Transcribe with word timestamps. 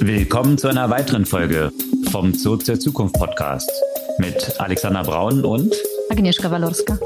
Willkommen 0.00 0.58
zu 0.58 0.68
einer 0.68 0.90
weiteren 0.90 1.24
Folge 1.24 1.72
vom 2.10 2.32
Zoo 2.34 2.56
zur 2.56 2.78
Zukunft 2.78 3.14
Podcast 3.14 3.70
mit 4.18 4.60
Alexander 4.60 5.02
Braun 5.02 5.44
und 5.44 5.74
Agnieszka 6.10 6.50
Walorska. 6.50 6.98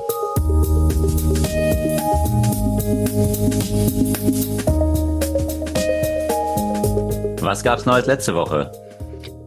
Was 7.40 7.62
gab's 7.62 7.86
Neues 7.86 8.06
letzte 8.06 8.34
Woche? 8.34 8.70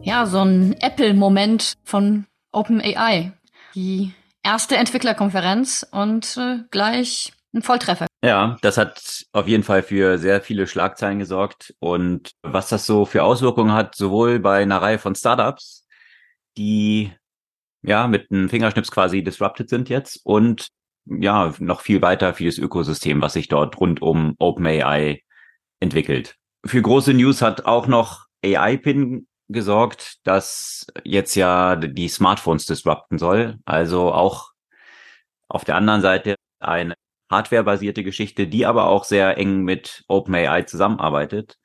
Ja, 0.02 0.26
so 0.26 0.38
ein 0.40 0.74
Apple-Moment 0.80 1.74
von 1.84 2.26
OpenAI. 2.52 3.32
Die 3.74 4.12
erste 4.42 4.76
Entwicklerkonferenz 4.76 5.86
und 5.90 6.36
äh, 6.36 6.58
gleich 6.70 7.32
ein 7.54 7.62
Volltreffer. 7.62 8.06
Ja, 8.24 8.56
das 8.62 8.78
hat 8.78 9.26
auf 9.32 9.46
jeden 9.46 9.64
Fall 9.64 9.82
für 9.82 10.16
sehr 10.16 10.40
viele 10.40 10.66
Schlagzeilen 10.66 11.18
gesorgt. 11.18 11.74
Und 11.78 12.30
was 12.40 12.70
das 12.70 12.86
so 12.86 13.04
für 13.04 13.22
Auswirkungen 13.22 13.72
hat, 13.74 13.94
sowohl 13.96 14.38
bei 14.40 14.62
einer 14.62 14.80
Reihe 14.80 14.98
von 14.98 15.14
Startups, 15.14 15.86
die 16.56 17.12
ja 17.82 18.06
mit 18.06 18.30
einem 18.30 18.48
Fingerschnips 18.48 18.90
quasi 18.90 19.22
disrupted 19.22 19.68
sind 19.68 19.90
jetzt 19.90 20.20
und 20.24 20.68
ja, 21.04 21.52
noch 21.58 21.82
viel 21.82 22.00
weiter 22.00 22.32
für 22.32 22.46
das 22.46 22.56
Ökosystem, 22.56 23.20
was 23.20 23.34
sich 23.34 23.48
dort 23.48 23.78
rund 23.78 24.00
um 24.00 24.36
OpenAI 24.38 25.20
entwickelt. 25.80 26.36
Für 26.64 26.80
große 26.80 27.12
News 27.12 27.42
hat 27.42 27.66
auch 27.66 27.86
noch 27.88 28.24
AI-Pin 28.42 29.26
gesorgt, 29.48 30.26
dass 30.26 30.86
jetzt 31.04 31.34
ja 31.34 31.76
die 31.76 32.08
Smartphones 32.08 32.64
disrupten 32.64 33.18
soll. 33.18 33.58
Also 33.66 34.14
auch 34.14 34.52
auf 35.48 35.66
der 35.66 35.76
anderen 35.76 36.00
Seite 36.00 36.36
eine 36.58 36.94
hardwarebasierte 37.30 38.04
Geschichte, 38.04 38.46
die 38.46 38.66
aber 38.66 38.86
auch 38.86 39.04
sehr 39.04 39.38
eng 39.38 39.62
mit 39.62 40.04
OpenAI 40.08 40.62
zusammenarbeitet. 40.62 41.56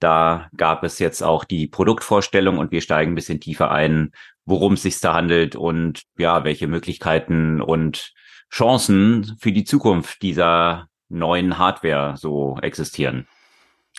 Da 0.00 0.48
gab 0.56 0.84
es 0.84 0.98
jetzt 0.98 1.22
auch 1.22 1.44
die 1.44 1.66
Produktvorstellung 1.66 2.58
und 2.58 2.70
wir 2.70 2.80
steigen 2.80 3.12
ein 3.12 3.16
bisschen 3.16 3.40
tiefer 3.40 3.70
ein, 3.70 4.12
worum 4.44 4.74
es 4.74 4.82
sich 4.82 5.00
da 5.00 5.14
handelt 5.14 5.56
und 5.56 6.02
ja, 6.16 6.44
welche 6.44 6.68
Möglichkeiten 6.68 7.60
und 7.60 8.12
Chancen 8.50 9.36
für 9.40 9.52
die 9.52 9.64
Zukunft 9.64 10.22
dieser 10.22 10.88
neuen 11.08 11.58
Hardware 11.58 12.16
so 12.16 12.56
existieren. 12.62 13.26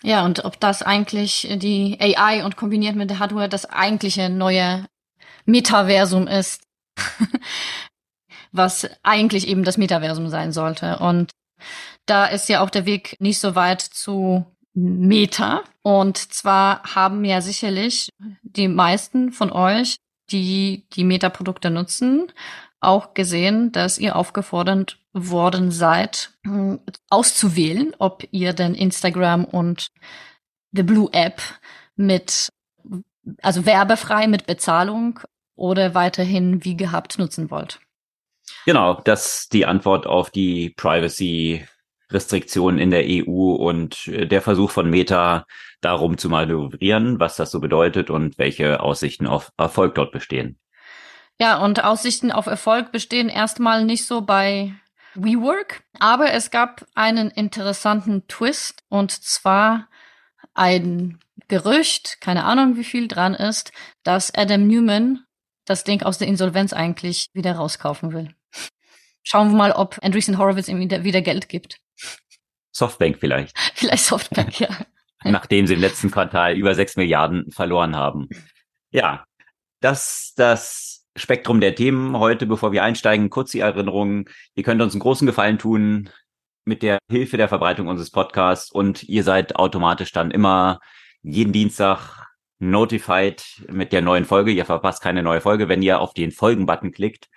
Ja, 0.02 0.24
und 0.24 0.44
ob 0.44 0.58
das 0.58 0.82
eigentlich 0.82 1.46
die 1.56 1.98
AI 2.00 2.44
und 2.44 2.56
kombiniert 2.56 2.96
mit 2.96 3.10
der 3.10 3.18
Hardware 3.18 3.48
das 3.48 3.66
eigentliche 3.66 4.30
neue 4.30 4.86
Metaversum 5.44 6.26
ist, 6.26 6.62
was 8.52 8.88
eigentlich 9.02 9.48
eben 9.48 9.64
das 9.64 9.78
Metaversum 9.78 10.28
sein 10.28 10.52
sollte. 10.52 10.98
Und 10.98 11.30
da 12.06 12.26
ist 12.26 12.48
ja 12.48 12.62
auch 12.62 12.70
der 12.70 12.86
Weg 12.86 13.16
nicht 13.20 13.38
so 13.38 13.54
weit 13.54 13.80
zu 13.80 14.44
Meta. 14.74 15.62
Und 15.82 16.16
zwar 16.16 16.82
haben 16.94 17.24
ja 17.24 17.40
sicherlich 17.40 18.10
die 18.42 18.68
meisten 18.68 19.32
von 19.32 19.52
euch, 19.52 19.96
die 20.30 20.86
die 20.92 21.04
Meta-Produkte 21.04 21.70
nutzen, 21.70 22.32
auch 22.80 23.14
gesehen, 23.14 23.72
dass 23.72 23.98
ihr 23.98 24.16
aufgefordert 24.16 24.98
worden 25.12 25.70
seid, 25.70 26.32
auszuwählen, 27.10 27.94
ob 27.98 28.26
ihr 28.30 28.52
denn 28.52 28.74
Instagram 28.74 29.44
und 29.44 29.88
The 30.72 30.82
Blue 30.82 31.08
App 31.12 31.42
mit, 31.96 32.48
also 33.42 33.66
werbefrei 33.66 34.28
mit 34.28 34.46
Bezahlung 34.46 35.20
oder 35.56 35.94
weiterhin 35.94 36.64
wie 36.64 36.76
gehabt 36.76 37.18
nutzen 37.18 37.50
wollt. 37.50 37.80
Genau, 38.66 39.00
das 39.04 39.42
ist 39.42 39.52
die 39.52 39.66
Antwort 39.66 40.06
auf 40.06 40.30
die 40.30 40.70
Privacy 40.70 41.66
Restriktionen 42.10 42.78
in 42.78 42.90
der 42.90 43.04
EU 43.06 43.52
und 43.52 44.08
äh, 44.08 44.26
der 44.26 44.42
Versuch 44.42 44.70
von 44.70 44.90
Meta 44.90 45.46
darum 45.80 46.18
zu 46.18 46.28
manövrieren, 46.28 47.20
was 47.20 47.36
das 47.36 47.50
so 47.50 47.60
bedeutet 47.60 48.10
und 48.10 48.38
welche 48.38 48.80
Aussichten 48.80 49.26
auf 49.26 49.52
Erfolg 49.56 49.94
dort 49.94 50.12
bestehen. 50.12 50.58
Ja, 51.40 51.58
und 51.58 51.82
Aussichten 51.84 52.32
auf 52.32 52.46
Erfolg 52.46 52.92
bestehen 52.92 53.30
erstmal 53.30 53.84
nicht 53.84 54.06
so 54.06 54.20
bei 54.20 54.74
WeWork, 55.14 55.82
aber 55.98 56.32
es 56.32 56.50
gab 56.50 56.84
einen 56.94 57.30
interessanten 57.30 58.26
Twist 58.28 58.82
und 58.88 59.10
zwar 59.10 59.88
ein 60.52 61.18
Gerücht, 61.48 62.20
keine 62.20 62.44
Ahnung 62.44 62.76
wie 62.76 62.84
viel 62.84 63.08
dran 63.08 63.34
ist, 63.34 63.72
dass 64.02 64.34
Adam 64.34 64.66
Newman 64.66 65.24
das 65.64 65.84
Ding 65.84 66.02
aus 66.02 66.18
der 66.18 66.28
Insolvenz 66.28 66.72
eigentlich 66.72 67.28
wieder 67.32 67.54
rauskaufen 67.54 68.12
will. 68.12 68.34
Schauen 69.22 69.50
wir 69.50 69.56
mal, 69.56 69.72
ob 69.72 69.98
Andreessen 70.02 70.38
Horowitz 70.38 70.68
ihm 70.68 70.80
wieder, 70.80 71.04
wieder 71.04 71.22
Geld 71.22 71.48
gibt. 71.48 71.78
Softbank 72.72 73.18
vielleicht. 73.18 73.56
Vielleicht 73.74 74.04
Softbank, 74.04 74.58
ja. 74.60 74.68
Nachdem 75.24 75.66
sie 75.66 75.74
im 75.74 75.80
letzten 75.80 76.10
Quartal 76.10 76.56
über 76.56 76.74
sechs 76.74 76.96
Milliarden 76.96 77.50
verloren 77.50 77.94
haben. 77.94 78.28
Ja, 78.90 79.24
das, 79.80 80.32
das 80.36 81.06
Spektrum 81.16 81.60
der 81.60 81.74
Themen 81.74 82.18
heute, 82.18 82.46
bevor 82.46 82.72
wir 82.72 82.82
einsteigen, 82.82 83.28
kurz 83.28 83.50
die 83.50 83.60
Erinnerung. 83.60 84.28
Ihr 84.54 84.62
könnt 84.62 84.80
uns 84.80 84.94
einen 84.94 85.00
großen 85.00 85.26
Gefallen 85.26 85.58
tun 85.58 86.08
mit 86.64 86.82
der 86.82 86.98
Hilfe 87.10 87.36
der 87.36 87.48
Verbreitung 87.48 87.88
unseres 87.88 88.10
Podcasts 88.10 88.70
und 88.70 89.02
ihr 89.02 89.24
seid 89.24 89.56
automatisch 89.56 90.12
dann 90.12 90.30
immer 90.30 90.80
jeden 91.22 91.52
Dienstag 91.52 92.26
notified 92.58 93.44
mit 93.68 93.92
der 93.92 94.02
neuen 94.02 94.24
Folge. 94.24 94.52
Ihr 94.52 94.64
verpasst 94.64 95.02
keine 95.02 95.22
neue 95.22 95.40
Folge, 95.40 95.68
wenn 95.68 95.82
ihr 95.82 96.00
auf 96.00 96.14
den 96.14 96.30
Folgen-Button 96.30 96.92
klickt 96.92 97.28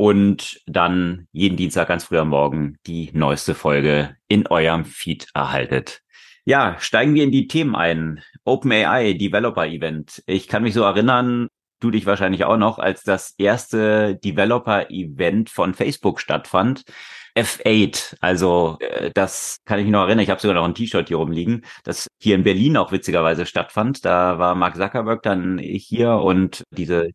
und 0.00 0.62
dann 0.66 1.26
jeden 1.30 1.58
Dienstag 1.58 1.88
ganz 1.88 2.04
früh 2.04 2.16
am 2.16 2.30
Morgen 2.30 2.78
die 2.86 3.10
neueste 3.12 3.54
Folge 3.54 4.16
in 4.28 4.46
eurem 4.46 4.86
Feed 4.86 5.26
erhaltet. 5.34 6.00
Ja, 6.46 6.76
steigen 6.80 7.14
wir 7.14 7.22
in 7.22 7.30
die 7.30 7.48
Themen 7.48 7.76
ein. 7.76 8.22
OpenAI 8.44 9.12
Developer 9.12 9.66
Event. 9.66 10.22
Ich 10.24 10.48
kann 10.48 10.62
mich 10.62 10.72
so 10.72 10.84
erinnern, 10.84 11.48
du 11.80 11.90
dich 11.90 12.06
wahrscheinlich 12.06 12.46
auch 12.46 12.56
noch, 12.56 12.78
als 12.78 13.02
das 13.02 13.34
erste 13.36 14.16
Developer 14.16 14.88
Event 14.88 15.50
von 15.50 15.74
Facebook 15.74 16.18
stattfand. 16.18 16.84
F8, 17.36 18.16
also 18.20 18.78
äh, 18.80 19.10
das 19.12 19.58
kann 19.66 19.80
ich 19.80 19.84
mich 19.84 19.92
noch 19.92 20.06
erinnern, 20.06 20.24
ich 20.24 20.30
habe 20.30 20.40
sogar 20.40 20.54
noch 20.54 20.64
ein 20.64 20.74
T-Shirt 20.74 21.08
hier 21.08 21.18
rumliegen, 21.18 21.66
das 21.84 22.06
hier 22.18 22.36
in 22.36 22.42
Berlin 22.42 22.78
auch 22.78 22.90
witzigerweise 22.90 23.44
stattfand. 23.44 24.06
Da 24.06 24.38
war 24.38 24.54
Mark 24.54 24.76
Zuckerberg 24.76 25.22
dann 25.22 25.58
hier 25.58 26.12
und 26.12 26.62
diese 26.70 27.10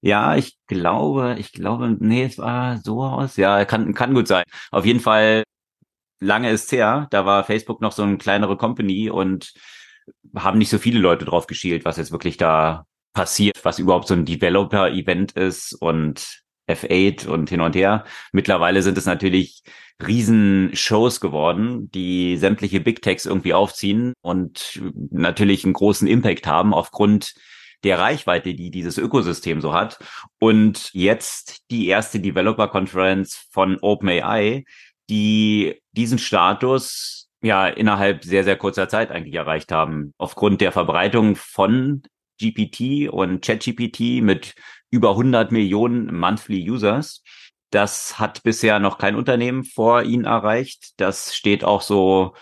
ja, 0.00 0.36
ich 0.36 0.56
glaube, 0.66 1.36
ich 1.38 1.52
glaube, 1.52 1.96
nee, 1.98 2.24
es 2.24 2.38
war 2.38 2.78
so 2.78 3.02
aus. 3.02 3.36
Ja, 3.36 3.64
kann, 3.64 3.94
kann 3.94 4.14
gut 4.14 4.28
sein. 4.28 4.44
Auf 4.70 4.84
jeden 4.86 5.00
Fall 5.00 5.44
lange 6.20 6.50
ist 6.50 6.70
her. 6.72 7.08
Da 7.10 7.26
war 7.26 7.44
Facebook 7.44 7.80
noch 7.80 7.92
so 7.92 8.02
eine 8.02 8.18
kleinere 8.18 8.56
Company 8.56 9.10
und 9.10 9.52
haben 10.36 10.58
nicht 10.58 10.70
so 10.70 10.78
viele 10.78 11.00
Leute 11.00 11.24
drauf 11.24 11.46
geschielt, 11.46 11.84
was 11.84 11.96
jetzt 11.96 12.12
wirklich 12.12 12.36
da 12.36 12.84
passiert, 13.12 13.64
was 13.64 13.78
überhaupt 13.78 14.08
so 14.08 14.14
ein 14.14 14.24
Developer-Event 14.24 15.32
ist 15.32 15.74
und 15.74 16.42
F8 16.68 17.26
und 17.26 17.48
hin 17.50 17.60
und 17.60 17.74
her. 17.74 18.04
Mittlerweile 18.32 18.82
sind 18.82 18.98
es 18.98 19.06
natürlich 19.06 19.62
Riesenshows 20.06 21.20
geworden, 21.20 21.90
die 21.90 22.36
sämtliche 22.36 22.80
Big 22.80 23.02
Techs 23.02 23.26
irgendwie 23.26 23.54
aufziehen 23.54 24.12
und 24.20 24.80
natürlich 25.10 25.64
einen 25.64 25.72
großen 25.72 26.06
Impact 26.06 26.46
haben 26.46 26.74
aufgrund 26.74 27.34
der 27.84 27.98
Reichweite, 27.98 28.54
die 28.54 28.70
dieses 28.70 28.98
Ökosystem 28.98 29.60
so 29.60 29.72
hat. 29.72 29.98
Und 30.38 30.90
jetzt 30.92 31.70
die 31.70 31.86
erste 31.86 32.20
Developer 32.20 32.68
Conference 32.68 33.46
von 33.50 33.78
OpenAI, 33.80 34.64
die 35.08 35.80
diesen 35.92 36.18
Status 36.18 37.28
ja 37.42 37.66
innerhalb 37.68 38.24
sehr, 38.24 38.44
sehr 38.44 38.56
kurzer 38.56 38.88
Zeit 38.88 39.10
eigentlich 39.10 39.34
erreicht 39.34 39.72
haben. 39.72 40.12
Aufgrund 40.18 40.60
der 40.60 40.72
Verbreitung 40.72 41.36
von 41.36 42.02
GPT 42.40 43.08
und 43.08 43.44
ChatGPT 43.44 44.22
mit 44.22 44.54
über 44.90 45.10
100 45.10 45.52
Millionen 45.52 46.18
Monthly 46.18 46.68
Users. 46.70 47.22
Das 47.70 48.18
hat 48.18 48.42
bisher 48.42 48.78
noch 48.78 48.98
kein 48.98 49.14
Unternehmen 49.14 49.64
vor 49.64 50.02
ihnen 50.02 50.24
erreicht. 50.24 50.92
Das 50.96 51.34
steht 51.36 51.64
auch 51.64 51.82
so 51.82 52.34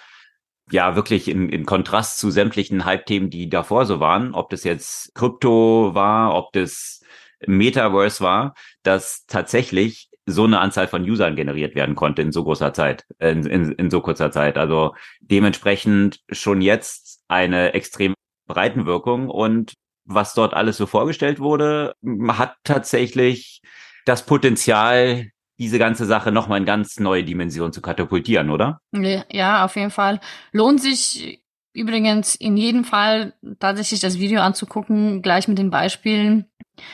ja 0.70 0.96
wirklich 0.96 1.28
in, 1.28 1.48
in 1.48 1.66
Kontrast 1.66 2.18
zu 2.18 2.30
sämtlichen 2.30 2.84
Hype-Themen, 2.84 3.30
die 3.30 3.48
davor 3.48 3.86
so 3.86 4.00
waren, 4.00 4.34
ob 4.34 4.50
das 4.50 4.64
jetzt 4.64 5.14
Krypto 5.14 5.94
war, 5.94 6.34
ob 6.34 6.52
das 6.52 7.00
Metaverse 7.46 8.22
war, 8.22 8.54
dass 8.82 9.26
tatsächlich 9.26 10.08
so 10.26 10.44
eine 10.44 10.58
Anzahl 10.58 10.88
von 10.88 11.08
Usern 11.08 11.36
generiert 11.36 11.76
werden 11.76 11.94
konnte 11.94 12.22
in 12.22 12.32
so 12.32 12.42
großer 12.42 12.72
Zeit, 12.72 13.04
in, 13.20 13.46
in, 13.46 13.72
in 13.72 13.90
so 13.90 14.00
kurzer 14.00 14.32
Zeit. 14.32 14.58
Also 14.58 14.94
dementsprechend 15.20 16.20
schon 16.30 16.60
jetzt 16.60 17.22
eine 17.28 17.74
extrem 17.74 18.14
Breitenwirkung 18.48 19.28
und 19.28 19.74
was 20.04 20.34
dort 20.34 20.54
alles 20.54 20.76
so 20.76 20.86
vorgestellt 20.86 21.38
wurde, 21.38 21.94
hat 22.28 22.56
tatsächlich 22.64 23.60
das 24.04 24.24
Potenzial, 24.26 25.26
diese 25.58 25.78
ganze 25.78 26.04
Sache 26.04 26.32
nochmal 26.32 26.60
in 26.60 26.66
ganz 26.66 27.00
neue 27.00 27.24
Dimensionen 27.24 27.72
zu 27.72 27.80
katapultieren, 27.80 28.50
oder? 28.50 28.80
Ja, 28.92 29.64
auf 29.64 29.76
jeden 29.76 29.90
Fall. 29.90 30.20
Lohnt 30.52 30.80
sich 30.80 31.42
übrigens 31.72 32.34
in 32.34 32.56
jedem 32.56 32.84
Fall 32.84 33.34
tatsächlich 33.58 34.00
das 34.00 34.18
Video 34.18 34.40
anzugucken, 34.40 35.22
gleich 35.22 35.48
mit 35.48 35.58
den 35.58 35.70
Beispielen. 35.70 36.46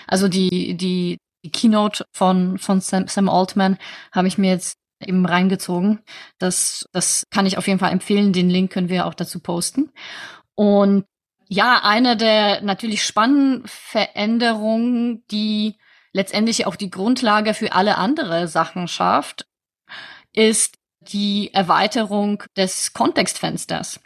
Also 0.07 0.29
die, 0.29 0.77
die, 0.77 1.19
die 1.45 1.51
Keynote 1.51 2.05
von, 2.13 2.59
von 2.59 2.81
Sam, 2.81 3.09
Sam 3.09 3.29
Altman 3.29 3.79
habe 4.13 4.29
ich 4.29 4.39
mir 4.39 4.51
jetzt 4.51 4.77
eben 5.05 5.27
reingezogen. 5.27 6.01
Das, 6.39 6.87
das 6.93 7.25
kann 7.31 7.47
ich 7.47 7.59
auf 7.59 7.67
jeden 7.67 7.81
Fall 7.81 7.93
empfehlen. 7.93 8.33
Den 8.33 8.51
Link 8.51 8.73
können 8.73 8.89
wir 8.89 9.07
auch 9.07 9.15
dazu 9.15 9.41
posten. 9.41 9.91
Und 10.55 11.05
Ja, 11.49 11.81
eine 11.83 12.17
der 12.17 12.63
natürlich 12.63 13.05
spannenden 13.05 13.67
Veränderungen, 13.67 15.25
die 15.31 15.77
letztendlich 16.13 16.67
auch 16.67 16.77
die 16.77 16.91
Grundlage 16.91 17.55
für 17.55 17.73
alle 17.73 17.97
andere 17.97 18.49
Sachen 18.49 18.89
schafft, 18.89 19.47
ist 20.33 20.77
die 21.01 21.53
Erweiterung 21.53 22.43
des 22.57 22.93
Kontextfensters 22.93 24.01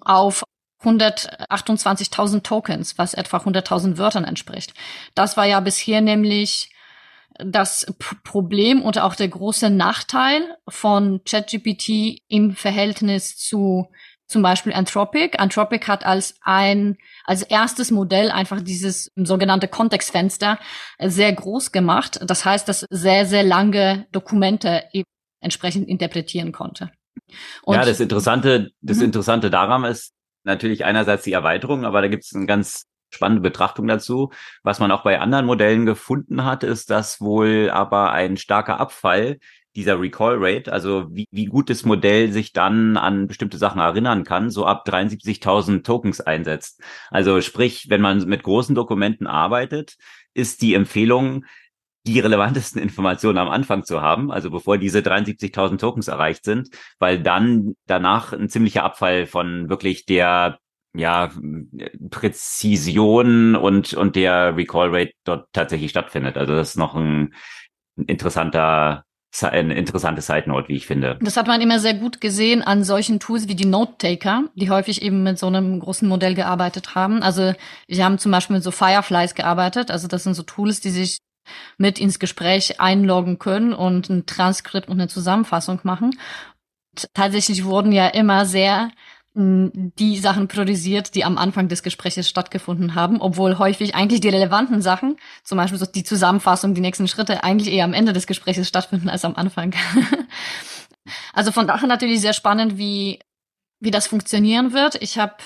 auf 0.00 0.44
128.000 0.82 2.42
Tokens, 2.42 2.98
was 2.98 3.14
etwa 3.14 3.38
100.000 3.38 3.98
Wörtern 3.98 4.24
entspricht. 4.24 4.74
Das 5.14 5.36
war 5.36 5.44
ja 5.44 5.60
bisher 5.60 6.00
nämlich 6.00 6.70
das 7.38 7.86
Problem 8.24 8.82
und 8.82 8.98
auch 8.98 9.14
der 9.14 9.28
große 9.28 9.70
Nachteil 9.70 10.56
von 10.68 11.22
ChatGPT 11.24 12.22
im 12.28 12.54
Verhältnis 12.54 13.36
zu 13.36 13.90
zum 14.26 14.42
Beispiel 14.42 14.72
Anthropic. 14.72 15.38
Anthropic 15.38 15.86
hat 15.86 16.04
als 16.04 16.36
ein, 16.42 16.96
als 17.24 17.42
erstes 17.42 17.90
Modell 17.90 18.30
einfach 18.30 18.60
dieses 18.60 19.10
sogenannte 19.14 19.68
Kontextfenster 19.68 20.58
sehr 21.00 21.32
groß 21.32 21.72
gemacht. 21.72 22.20
Das 22.24 22.44
heißt, 22.44 22.68
dass 22.68 22.86
sehr, 22.90 23.26
sehr 23.26 23.42
lange 23.42 24.06
Dokumente 24.12 24.84
eben 24.92 25.06
entsprechend 25.40 25.88
interpretieren 25.88 26.52
konnte. 26.52 26.90
Und 27.62 27.76
ja, 27.76 27.84
das 27.84 28.00
Interessante, 28.00 28.70
das 28.80 28.98
mhm. 28.98 29.04
Interessante 29.04 29.50
daran 29.50 29.84
ist 29.84 30.12
natürlich 30.44 30.84
einerseits 30.84 31.24
die 31.24 31.32
Erweiterung, 31.32 31.84
aber 31.84 32.02
da 32.02 32.08
gibt 32.08 32.24
es 32.24 32.34
eine 32.34 32.46
ganz 32.46 32.86
spannende 33.10 33.42
Betrachtung 33.42 33.86
dazu. 33.86 34.30
Was 34.62 34.78
man 34.78 34.90
auch 34.90 35.02
bei 35.02 35.20
anderen 35.20 35.46
Modellen 35.46 35.86
gefunden 35.86 36.44
hat, 36.44 36.64
ist, 36.64 36.90
dass 36.90 37.20
wohl 37.20 37.70
aber 37.70 38.12
ein 38.12 38.36
starker 38.36 38.80
Abfall 38.80 39.38
dieser 39.76 40.00
Recall 40.00 40.36
Rate, 40.38 40.72
also 40.72 41.06
wie, 41.10 41.26
wie 41.30 41.44
gut 41.46 41.70
das 41.70 41.84
Modell 41.84 42.32
sich 42.32 42.52
dann 42.52 42.96
an 42.96 43.26
bestimmte 43.26 43.58
Sachen 43.58 43.80
erinnern 43.80 44.24
kann, 44.24 44.50
so 44.50 44.64
ab 44.66 44.86
73.000 44.88 45.84
Tokens 45.84 46.20
einsetzt. 46.20 46.82
Also 47.10 47.40
sprich, 47.42 47.86
wenn 47.88 48.00
man 48.00 48.26
mit 48.26 48.42
großen 48.42 48.74
Dokumenten 48.74 49.26
arbeitet, 49.26 49.96
ist 50.34 50.62
die 50.62 50.74
Empfehlung, 50.74 51.44
die 52.06 52.20
relevantesten 52.20 52.80
Informationen 52.82 53.38
am 53.38 53.50
Anfang 53.50 53.84
zu 53.84 54.00
haben, 54.00 54.32
also 54.32 54.50
bevor 54.50 54.78
diese 54.78 55.00
73.000 55.00 55.78
Tokens 55.78 56.08
erreicht 56.08 56.44
sind, 56.44 56.70
weil 56.98 57.22
dann 57.22 57.74
danach 57.86 58.32
ein 58.32 58.48
ziemlicher 58.48 58.84
Abfall 58.84 59.26
von 59.26 59.68
wirklich 59.68 60.06
der 60.06 60.58
ja, 60.94 61.30
Präzision 62.10 63.54
und, 63.54 63.92
und 63.92 64.16
der 64.16 64.56
Recall 64.56 64.88
Rate 64.94 65.12
dort 65.24 65.48
tatsächlich 65.52 65.90
stattfindet. 65.90 66.38
Also 66.38 66.54
das 66.54 66.70
ist 66.70 66.76
noch 66.76 66.94
ein, 66.94 67.34
ein 67.98 68.04
interessanter 68.06 69.05
eine 69.44 69.74
interessante 69.74 70.22
Side 70.22 70.44
Note, 70.46 70.68
wie 70.68 70.76
ich 70.76 70.86
finde. 70.86 71.18
Das 71.20 71.36
hat 71.36 71.46
man 71.46 71.60
immer 71.60 71.78
sehr 71.78 71.94
gut 71.94 72.20
gesehen 72.20 72.62
an 72.62 72.84
solchen 72.84 73.20
Tools 73.20 73.48
wie 73.48 73.54
die 73.54 73.66
Note 73.66 73.94
Taker, 73.98 74.44
die 74.54 74.70
häufig 74.70 75.02
eben 75.02 75.22
mit 75.22 75.38
so 75.38 75.46
einem 75.46 75.78
großen 75.80 76.08
Modell 76.08 76.34
gearbeitet 76.34 76.94
haben. 76.94 77.22
Also 77.22 77.52
wir 77.86 78.04
haben 78.04 78.18
zum 78.18 78.32
Beispiel 78.32 78.56
mit 78.56 78.62
so 78.62 78.70
Fireflies 78.70 79.34
gearbeitet. 79.34 79.90
Also 79.90 80.08
das 80.08 80.24
sind 80.24 80.34
so 80.34 80.42
Tools, 80.42 80.80
die 80.80 80.90
sich 80.90 81.18
mit 81.78 81.98
ins 81.98 82.18
Gespräch 82.18 82.80
einloggen 82.80 83.38
können 83.38 83.72
und 83.72 84.08
ein 84.08 84.26
Transkript 84.26 84.88
und 84.88 85.00
eine 85.00 85.08
Zusammenfassung 85.08 85.80
machen. 85.82 86.18
Und 86.92 87.08
tatsächlich 87.14 87.64
wurden 87.64 87.92
ja 87.92 88.08
immer 88.08 88.46
sehr 88.46 88.90
die 89.38 90.16
Sachen 90.16 90.48
priorisiert, 90.48 91.14
die 91.14 91.24
am 91.24 91.36
Anfang 91.36 91.68
des 91.68 91.82
Gespräches 91.82 92.26
stattgefunden 92.26 92.94
haben, 92.94 93.20
obwohl 93.20 93.58
häufig 93.58 93.94
eigentlich 93.94 94.22
die 94.22 94.30
relevanten 94.30 94.80
Sachen, 94.80 95.18
zum 95.44 95.58
Beispiel 95.58 95.78
so 95.78 95.84
die 95.84 96.04
Zusammenfassung, 96.04 96.72
die 96.72 96.80
nächsten 96.80 97.06
Schritte, 97.06 97.44
eigentlich 97.44 97.70
eher 97.70 97.84
am 97.84 97.92
Ende 97.92 98.14
des 98.14 98.26
Gespräches 98.26 98.66
stattfinden 98.66 99.10
als 99.10 99.26
am 99.26 99.36
Anfang. 99.36 99.74
also 101.34 101.52
von 101.52 101.66
daher 101.66 101.86
natürlich 101.86 102.22
sehr 102.22 102.32
spannend, 102.32 102.78
wie 102.78 103.18
wie 103.78 103.90
das 103.90 104.06
funktionieren 104.06 104.72
wird. 104.72 104.94
Ich 105.02 105.18
habe 105.18 105.36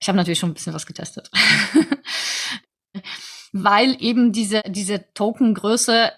ich 0.00 0.06
habe 0.06 0.16
natürlich 0.16 0.38
schon 0.38 0.50
ein 0.50 0.54
bisschen 0.54 0.74
was 0.74 0.86
getestet, 0.86 1.28
weil 3.52 3.96
eben 4.00 4.30
diese 4.30 4.62
diese 4.68 5.12
Tokengröße 5.14 6.12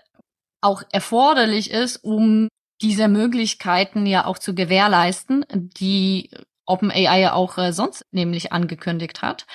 auch 0.60 0.82
erforderlich 0.92 1.70
ist, 1.70 2.04
um 2.04 2.48
diese 2.82 3.08
Möglichkeiten 3.08 4.04
ja 4.04 4.26
auch 4.26 4.38
zu 4.38 4.54
gewährleisten, 4.54 5.46
die 5.50 6.28
OpenAI 6.70 7.20
ja 7.20 7.32
auch 7.34 7.58
äh, 7.58 7.72
sonst 7.72 8.06
nämlich 8.12 8.52
angekündigt 8.52 9.22
hat. 9.22 9.46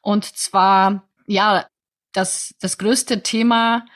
Und 0.00 0.24
zwar, 0.24 1.04
ja, 1.26 1.66
das, 2.12 2.54
das 2.60 2.78
größte 2.78 3.22
Thema 3.22 3.86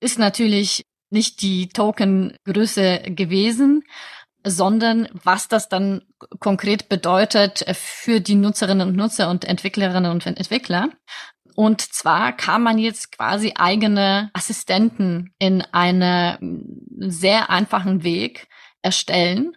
ist 0.00 0.18
natürlich 0.18 0.84
nicht 1.10 1.42
die 1.42 1.68
Tokengröße 1.68 3.02
gewesen, 3.06 3.84
sondern 4.46 5.08
was 5.12 5.48
das 5.48 5.68
dann 5.68 6.02
konkret 6.38 6.88
bedeutet 6.88 7.64
für 7.72 8.20
die 8.20 8.34
Nutzerinnen 8.34 8.88
und 8.88 8.96
Nutzer 8.96 9.30
und 9.30 9.44
Entwicklerinnen 9.44 10.10
und 10.10 10.26
Entwickler. 10.26 10.90
Und 11.54 11.80
zwar 11.80 12.32
kann 12.32 12.62
man 12.62 12.78
jetzt 12.78 13.12
quasi 13.12 13.52
eigene 13.56 14.30
Assistenten 14.34 15.32
in 15.38 15.62
einem 15.72 16.66
sehr 16.98 17.48
einfachen 17.48 18.02
Weg 18.02 18.48
erstellen 18.82 19.54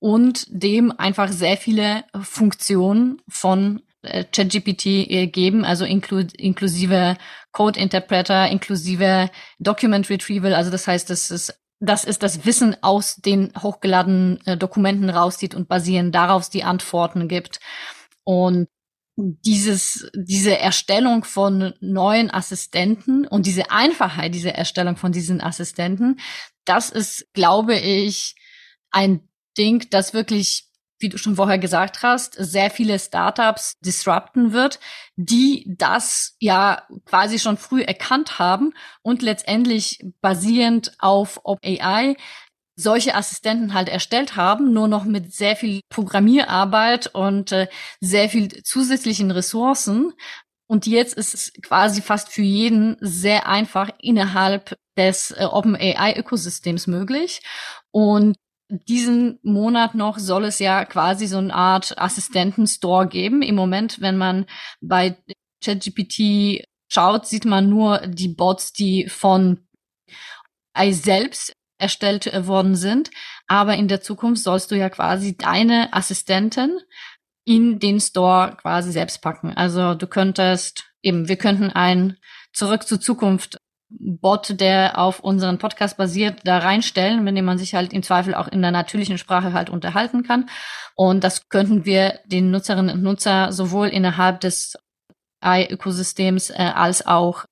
und 0.00 0.46
dem 0.48 0.90
einfach 0.98 1.30
sehr 1.30 1.56
viele 1.56 2.04
Funktionen 2.20 3.22
von 3.28 3.82
äh, 4.02 4.24
ChatGPT 4.24 4.86
äh, 4.86 5.26
geben, 5.26 5.64
also 5.64 5.84
inklu 5.84 6.24
inklusive 6.36 7.16
Code 7.52 7.78
Interpreter, 7.78 8.48
inklusive 8.48 9.30
Document 9.58 10.08
Retrieval. 10.08 10.54
Also 10.54 10.70
das 10.70 10.88
heißt, 10.88 11.10
das 11.10 11.30
ist 11.30 11.54
das 11.80 12.04
ist 12.04 12.22
das 12.22 12.44
Wissen 12.44 12.76
aus 12.82 13.16
den 13.16 13.52
hochgeladenen 13.58 14.38
äh, 14.46 14.56
Dokumenten 14.56 15.08
rauszieht 15.08 15.54
und 15.54 15.68
basierend 15.68 16.14
darauf 16.14 16.48
die 16.48 16.64
Antworten 16.64 17.28
gibt. 17.28 17.60
Und 18.24 18.68
dieses, 19.16 20.10
diese 20.14 20.58
Erstellung 20.58 21.24
von 21.24 21.74
neuen 21.80 22.30
Assistenten 22.30 23.26
und 23.26 23.46
diese 23.46 23.70
Einfachheit 23.70 24.34
dieser 24.34 24.54
Erstellung 24.54 24.96
von 24.96 25.12
diesen 25.12 25.40
Assistenten, 25.40 26.20
das 26.64 26.90
ist, 26.90 27.32
glaube 27.32 27.76
ich, 27.78 28.34
ein 28.90 29.29
Ding, 29.60 29.86
das 29.90 30.14
wirklich, 30.14 30.64
wie 30.98 31.10
du 31.10 31.18
schon 31.18 31.36
vorher 31.36 31.58
gesagt 31.58 32.02
hast, 32.02 32.34
sehr 32.34 32.70
viele 32.70 32.98
Startups 32.98 33.74
disrupten 33.84 34.52
wird, 34.52 34.80
die 35.16 35.66
das 35.66 36.34
ja 36.40 36.82
quasi 37.04 37.38
schon 37.38 37.58
früh 37.58 37.82
erkannt 37.82 38.38
haben 38.38 38.72
und 39.02 39.20
letztendlich 39.20 39.98
basierend 40.22 40.92
auf 40.98 41.40
OpenAI 41.44 42.16
solche 42.74 43.14
Assistenten 43.14 43.74
halt 43.74 43.90
erstellt 43.90 44.36
haben, 44.36 44.72
nur 44.72 44.88
noch 44.88 45.04
mit 45.04 45.34
sehr 45.34 45.56
viel 45.56 45.80
Programmierarbeit 45.90 47.08
und 47.14 47.52
äh, 47.52 47.68
sehr 48.00 48.30
viel 48.30 48.62
zusätzlichen 48.62 49.30
Ressourcen. 49.30 50.14
Und 50.66 50.86
jetzt 50.86 51.14
ist 51.14 51.34
es 51.34 51.52
quasi 51.62 52.00
fast 52.00 52.30
für 52.30 52.42
jeden 52.42 52.96
sehr 53.00 53.46
einfach 53.46 53.90
innerhalb 54.00 54.78
des 54.96 55.32
äh, 55.32 55.44
OpenAI-Ökosystems 55.44 56.86
möglich. 56.86 57.42
Und 57.90 58.36
diesen 58.70 59.38
Monat 59.42 59.94
noch 59.94 60.18
soll 60.18 60.44
es 60.44 60.58
ja 60.58 60.84
quasi 60.84 61.26
so 61.26 61.38
eine 61.38 61.54
Art 61.54 61.98
Assistenten-Store 61.98 63.08
geben. 63.08 63.42
Im 63.42 63.56
Moment, 63.56 64.00
wenn 64.00 64.16
man 64.16 64.46
bei 64.80 65.16
ChatGPT 65.62 66.64
schaut, 66.88 67.26
sieht 67.26 67.44
man 67.44 67.68
nur 67.68 67.98
die 68.06 68.28
Bots, 68.28 68.72
die 68.72 69.08
von 69.08 69.66
AI 70.72 70.92
selbst 70.92 71.52
erstellt 71.78 72.26
äh, 72.26 72.46
worden 72.46 72.76
sind. 72.76 73.10
Aber 73.46 73.74
in 73.74 73.88
der 73.88 74.00
Zukunft 74.00 74.42
sollst 74.42 74.70
du 74.70 74.76
ja 74.76 74.88
quasi 74.88 75.36
deine 75.36 75.92
Assistenten 75.92 76.78
in 77.44 77.78
den 77.78 78.00
Store 78.00 78.56
quasi 78.60 78.92
selbst 78.92 79.22
packen. 79.22 79.52
Also 79.56 79.94
du 79.94 80.06
könntest 80.06 80.84
eben, 81.02 81.28
wir 81.28 81.36
könnten 81.36 81.70
ein 81.70 82.16
Zurück 82.52 82.86
zur 82.86 83.00
Zukunft 83.00 83.58
Bot, 83.90 84.60
der 84.60 84.98
auf 84.98 85.20
unseren 85.20 85.58
Podcast 85.58 85.96
basiert, 85.96 86.40
da 86.44 86.58
reinstellen, 86.58 87.24
mit 87.24 87.36
dem 87.36 87.44
man 87.44 87.58
sich 87.58 87.74
halt 87.74 87.92
im 87.92 88.02
Zweifel 88.02 88.34
auch 88.34 88.48
in 88.48 88.62
der 88.62 88.70
natürlichen 88.70 89.18
Sprache 89.18 89.52
halt 89.52 89.68
unterhalten 89.68 90.22
kann. 90.22 90.48
Und 90.94 91.24
das 91.24 91.48
könnten 91.48 91.84
wir 91.84 92.20
den 92.26 92.50
Nutzerinnen 92.50 92.94
und 92.94 93.02
Nutzer 93.02 93.52
sowohl 93.52 93.88
innerhalb 93.88 94.40
des 94.40 94.76
AI-Ökosystems 95.40 96.50
äh, 96.50 96.70
als 96.74 97.06
auch 97.06 97.44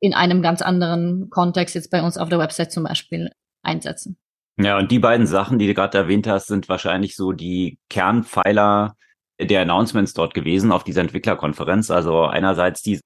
in 0.00 0.14
einem 0.14 0.42
ganz 0.42 0.62
anderen 0.62 1.28
Kontext 1.30 1.74
jetzt 1.74 1.90
bei 1.90 2.02
uns 2.02 2.18
auf 2.18 2.28
der 2.28 2.38
Website 2.38 2.72
zum 2.72 2.84
Beispiel 2.84 3.30
einsetzen. 3.62 4.16
Ja, 4.58 4.78
und 4.78 4.90
die 4.90 4.98
beiden 4.98 5.26
Sachen, 5.26 5.58
die 5.58 5.66
du 5.66 5.74
gerade 5.74 5.96
erwähnt 5.96 6.26
hast, 6.26 6.46
sind 6.46 6.68
wahrscheinlich 6.68 7.16
so 7.16 7.32
die 7.32 7.78
Kernpfeiler 7.88 8.96
der 9.40 9.62
Announcements 9.62 10.12
dort 10.14 10.34
gewesen 10.34 10.72
auf 10.72 10.84
dieser 10.84 11.00
Entwicklerkonferenz. 11.00 11.90
Also 11.90 12.24
einerseits 12.24 12.82
die 12.82 13.00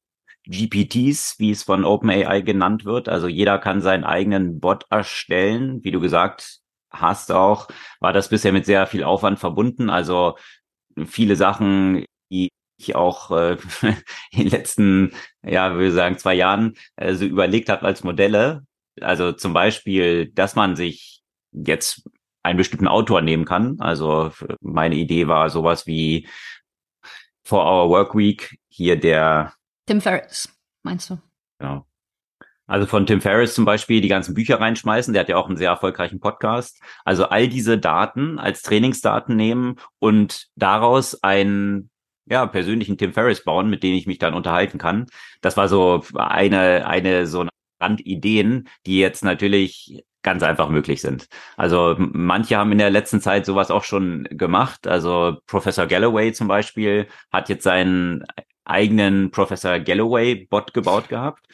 GPTs, 0.46 1.38
wie 1.38 1.50
es 1.50 1.62
von 1.64 1.84
OpenAI 1.84 2.40
genannt 2.40 2.84
wird. 2.84 3.08
Also 3.08 3.28
jeder 3.28 3.58
kann 3.58 3.80
seinen 3.80 4.04
eigenen 4.04 4.60
Bot 4.60 4.84
erstellen. 4.90 5.82
Wie 5.84 5.90
du 5.90 6.00
gesagt 6.00 6.60
hast 6.90 7.32
auch, 7.32 7.68
war 8.00 8.12
das 8.12 8.28
bisher 8.28 8.52
mit 8.52 8.64
sehr 8.64 8.86
viel 8.86 9.04
Aufwand 9.04 9.38
verbunden. 9.38 9.90
Also 9.90 10.36
viele 11.04 11.36
Sachen, 11.36 12.04
die 12.30 12.48
ich 12.78 12.94
auch 12.94 13.30
äh, 13.30 13.56
in 14.30 14.40
den 14.40 14.48
letzten, 14.48 15.12
ja, 15.42 15.72
würde 15.74 15.88
ich 15.88 15.94
sagen, 15.94 16.18
zwei 16.18 16.34
Jahren 16.34 16.74
äh, 16.96 17.14
so 17.14 17.24
überlegt 17.24 17.68
habe 17.68 17.86
als 17.86 18.04
Modelle. 18.04 18.64
Also 19.00 19.32
zum 19.32 19.52
Beispiel, 19.52 20.30
dass 20.32 20.54
man 20.54 20.76
sich 20.76 21.22
jetzt 21.52 22.08
einen 22.42 22.58
bestimmten 22.58 22.88
Autor 22.88 23.22
nehmen 23.22 23.44
kann. 23.44 23.80
Also 23.80 24.30
meine 24.60 24.94
Idee 24.94 25.26
war 25.26 25.50
sowas 25.50 25.86
wie 25.86 26.28
For 27.44 27.64
Our 27.64 27.90
Work 27.90 28.14
Week 28.14 28.58
hier 28.68 28.98
der 28.98 29.55
Tim 29.86 30.00
Ferriss, 30.00 30.48
meinst 30.82 31.10
du? 31.10 31.18
Ja. 31.60 31.84
Also 32.66 32.86
von 32.86 33.06
Tim 33.06 33.20
Ferriss 33.20 33.54
zum 33.54 33.64
Beispiel 33.64 34.00
die 34.00 34.08
ganzen 34.08 34.34
Bücher 34.34 34.60
reinschmeißen. 34.60 35.12
Der 35.12 35.20
hat 35.20 35.28
ja 35.28 35.36
auch 35.36 35.46
einen 35.46 35.56
sehr 35.56 35.70
erfolgreichen 35.70 36.18
Podcast. 36.18 36.80
Also 37.04 37.26
all 37.26 37.48
diese 37.48 37.78
Daten 37.78 38.40
als 38.40 38.62
Trainingsdaten 38.62 39.36
nehmen 39.36 39.76
und 40.00 40.48
daraus 40.56 41.22
einen 41.22 41.90
ja, 42.28 42.44
persönlichen 42.46 42.98
Tim 42.98 43.12
Ferriss 43.12 43.44
bauen, 43.44 43.70
mit 43.70 43.84
dem 43.84 43.94
ich 43.94 44.08
mich 44.08 44.18
dann 44.18 44.34
unterhalten 44.34 44.78
kann. 44.78 45.06
Das 45.40 45.56
war 45.56 45.68
so 45.68 46.02
eine, 46.14 46.86
eine 46.86 47.28
so 47.28 47.42
eine 47.42 47.50
Randideen, 47.80 48.68
die 48.84 48.98
jetzt 48.98 49.22
natürlich 49.22 50.02
ganz 50.22 50.42
einfach 50.42 50.68
möglich 50.68 51.00
sind. 51.00 51.28
Also 51.56 51.94
manche 51.98 52.56
haben 52.56 52.72
in 52.72 52.78
der 52.78 52.90
letzten 52.90 53.20
Zeit 53.20 53.46
sowas 53.46 53.70
auch 53.70 53.84
schon 53.84 54.24
gemacht. 54.30 54.88
Also 54.88 55.36
Professor 55.46 55.86
Galloway 55.86 56.32
zum 56.32 56.48
Beispiel 56.48 57.06
hat 57.30 57.48
jetzt 57.48 57.62
seinen 57.62 58.24
eigenen 58.66 59.30
Professor 59.30 59.78
Galloway-Bot 59.78 60.74
gebaut 60.74 61.08
gehabt. 61.08 61.46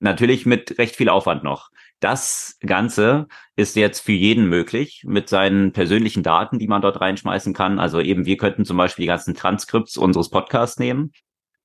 Natürlich 0.00 0.46
mit 0.46 0.78
recht 0.78 0.96
viel 0.96 1.08
Aufwand 1.08 1.44
noch. 1.44 1.70
Das 2.00 2.58
Ganze 2.60 3.28
ist 3.56 3.76
jetzt 3.76 4.00
für 4.00 4.12
jeden 4.12 4.48
möglich 4.48 5.02
mit 5.06 5.28
seinen 5.28 5.72
persönlichen 5.72 6.22
Daten, 6.22 6.58
die 6.58 6.68
man 6.68 6.80
dort 6.80 7.00
reinschmeißen 7.00 7.52
kann. 7.52 7.78
Also 7.78 8.00
eben, 8.00 8.24
wir 8.24 8.38
könnten 8.38 8.64
zum 8.64 8.78
Beispiel 8.78 9.02
die 9.02 9.08
ganzen 9.08 9.34
Transkripts 9.34 9.98
unseres 9.98 10.30
Podcasts 10.30 10.78
nehmen, 10.78 11.12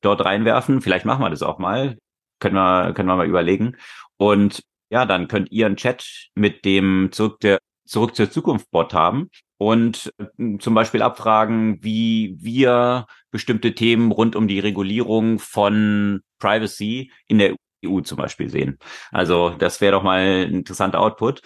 dort 0.02 0.24
reinwerfen. 0.25 0.82
Vielleicht 0.82 1.06
machen 1.06 1.24
wir 1.24 1.30
das 1.30 1.42
auch 1.42 1.58
mal. 1.58 1.98
Können 2.40 2.56
wir, 2.56 2.94
können 2.94 3.08
wir 3.08 3.16
mal 3.16 3.28
überlegen. 3.28 3.78
Und 4.18 4.62
ja, 4.90 5.06
dann 5.06 5.30
könnt 5.30 5.52
ihr 5.52 5.66
einen 5.66 5.78
Chat 5.78 6.30
mit 6.36 6.66
dem 6.66 7.10
zurück, 7.14 7.40
der, 7.40 7.60
zurück 7.86 8.16
zur 8.16 8.30
Zukunft 8.30 8.70
Bot 8.72 8.94
haben 8.94 9.30
und 9.58 10.14
äh, 10.18 10.58
zum 10.60 10.74
Beispiel 10.74 11.02
abfragen, 11.02 11.84
wie 11.84 12.38
wir 12.40 13.08
bestimmte 13.32 13.76
Themen 13.76 14.12
rund 14.12 14.36
um 14.36 14.48
die 14.48 14.60
Regulierung 14.60 15.40
von 15.40 16.22
Privacy 16.40 17.12
in 17.28 17.40
der 17.40 17.56
EU 17.86 18.02
zum 18.02 18.18
Beispiel 18.18 18.50
sehen. 18.50 18.78
Also 19.12 19.52
das 19.52 19.82
wäre 19.82 19.94
doch 19.94 20.04
mal 20.04 20.20
ein 20.20 20.54
interessanter 20.54 21.00
Output. 21.00 21.42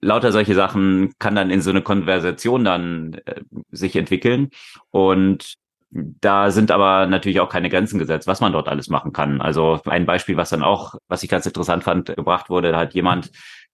Lauter 0.00 0.32
solche 0.32 0.54
Sachen 0.54 1.12
kann 1.18 1.34
dann 1.34 1.50
in 1.50 1.60
so 1.60 1.70
eine 1.70 1.82
Konversation 1.82 2.64
dann 2.64 3.14
äh, 3.26 3.42
sich 3.70 3.96
entwickeln 3.96 4.50
und 4.90 5.56
da 5.90 6.50
sind 6.50 6.70
aber 6.70 7.06
natürlich 7.06 7.40
auch 7.40 7.48
keine 7.48 7.70
Grenzen 7.70 7.98
gesetzt, 7.98 8.26
was 8.26 8.40
man 8.40 8.52
dort 8.52 8.68
alles 8.68 8.88
machen 8.88 9.12
kann. 9.12 9.40
Also 9.40 9.80
ein 9.86 10.04
Beispiel, 10.04 10.36
was 10.36 10.50
dann 10.50 10.62
auch, 10.62 10.94
was 11.08 11.22
ich 11.22 11.30
ganz 11.30 11.46
interessant 11.46 11.82
fand, 11.82 12.14
gebracht 12.14 12.50
wurde, 12.50 12.72
da 12.72 12.78
hat 12.78 12.94
jemand, 12.94 13.30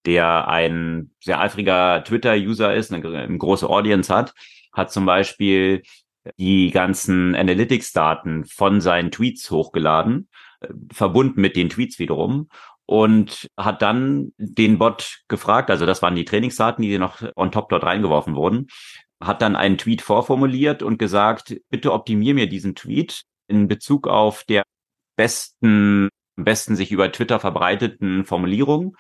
der 0.06 0.48
ein 0.48 1.10
sehr 1.20 1.40
eifriger 1.40 2.04
Twitter-User 2.04 2.74
ist, 2.74 2.92
eine, 2.92 3.06
eine 3.06 3.38
große 3.38 3.68
Audience 3.68 4.14
hat, 4.14 4.34
hat 4.72 4.92
zum 4.92 5.06
Beispiel 5.06 5.82
die 6.38 6.70
ganzen 6.70 7.34
Analytics-Daten 7.34 8.44
von 8.44 8.80
seinen 8.80 9.10
Tweets 9.10 9.50
hochgeladen 9.50 10.28
verbunden 10.92 11.40
mit 11.40 11.56
den 11.56 11.68
Tweets 11.68 11.98
wiederum 11.98 12.48
und 12.86 13.48
hat 13.56 13.82
dann 13.82 14.32
den 14.36 14.78
Bot 14.78 15.22
gefragt, 15.28 15.70
also 15.70 15.86
das 15.86 16.02
waren 16.02 16.14
die 16.14 16.24
Trainingsdaten, 16.24 16.82
die 16.82 16.98
noch 16.98 17.22
on 17.36 17.50
top 17.50 17.68
dort 17.70 17.84
reingeworfen 17.84 18.34
wurden, 18.34 18.68
hat 19.20 19.42
dann 19.42 19.56
einen 19.56 19.78
Tweet 19.78 20.02
vorformuliert 20.02 20.82
und 20.82 20.98
gesagt, 20.98 21.56
bitte 21.70 21.92
optimier 21.92 22.34
mir 22.34 22.48
diesen 22.48 22.74
Tweet 22.74 23.22
in 23.48 23.68
Bezug 23.68 24.06
auf 24.06 24.44
der 24.44 24.64
besten, 25.16 26.08
besten 26.36 26.76
sich 26.76 26.92
über 26.92 27.10
Twitter 27.10 27.40
verbreiteten 27.40 28.24
Formulierung 28.24 28.96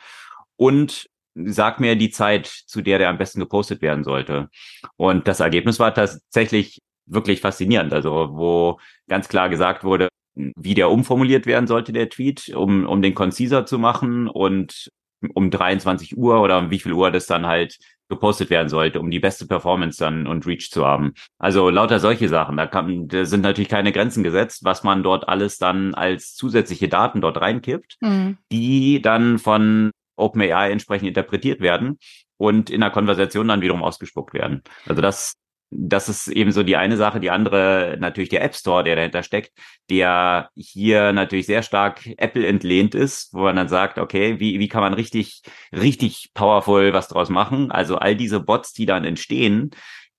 und 0.56 1.08
sag 1.34 1.80
mir 1.80 1.96
die 1.96 2.10
Zeit, 2.10 2.46
zu 2.46 2.80
der 2.80 2.98
der 2.98 3.08
am 3.08 3.18
besten 3.18 3.40
gepostet 3.40 3.82
werden 3.82 4.04
sollte. 4.04 4.48
Und 4.96 5.26
das 5.26 5.40
Ergebnis 5.40 5.78
war 5.78 5.92
tatsächlich 5.94 6.80
wirklich 7.06 7.40
faszinierend. 7.40 7.92
Also 7.92 8.30
wo 8.32 8.78
ganz 9.08 9.28
klar 9.28 9.48
gesagt 9.48 9.84
wurde, 9.84 10.08
wie 10.34 10.74
der 10.74 10.90
umformuliert 10.90 11.46
werden 11.46 11.66
sollte, 11.66 11.92
der 11.92 12.08
Tweet, 12.08 12.48
um, 12.54 12.86
um 12.86 13.02
den 13.02 13.14
konziser 13.14 13.66
zu 13.66 13.78
machen 13.78 14.28
und 14.28 14.90
um 15.32 15.50
23 15.50 16.16
Uhr 16.16 16.40
oder 16.40 16.58
um 16.58 16.70
wie 16.70 16.78
viel 16.78 16.92
Uhr 16.92 17.10
das 17.10 17.26
dann 17.26 17.46
halt 17.46 17.78
gepostet 18.08 18.50
werden 18.50 18.68
sollte, 18.68 19.00
um 19.00 19.10
die 19.10 19.20
beste 19.20 19.46
Performance 19.46 19.98
dann 19.98 20.26
und 20.26 20.46
Reach 20.46 20.70
zu 20.70 20.84
haben. 20.84 21.14
Also 21.38 21.70
lauter 21.70 22.00
solche 22.00 22.28
Sachen. 22.28 22.56
Da, 22.56 22.66
kann, 22.66 23.08
da 23.08 23.24
sind 23.24 23.40
natürlich 23.40 23.70
keine 23.70 23.92
Grenzen 23.92 24.22
gesetzt, 24.22 24.64
was 24.64 24.82
man 24.84 25.02
dort 25.02 25.28
alles 25.28 25.56
dann 25.56 25.94
als 25.94 26.34
zusätzliche 26.34 26.88
Daten 26.88 27.22
dort 27.22 27.40
reinkippt, 27.40 27.96
mhm. 28.00 28.36
die 28.52 29.00
dann 29.00 29.38
von 29.38 29.90
OpenAI 30.16 30.70
entsprechend 30.70 31.08
interpretiert 31.08 31.60
werden 31.60 31.98
und 32.36 32.70
in 32.70 32.80
der 32.80 32.90
Konversation 32.90 33.48
dann 33.48 33.60
wiederum 33.60 33.82
ausgespuckt 33.82 34.34
werden. 34.34 34.62
Also 34.86 35.00
das 35.02 35.34
das 35.76 36.08
ist 36.08 36.28
eben 36.28 36.52
so 36.52 36.62
die 36.62 36.76
eine 36.76 36.96
Sache. 36.96 37.20
Die 37.20 37.30
andere 37.30 37.96
natürlich 37.98 38.28
der 38.28 38.42
App 38.42 38.54
Store, 38.54 38.84
der 38.84 38.96
dahinter 38.96 39.22
steckt, 39.22 39.52
der 39.90 40.50
hier 40.54 41.12
natürlich 41.12 41.46
sehr 41.46 41.62
stark 41.62 42.06
Apple 42.16 42.46
entlehnt 42.46 42.94
ist, 42.94 43.32
wo 43.32 43.40
man 43.40 43.56
dann 43.56 43.68
sagt, 43.68 43.98
okay, 43.98 44.38
wie, 44.38 44.60
wie 44.60 44.68
kann 44.68 44.82
man 44.82 44.94
richtig, 44.94 45.42
richtig 45.72 46.30
powerful 46.34 46.92
was 46.92 47.08
draus 47.08 47.28
machen? 47.28 47.70
Also 47.70 47.96
all 47.96 48.16
diese 48.16 48.40
Bots, 48.40 48.72
die 48.72 48.86
dann 48.86 49.04
entstehen, 49.04 49.70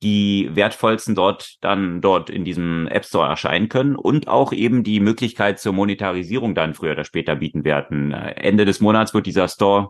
die 0.05 0.51
wertvollsten 0.53 1.15
dort 1.15 1.55
dann 1.61 1.99
dort 1.99 2.29
in 2.29 2.45
diesem 2.45 2.87
App 2.87 3.05
Store 3.05 3.27
erscheinen 3.27 3.69
können 3.69 3.95
und 3.95 4.27
auch 4.27 4.53
eben 4.53 4.83
die 4.83 4.99
Möglichkeit 4.99 5.59
zur 5.59 5.73
Monetarisierung 5.73 6.53
dann 6.53 6.75
früher 6.75 6.91
oder 6.91 7.05
später 7.05 7.35
bieten 7.35 7.63
werden. 7.63 8.11
Ende 8.11 8.65
des 8.65 8.79
Monats 8.79 9.15
wird 9.15 9.25
dieser 9.25 9.47
Store 9.47 9.89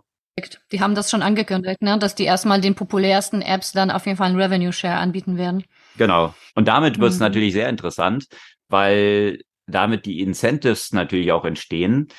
die 0.72 0.82
haben 0.82 0.96
das 0.96 1.10
schon 1.10 1.22
angekündigt, 1.22 1.82
ne? 1.82 1.98
dass 1.98 2.14
die 2.14 2.26
erstmal 2.26 2.60
den 2.60 2.76
populärsten 2.76 3.42
Apps 3.42 3.72
dann 3.72 3.90
auf 3.90 4.06
jeden 4.06 4.18
Fall 4.18 4.28
einen 4.28 4.42
Revenue 4.42 4.74
Share 4.74 4.98
anbieten 4.98 5.38
werden. 5.38 5.64
Genau. 5.98 6.36
Und 6.56 6.68
damit 6.68 7.00
wird 7.00 7.12
es 7.12 7.20
mhm. 7.20 7.24
natürlich 7.24 7.54
sehr 7.54 7.70
interessant, 7.70 8.28
weil 8.68 9.40
damit 9.66 10.06
die 10.06 10.20
Incentives 10.20 10.92
natürlich 10.92 11.32
auch 11.32 11.46
entstehen, 11.46 12.10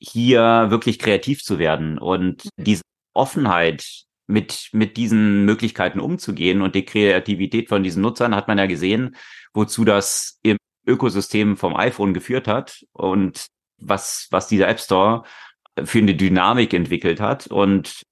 hier 0.00 0.66
wirklich 0.70 0.98
kreativ 0.98 1.44
zu 1.44 1.60
werden 1.60 1.98
und 1.98 2.44
mhm. 2.44 2.64
diese 2.64 2.82
Offenheit 3.14 4.06
mit, 4.26 4.70
mit 4.72 4.96
diesen 4.96 5.44
Möglichkeiten 5.44 6.00
umzugehen 6.00 6.62
und 6.62 6.74
die 6.74 6.84
Kreativität 6.84 7.68
von 7.68 7.82
diesen 7.82 8.02
Nutzern 8.02 8.34
hat 8.34 8.48
man 8.48 8.58
ja 8.58 8.66
gesehen, 8.66 9.16
wozu 9.52 9.84
das 9.84 10.38
im 10.42 10.56
Ökosystem 10.86 11.56
vom 11.56 11.76
iPhone 11.76 12.14
geführt 12.14 12.48
hat 12.48 12.84
und 12.92 13.46
was, 13.78 14.28
was 14.30 14.48
dieser 14.48 14.68
App 14.68 14.80
Store 14.80 15.24
für 15.84 15.98
eine 15.98 16.14
Dynamik 16.14 16.74
entwickelt 16.74 17.20
hat. 17.20 17.46
Und 17.46 18.02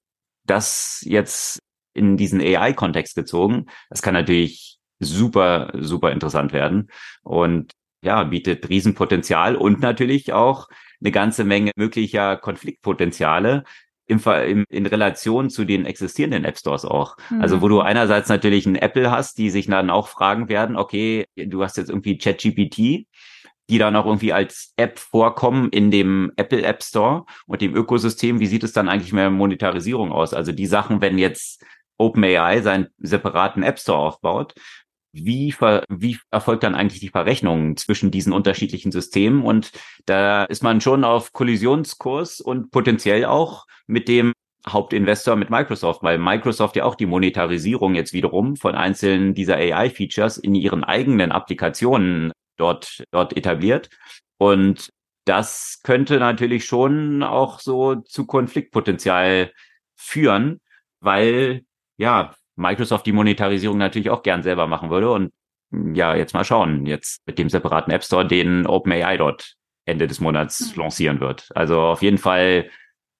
das 0.45 1.01
jetzt 1.05 1.59
in 1.93 2.17
diesen 2.17 2.41
AI-Kontext 2.41 3.15
gezogen, 3.15 3.67
das 3.89 4.01
kann 4.01 4.13
natürlich 4.13 4.77
super, 4.99 5.71
super 5.79 6.11
interessant 6.11 6.53
werden 6.53 6.89
und 7.23 7.71
ja, 8.03 8.23
bietet 8.23 8.67
Riesenpotenzial 8.69 9.55
und 9.55 9.79
natürlich 9.79 10.33
auch 10.33 10.67
eine 11.01 11.11
ganze 11.11 11.43
Menge 11.43 11.71
möglicher 11.75 12.37
Konfliktpotenziale 12.37 13.63
im, 14.11 14.19
im, 14.45 14.65
in 14.69 14.85
Relation 14.85 15.49
zu 15.49 15.63
den 15.63 15.85
existierenden 15.85 16.43
App 16.43 16.57
Stores 16.57 16.83
auch. 16.85 17.15
Mhm. 17.29 17.41
Also 17.41 17.61
wo 17.61 17.69
du 17.69 17.79
einerseits 17.79 18.27
natürlich 18.29 18.65
ein 18.65 18.75
Apple 18.75 19.09
hast, 19.09 19.37
die 19.37 19.49
sich 19.49 19.67
dann 19.67 19.89
auch 19.89 20.09
fragen 20.09 20.49
werden, 20.49 20.75
okay, 20.75 21.25
du 21.35 21.63
hast 21.63 21.77
jetzt 21.77 21.89
irgendwie 21.89 22.17
ChatGPT, 22.17 23.07
die 23.69 23.77
dann 23.77 23.95
auch 23.95 24.05
irgendwie 24.05 24.33
als 24.33 24.73
App 24.75 24.99
vorkommen 24.99 25.69
in 25.69 25.91
dem 25.91 26.33
Apple 26.35 26.61
App 26.61 26.83
Store 26.83 27.25
und 27.45 27.61
dem 27.61 27.73
Ökosystem. 27.73 28.41
Wie 28.41 28.47
sieht 28.47 28.63
es 28.63 28.73
dann 28.73 28.89
eigentlich 28.89 29.13
mit 29.13 29.21
der 29.21 29.31
Monetarisierung 29.31 30.11
aus? 30.11 30.33
Also 30.33 30.51
die 30.51 30.65
Sachen, 30.65 30.99
wenn 30.99 31.17
jetzt 31.17 31.63
OpenAI 31.97 32.61
seinen 32.61 32.87
separaten 32.97 33.63
App 33.63 33.79
Store 33.79 33.99
aufbaut, 33.99 34.55
wie, 35.13 35.51
ver, 35.51 35.83
wie 35.89 36.17
erfolgt 36.31 36.63
dann 36.63 36.75
eigentlich 36.75 37.01
die 37.01 37.09
Verrechnung 37.09 37.77
zwischen 37.77 38.11
diesen 38.11 38.33
unterschiedlichen 38.33 38.91
Systemen? 38.91 39.43
Und 39.43 39.71
da 40.05 40.45
ist 40.45 40.63
man 40.63 40.81
schon 40.81 41.03
auf 41.03 41.33
Kollisionskurs 41.33 42.41
und 42.41 42.71
potenziell 42.71 43.25
auch 43.25 43.65
mit 43.87 44.07
dem 44.07 44.33
Hauptinvestor 44.67 45.35
mit 45.35 45.49
Microsoft, 45.49 46.03
weil 46.03 46.17
Microsoft 46.17 46.75
ja 46.75 46.85
auch 46.85 46.95
die 46.95 47.07
Monetarisierung 47.07 47.95
jetzt 47.95 48.13
wiederum 48.13 48.55
von 48.55 48.75
einzelnen 48.75 49.33
dieser 49.33 49.55
AI-Features 49.55 50.37
in 50.37 50.53
ihren 50.53 50.83
eigenen 50.83 51.31
Applikationen 51.31 52.31
dort, 52.57 53.03
dort 53.11 53.35
etabliert. 53.35 53.89
Und 54.37 54.89
das 55.25 55.81
könnte 55.83 56.19
natürlich 56.19 56.65
schon 56.65 57.23
auch 57.23 57.59
so 57.59 57.95
zu 57.95 58.25
Konfliktpotenzial 58.25 59.51
führen, 59.95 60.59
weil 60.99 61.63
ja 61.97 62.33
Microsoft 62.61 63.05
die 63.05 63.11
Monetarisierung 63.11 63.77
natürlich 63.77 64.09
auch 64.09 64.23
gern 64.23 64.43
selber 64.43 64.67
machen 64.67 64.89
würde. 64.89 65.11
Und 65.11 65.31
ja, 65.71 66.15
jetzt 66.15 66.33
mal 66.33 66.43
schauen, 66.43 66.85
jetzt 66.85 67.25
mit 67.25 67.37
dem 67.39 67.49
separaten 67.49 67.91
App 67.91 68.03
Store, 68.03 68.27
den 68.27 68.67
OpenAI 68.67 69.17
dort 69.17 69.55
Ende 69.85 70.07
des 70.07 70.19
Monats 70.19 70.75
mhm. 70.75 70.81
lancieren 70.81 71.19
wird. 71.19 71.49
Also 71.55 71.79
auf 71.81 72.01
jeden 72.01 72.17
Fall 72.17 72.69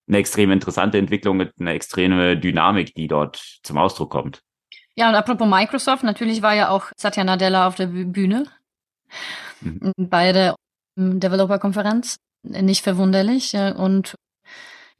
eine 0.07 0.17
extrem 0.17 0.51
interessante 0.51 0.97
Entwicklung 0.97 1.37
mit 1.37 1.53
einer 1.59 1.71
extreme 1.71 2.37
Dynamik, 2.37 2.93
die 2.95 3.07
dort 3.07 3.59
zum 3.63 3.77
Ausdruck 3.77 4.11
kommt. 4.11 4.41
Ja, 4.95 5.09
und 5.09 5.15
apropos 5.15 5.47
Microsoft, 5.47 6.03
natürlich 6.03 6.41
war 6.41 6.53
ja 6.53 6.69
auch 6.69 6.91
Satya 6.97 7.23
Nadella 7.23 7.67
auf 7.67 7.75
der 7.75 7.87
Bühne 7.87 8.45
mhm. 9.61 9.93
bei 9.97 10.33
der 10.33 10.55
Developer-Konferenz. 10.97 12.17
Nicht 12.43 12.83
verwunderlich. 12.83 13.53
Und 13.55 14.15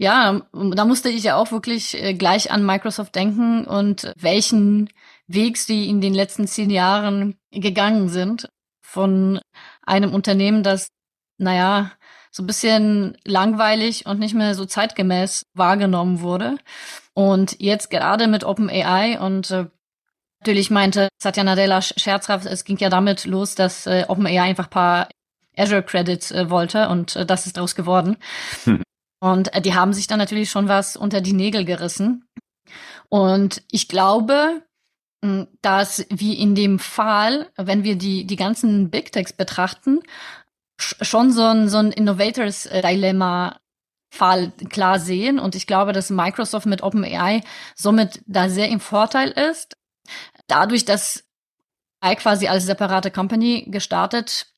ja, 0.02 0.42
da 0.52 0.86
musste 0.86 1.10
ich 1.10 1.24
ja 1.24 1.36
auch 1.36 1.52
wirklich 1.52 1.94
äh, 1.94 2.16
gleich 2.16 2.50
an 2.52 2.66
Microsoft 2.66 3.14
denken 3.14 3.66
und 3.66 4.12
welchen 4.18 4.90
Weg 5.28 5.58
sie 5.58 5.88
in 5.88 6.02
den 6.02 6.16
letzten 6.16 6.48
zehn 6.48 6.72
Jahren 6.72 7.38
gegangen 7.52 8.10
sind. 8.10 8.50
von 8.84 9.40
einem 9.86 10.14
Unternehmen, 10.14 10.64
das, 10.64 10.90
naja, 11.38 11.92
so 12.32 12.44
ein 12.44 12.48
bisschen 12.48 13.18
langweilig 13.24 14.06
und 14.06 14.20
nicht 14.20 14.34
mehr 14.34 14.54
so 14.56 14.66
zeitgemäß 14.66 15.46
wahrgenommen 15.54 16.20
wurde. 16.22 16.58
Und 17.14 17.56
jetzt 17.62 17.90
gerade 17.90 18.28
mit 18.28 18.44
OpenAI 18.44 19.20
und 19.20 19.52
äh, 19.52 19.68
natürlich 20.40 20.72
meinte 20.72 21.10
Satya 21.22 21.44
Nadella 21.44 21.82
scherzhaft, 21.82 22.48
es 22.48 22.66
ging 22.66 22.78
ja 22.80 22.90
damit 22.90 23.26
los, 23.26 23.56
dass 23.56 23.86
äh, 23.86 24.06
OpenAI 24.08 24.42
einfach 24.42 24.70
paar 24.70 25.10
Azure 25.56 25.84
Credits 25.84 26.32
äh, 26.32 26.50
wollte 26.50 26.90
und 26.90 27.16
äh, 27.16 27.26
das 27.26 27.46
ist 27.46 27.56
daraus 27.56 27.76
geworden. 27.76 28.18
Hm. 28.66 28.82
Und 29.22 29.54
äh, 29.54 29.62
die 29.62 29.76
haben 29.76 29.94
sich 29.94 30.08
dann 30.08 30.20
natürlich 30.20 30.50
schon 30.50 30.68
was 30.68 30.98
unter 30.98 31.22
die 31.22 31.34
Nägel 31.34 31.64
gerissen. 31.64 32.26
Und 33.08 33.64
ich 33.72 33.88
glaube, 33.88 34.64
hm, 35.24 35.48
dass 35.62 36.06
wie 36.10 36.34
in 36.34 36.56
dem 36.56 36.80
Fall, 36.80 37.50
wenn 37.56 37.84
wir 37.84 37.96
die, 37.96 38.26
die 38.26 38.36
ganzen 38.36 38.90
Big 38.90 39.12
Techs 39.12 39.34
betrachten, 39.34 40.02
schon 40.80 41.32
so 41.32 41.44
ein, 41.44 41.70
so 41.70 41.78
ein 41.78 41.92
Innovators-Dilemma 41.92 43.60
Fall 44.14 44.52
klar 44.70 45.00
sehen. 45.00 45.40
Und 45.40 45.56
ich 45.56 45.68
glaube, 45.68 45.94
dass 45.94 46.10
Microsoft 46.10 46.66
mit 46.66 46.84
OpenAI 46.84 47.42
somit 47.76 48.22
da 48.26 48.50
sehr 48.50 48.68
im 48.70 48.80
Vorteil 48.80 49.30
ist. 49.30 49.78
Dadurch, 50.48 50.84
dass 50.84 51.24
AI 52.02 52.16
quasi 52.16 52.48
als 52.48 52.66
separate 52.66 53.12
Company 53.12 53.68
gestartet 53.70 54.51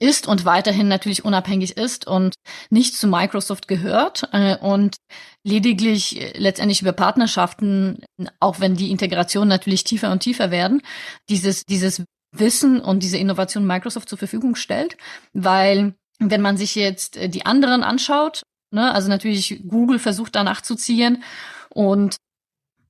ist 0.00 0.26
und 0.26 0.44
weiterhin 0.44 0.88
natürlich 0.88 1.24
unabhängig 1.24 1.76
ist 1.76 2.06
und 2.06 2.34
nicht 2.70 2.96
zu 2.96 3.06
Microsoft 3.06 3.68
gehört 3.68 4.28
äh, 4.32 4.56
und 4.56 4.96
lediglich 5.44 6.20
äh, 6.20 6.38
letztendlich 6.38 6.80
über 6.82 6.92
Partnerschaften, 6.92 8.02
auch 8.40 8.60
wenn 8.60 8.74
die 8.74 8.90
Integration 8.90 9.46
natürlich 9.46 9.84
tiefer 9.84 10.10
und 10.10 10.20
tiefer 10.20 10.50
werden, 10.50 10.82
dieses, 11.28 11.64
dieses 11.64 12.02
Wissen 12.32 12.80
und 12.80 13.02
diese 13.02 13.18
Innovation 13.18 13.66
Microsoft 13.66 14.08
zur 14.08 14.18
Verfügung 14.18 14.54
stellt, 14.54 14.96
weil 15.32 15.94
wenn 16.18 16.40
man 16.40 16.56
sich 16.56 16.74
jetzt 16.74 17.16
äh, 17.16 17.28
die 17.28 17.44
anderen 17.44 17.82
anschaut, 17.82 18.42
ne, 18.70 18.92
also 18.92 19.08
natürlich 19.08 19.62
Google 19.68 19.98
versucht 19.98 20.34
danach 20.34 20.62
zu 20.62 20.76
ziehen 20.76 21.22
und 21.68 22.16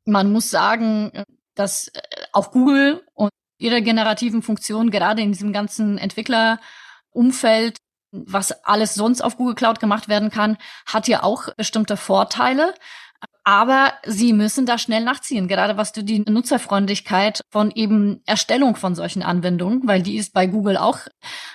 man 0.04 0.30
muss 0.32 0.50
sagen, 0.50 1.24
dass 1.56 1.88
äh, 1.88 2.00
auch 2.32 2.52
Google 2.52 3.04
und 3.14 3.30
ihre 3.58 3.82
generativen 3.82 4.42
Funktionen 4.42 4.90
gerade 4.90 5.22
in 5.22 5.32
diesem 5.32 5.52
ganzen 5.52 5.98
Entwicklerumfeld, 7.14 7.76
was 8.12 8.52
alles 8.64 8.94
sonst 8.94 9.22
auf 9.22 9.36
Google 9.36 9.54
Cloud 9.54 9.80
gemacht 9.80 10.08
werden 10.08 10.30
kann, 10.30 10.56
hat 10.86 11.08
ja 11.08 11.22
auch 11.22 11.54
bestimmte 11.56 11.96
Vorteile. 11.96 12.74
Aber 13.44 13.92
sie 14.06 14.32
müssen 14.32 14.66
da 14.66 14.78
schnell 14.78 15.04
nachziehen, 15.04 15.48
gerade 15.48 15.76
was 15.76 15.92
du 15.92 16.02
die 16.02 16.20
Nutzerfreundlichkeit 16.20 17.42
von 17.50 17.70
eben 17.70 18.22
Erstellung 18.26 18.76
von 18.76 18.94
solchen 18.94 19.22
Anwendungen, 19.22 19.86
weil 19.86 20.02
die 20.02 20.16
ist 20.16 20.32
bei 20.32 20.46
Google 20.46 20.76
auch 20.76 21.00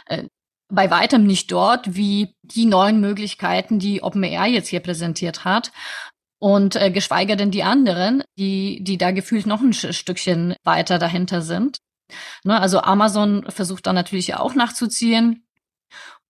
äh, 0.07 0.25
bei 0.71 0.89
weitem 0.89 1.25
nicht 1.25 1.51
dort, 1.51 1.95
wie 1.95 2.35
die 2.41 2.65
neuen 2.65 2.99
Möglichkeiten, 2.99 3.79
die 3.79 4.01
OpenAI 4.01 4.49
jetzt 4.49 4.67
hier 4.67 4.79
präsentiert 4.79 5.45
hat. 5.45 5.71
Und 6.39 6.75
äh, 6.75 6.91
geschweige 6.91 7.35
denn 7.37 7.51
die 7.51 7.63
anderen, 7.63 8.23
die, 8.37 8.83
die 8.83 8.97
da 8.97 9.11
gefühlt 9.11 9.45
noch 9.45 9.61
ein 9.61 9.73
Stückchen 9.73 10.55
weiter 10.63 10.99
dahinter 10.99 11.41
sind. 11.41 11.79
Ne, 12.43 12.59
also 12.59 12.81
Amazon 12.81 13.45
versucht 13.49 13.87
da 13.87 13.93
natürlich 13.93 14.35
auch 14.35 14.53
nachzuziehen. 14.53 15.44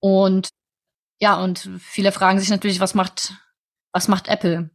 Und 0.06 0.50
ja, 1.20 1.42
und 1.42 1.68
viele 1.80 2.12
fragen 2.12 2.38
sich 2.38 2.52
natürlich, 2.52 2.80
was 2.80 2.94
macht, 2.94 3.34
was 3.92 4.08
macht 4.08 4.28
Apple? 4.28 4.70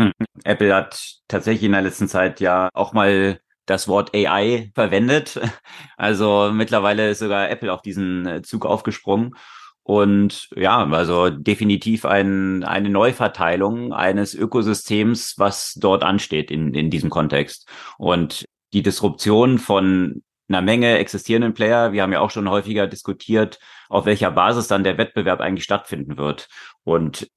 Hm. 0.00 0.10
Apple 0.42 0.74
hat 0.74 1.00
tatsächlich 1.28 1.62
in 1.62 1.72
der 1.72 1.82
letzten 1.82 2.08
Zeit 2.08 2.40
ja 2.40 2.68
auch 2.74 2.92
mal 2.92 3.38
das 3.66 3.86
Wort 3.86 4.16
AI 4.16 4.72
verwendet. 4.74 5.40
Also 5.96 6.50
mittlerweile 6.52 7.10
ist 7.10 7.20
sogar 7.20 7.50
Apple 7.50 7.72
auf 7.72 7.82
diesen 7.82 8.26
äh, 8.26 8.42
Zug 8.42 8.66
aufgesprungen. 8.66 9.36
Und 9.84 10.48
ja, 10.56 10.84
also 10.84 11.30
definitiv 11.30 12.04
ein, 12.04 12.64
eine 12.64 12.90
Neuverteilung 12.90 13.92
eines 13.92 14.34
Ökosystems, 14.34 15.34
was 15.38 15.74
dort 15.74 16.02
ansteht 16.02 16.50
in, 16.50 16.74
in 16.74 16.90
diesem 16.90 17.10
Kontext. 17.10 17.68
Und 17.96 18.44
die 18.72 18.82
Disruption 18.82 19.58
von 19.58 20.22
einer 20.48 20.62
Menge 20.62 20.98
existierenden 20.98 21.54
Player, 21.54 21.92
wir 21.92 22.02
haben 22.02 22.12
ja 22.12 22.20
auch 22.20 22.30
schon 22.30 22.48
häufiger 22.48 22.86
diskutiert, 22.86 23.58
auf 23.88 24.06
welcher 24.06 24.30
Basis 24.30 24.68
dann 24.68 24.84
der 24.84 24.98
Wettbewerb 24.98 25.40
eigentlich 25.40 25.64
stattfinden 25.64 26.16
wird. 26.16 26.48
Und 26.84 27.30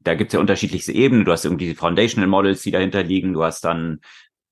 da 0.00 0.14
gibt's 0.14 0.34
ja 0.34 0.40
unterschiedlichste 0.40 0.92
Ebenen. 0.92 1.24
Du 1.24 1.32
hast 1.32 1.44
irgendwie 1.44 1.68
die 1.68 1.74
Foundational 1.74 2.28
Models, 2.28 2.62
die 2.62 2.70
dahinter 2.70 3.02
liegen. 3.02 3.34
Du 3.34 3.44
hast 3.44 3.64
dann 3.64 4.00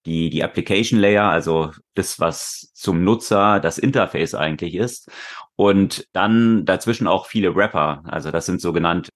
die, 0.04 0.30
die 0.30 0.42
Application 0.44 1.00
Layer, 1.00 1.24
also 1.24 1.72
das, 1.94 2.20
was 2.20 2.70
zum 2.74 3.04
Nutzer 3.04 3.60
das 3.60 3.78
Interface 3.78 4.34
eigentlich 4.34 4.74
ist. 4.74 5.10
Und 5.56 6.06
dann 6.12 6.64
dazwischen 6.64 7.06
auch 7.06 7.26
viele 7.26 7.54
Wrapper. 7.54 8.02
Also 8.06 8.30
das 8.30 8.46
sind 8.46 8.60
sogenannte 8.60 9.10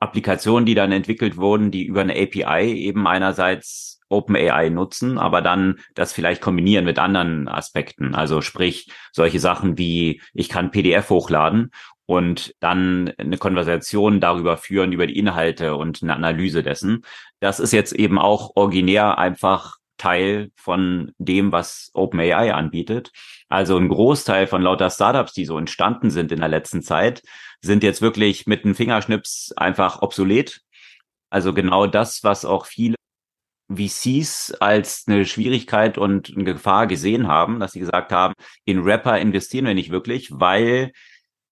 Applikationen, 0.00 0.66
die 0.66 0.74
dann 0.74 0.92
entwickelt 0.92 1.36
wurden, 1.36 1.70
die 1.70 1.84
über 1.84 2.02
eine 2.02 2.14
API 2.14 2.72
eben 2.72 3.06
einerseits 3.06 3.97
OpenAI 4.08 4.70
nutzen, 4.70 5.18
aber 5.18 5.42
dann 5.42 5.80
das 5.94 6.12
vielleicht 6.12 6.40
kombinieren 6.40 6.84
mit 6.84 6.98
anderen 6.98 7.48
Aspekten. 7.48 8.14
Also 8.14 8.40
sprich 8.40 8.90
solche 9.12 9.40
Sachen 9.40 9.78
wie 9.78 10.22
ich 10.34 10.48
kann 10.48 10.70
PDF 10.70 11.10
hochladen 11.10 11.70
und 12.06 12.54
dann 12.60 13.12
eine 13.18 13.36
Konversation 13.36 14.20
darüber 14.20 14.56
führen, 14.56 14.92
über 14.92 15.06
die 15.06 15.18
Inhalte 15.18 15.76
und 15.76 16.02
eine 16.02 16.16
Analyse 16.16 16.62
dessen. 16.62 17.04
Das 17.40 17.60
ist 17.60 17.72
jetzt 17.72 17.92
eben 17.92 18.18
auch 18.18 18.52
originär 18.56 19.18
einfach 19.18 19.76
Teil 19.98 20.50
von 20.56 21.12
dem, 21.18 21.52
was 21.52 21.90
OpenAI 21.92 22.54
anbietet. 22.54 23.10
Also 23.48 23.76
ein 23.76 23.88
Großteil 23.88 24.46
von 24.46 24.62
lauter 24.62 24.88
Startups, 24.90 25.32
die 25.34 25.44
so 25.44 25.58
entstanden 25.58 26.10
sind 26.10 26.32
in 26.32 26.38
der 26.38 26.48
letzten 26.48 26.82
Zeit, 26.82 27.22
sind 27.60 27.82
jetzt 27.82 28.00
wirklich 28.00 28.46
mit 28.46 28.64
einem 28.64 28.74
Fingerschnips 28.74 29.52
einfach 29.56 30.00
obsolet. 30.00 30.60
Also 31.30 31.52
genau 31.52 31.86
das, 31.86 32.24
was 32.24 32.44
auch 32.44 32.64
viele 32.64 32.94
VCs 33.70 34.54
als 34.60 35.04
eine 35.06 35.26
Schwierigkeit 35.26 35.98
und 35.98 36.32
eine 36.34 36.44
Gefahr 36.44 36.86
gesehen 36.86 37.28
haben, 37.28 37.60
dass 37.60 37.72
sie 37.72 37.80
gesagt 37.80 38.12
haben, 38.12 38.34
in 38.64 38.80
Rapper 38.80 39.18
investieren 39.18 39.66
wir 39.66 39.74
nicht 39.74 39.90
wirklich, 39.90 40.30
weil 40.32 40.92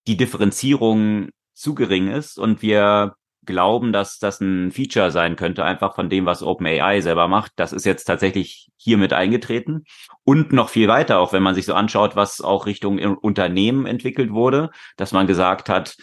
die 0.07 0.17
Differenzierung 0.17 1.31
zu 1.53 1.75
gering 1.75 2.09
ist 2.09 2.39
und 2.39 2.63
wir 2.63 3.15
glauben, 3.45 3.93
dass 3.93 4.19
das 4.19 4.41
ein 4.41 4.73
Feature 4.73 5.11
sein 5.11 5.37
könnte, 5.37 5.65
einfach 5.65 5.95
von 5.95 6.11
dem, 6.11 6.27
was 6.27 6.43
OpenAI 6.43 7.01
selber 7.01 7.29
macht. 7.29 7.53
Das 7.57 7.73
ist 7.73 7.87
jetzt 7.87 8.05
tatsächlich 8.05 8.71
hiermit 8.77 9.13
eingetreten. 9.13 9.85
Und 10.25 10.53
noch 10.53 10.69
viel 10.69 10.89
weiter, 10.89 11.21
auch 11.21 11.33
wenn 11.33 11.45
man 11.45 11.55
sich 11.55 11.65
so 11.65 11.75
anschaut, 11.75 12.17
was 12.17 12.41
auch 12.41 12.67
Richtung 12.67 12.99
Unternehmen 12.99 13.87
entwickelt 13.87 14.33
wurde, 14.33 14.71
dass 14.97 15.13
man 15.13 15.27
gesagt 15.27 15.69
hat, 15.69 15.97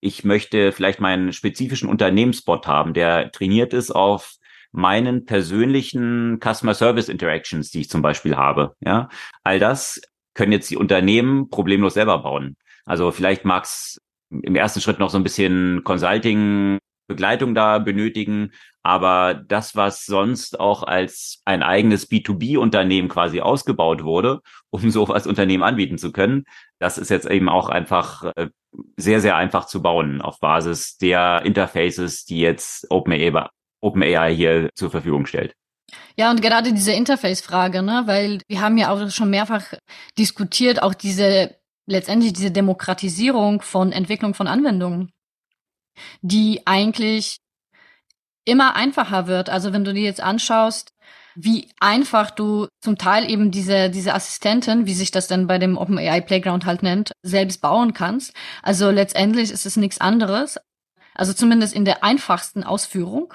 ich 0.00 0.24
möchte 0.24 0.72
vielleicht 0.72 1.00
meinen 1.00 1.32
spezifischen 1.32 1.88
Unternehmensbot 1.88 2.66
haben, 2.66 2.94
der 2.94 3.32
trainiert 3.32 3.74
ist 3.74 3.90
auf 3.90 4.34
meinen 4.76 5.24
persönlichen 5.24 6.38
Customer 6.40 6.74
Service 6.74 7.08
Interactions, 7.08 7.70
die 7.70 7.80
ich 7.80 7.90
zum 7.90 8.02
Beispiel 8.02 8.36
habe. 8.36 8.74
Ja, 8.80 9.08
all 9.42 9.58
das 9.58 10.00
können 10.34 10.52
jetzt 10.52 10.70
die 10.70 10.76
Unternehmen 10.76 11.48
problemlos 11.50 11.94
selber 11.94 12.18
bauen. 12.18 12.56
Also 12.84 13.10
vielleicht 13.10 13.44
mag 13.44 13.64
es 13.64 14.00
im 14.30 14.54
ersten 14.54 14.80
Schritt 14.80 14.98
noch 14.98 15.10
so 15.10 15.18
ein 15.18 15.24
bisschen 15.24 15.82
Consulting 15.84 16.78
Begleitung 17.06 17.54
da 17.54 17.78
benötigen. 17.78 18.52
Aber 18.82 19.34
das, 19.34 19.74
was 19.74 20.06
sonst 20.06 20.60
auch 20.60 20.82
als 20.82 21.40
ein 21.44 21.62
eigenes 21.62 22.10
B2B-Unternehmen 22.10 23.08
quasi 23.08 23.40
ausgebaut 23.40 24.04
wurde, 24.04 24.40
um 24.70 24.90
so 24.90 25.06
als 25.06 25.26
Unternehmen 25.26 25.62
anbieten 25.62 25.98
zu 25.98 26.12
können, 26.12 26.44
das 26.78 26.98
ist 26.98 27.10
jetzt 27.10 27.28
eben 27.28 27.48
auch 27.48 27.68
einfach 27.68 28.32
äh, 28.36 28.48
sehr, 28.96 29.20
sehr 29.20 29.36
einfach 29.36 29.66
zu 29.66 29.82
bauen 29.82 30.20
auf 30.20 30.40
Basis 30.40 30.98
der 30.98 31.42
Interfaces, 31.44 32.24
die 32.24 32.40
jetzt 32.40 32.86
OpenAI, 32.90 33.48
OpenAI 33.80 34.34
hier 34.34 34.70
zur 34.74 34.90
Verfügung 34.90 35.26
stellt. 35.26 35.54
Ja, 36.16 36.30
und 36.30 36.42
gerade 36.42 36.72
diese 36.72 36.92
Interface-Frage, 36.92 37.82
ne, 37.82 38.02
weil 38.06 38.40
wir 38.48 38.60
haben 38.60 38.78
ja 38.78 38.90
auch 38.90 39.10
schon 39.10 39.30
mehrfach 39.30 39.74
diskutiert, 40.18 40.82
auch 40.82 40.94
diese 40.94 41.54
letztendlich 41.86 42.32
diese 42.32 42.50
Demokratisierung 42.50 43.62
von 43.62 43.92
Entwicklung 43.92 44.34
von 44.34 44.48
Anwendungen, 44.48 45.12
die 46.20 46.62
eigentlich 46.66 47.38
immer 48.44 48.74
einfacher 48.74 49.26
wird. 49.26 49.48
Also 49.50 49.72
wenn 49.72 49.84
du 49.84 49.94
dir 49.94 50.02
jetzt 50.02 50.20
anschaust, 50.20 50.92
wie 51.36 51.68
einfach 51.80 52.30
du 52.30 52.66
zum 52.80 52.96
Teil 52.96 53.30
eben 53.30 53.50
diese, 53.50 53.90
diese 53.90 54.14
Assistenten, 54.14 54.86
wie 54.86 54.94
sich 54.94 55.10
das 55.10 55.28
denn 55.28 55.46
bei 55.46 55.58
dem 55.58 55.76
OpenAI 55.76 56.20
Playground 56.22 56.64
halt 56.64 56.82
nennt, 56.82 57.12
selbst 57.22 57.60
bauen 57.60 57.92
kannst. 57.92 58.32
Also 58.62 58.90
letztendlich 58.90 59.50
ist 59.50 59.66
es 59.66 59.76
nichts 59.76 60.00
anderes, 60.00 60.58
also 61.14 61.32
zumindest 61.34 61.74
in 61.74 61.84
der 61.84 62.02
einfachsten 62.02 62.64
Ausführung, 62.64 63.34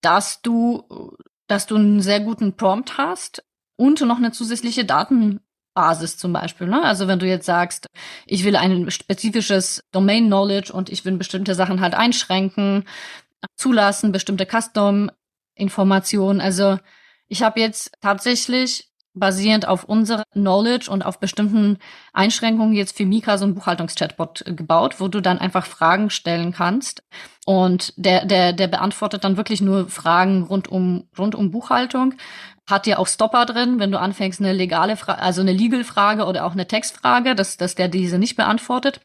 dass 0.00 0.42
du, 0.42 1.16
dass 1.46 1.66
du 1.66 1.76
einen 1.76 2.00
sehr 2.00 2.20
guten 2.20 2.56
Prompt 2.56 2.98
hast 2.98 3.44
und 3.76 4.00
noch 4.00 4.18
eine 4.18 4.32
zusätzliche 4.32 4.84
Daten, 4.84 5.40
Basis 5.74 6.16
zum 6.16 6.32
Beispiel. 6.32 6.68
Ne? 6.68 6.82
Also 6.82 7.08
wenn 7.08 7.18
du 7.18 7.26
jetzt 7.26 7.46
sagst, 7.46 7.88
ich 8.26 8.44
will 8.44 8.56
ein 8.56 8.90
spezifisches 8.90 9.82
Domain 9.90 10.26
Knowledge 10.26 10.72
und 10.72 10.88
ich 10.88 11.04
will 11.04 11.16
bestimmte 11.16 11.54
Sachen 11.54 11.80
halt 11.80 11.94
einschränken, 11.94 12.84
zulassen, 13.56 14.12
bestimmte 14.12 14.46
Custom-Informationen. 14.46 16.40
Also 16.40 16.78
ich 17.26 17.42
habe 17.42 17.60
jetzt 17.60 17.92
tatsächlich 18.00 18.88
basierend 19.14 19.66
auf 19.66 19.84
unserer 19.84 20.24
Knowledge 20.32 20.90
und 20.90 21.04
auf 21.04 21.20
bestimmten 21.20 21.78
Einschränkungen 22.12 22.74
jetzt 22.74 22.96
für 22.96 23.06
Mika 23.06 23.38
so 23.38 23.44
ein 23.44 23.54
Buchhaltungschatbot 23.54 24.44
gebaut, 24.46 24.96
wo 24.98 25.08
du 25.08 25.20
dann 25.20 25.38
einfach 25.38 25.66
Fragen 25.66 26.10
stellen 26.10 26.52
kannst 26.52 27.02
und 27.46 27.94
der 27.96 28.24
der 28.26 28.52
der 28.52 28.68
beantwortet 28.68 29.24
dann 29.24 29.36
wirklich 29.36 29.60
nur 29.60 29.88
Fragen 29.88 30.42
rund 30.42 30.68
um 30.68 31.08
rund 31.16 31.34
um 31.34 31.50
Buchhaltung. 31.50 32.14
Hat 32.68 32.86
ja 32.86 32.98
auch 32.98 33.06
Stopper 33.06 33.44
drin, 33.46 33.78
wenn 33.78 33.92
du 33.92 34.00
anfängst 34.00 34.40
eine 34.40 34.52
legale 34.52 34.96
Frage, 34.96 35.20
also 35.20 35.42
eine 35.42 35.52
Legal 35.52 35.84
Frage 35.84 36.24
oder 36.24 36.44
auch 36.46 36.52
eine 36.52 36.66
Textfrage, 36.66 37.34
dass 37.34 37.56
dass 37.56 37.74
der 37.74 37.88
diese 37.88 38.18
nicht 38.18 38.36
beantwortet 38.36 39.00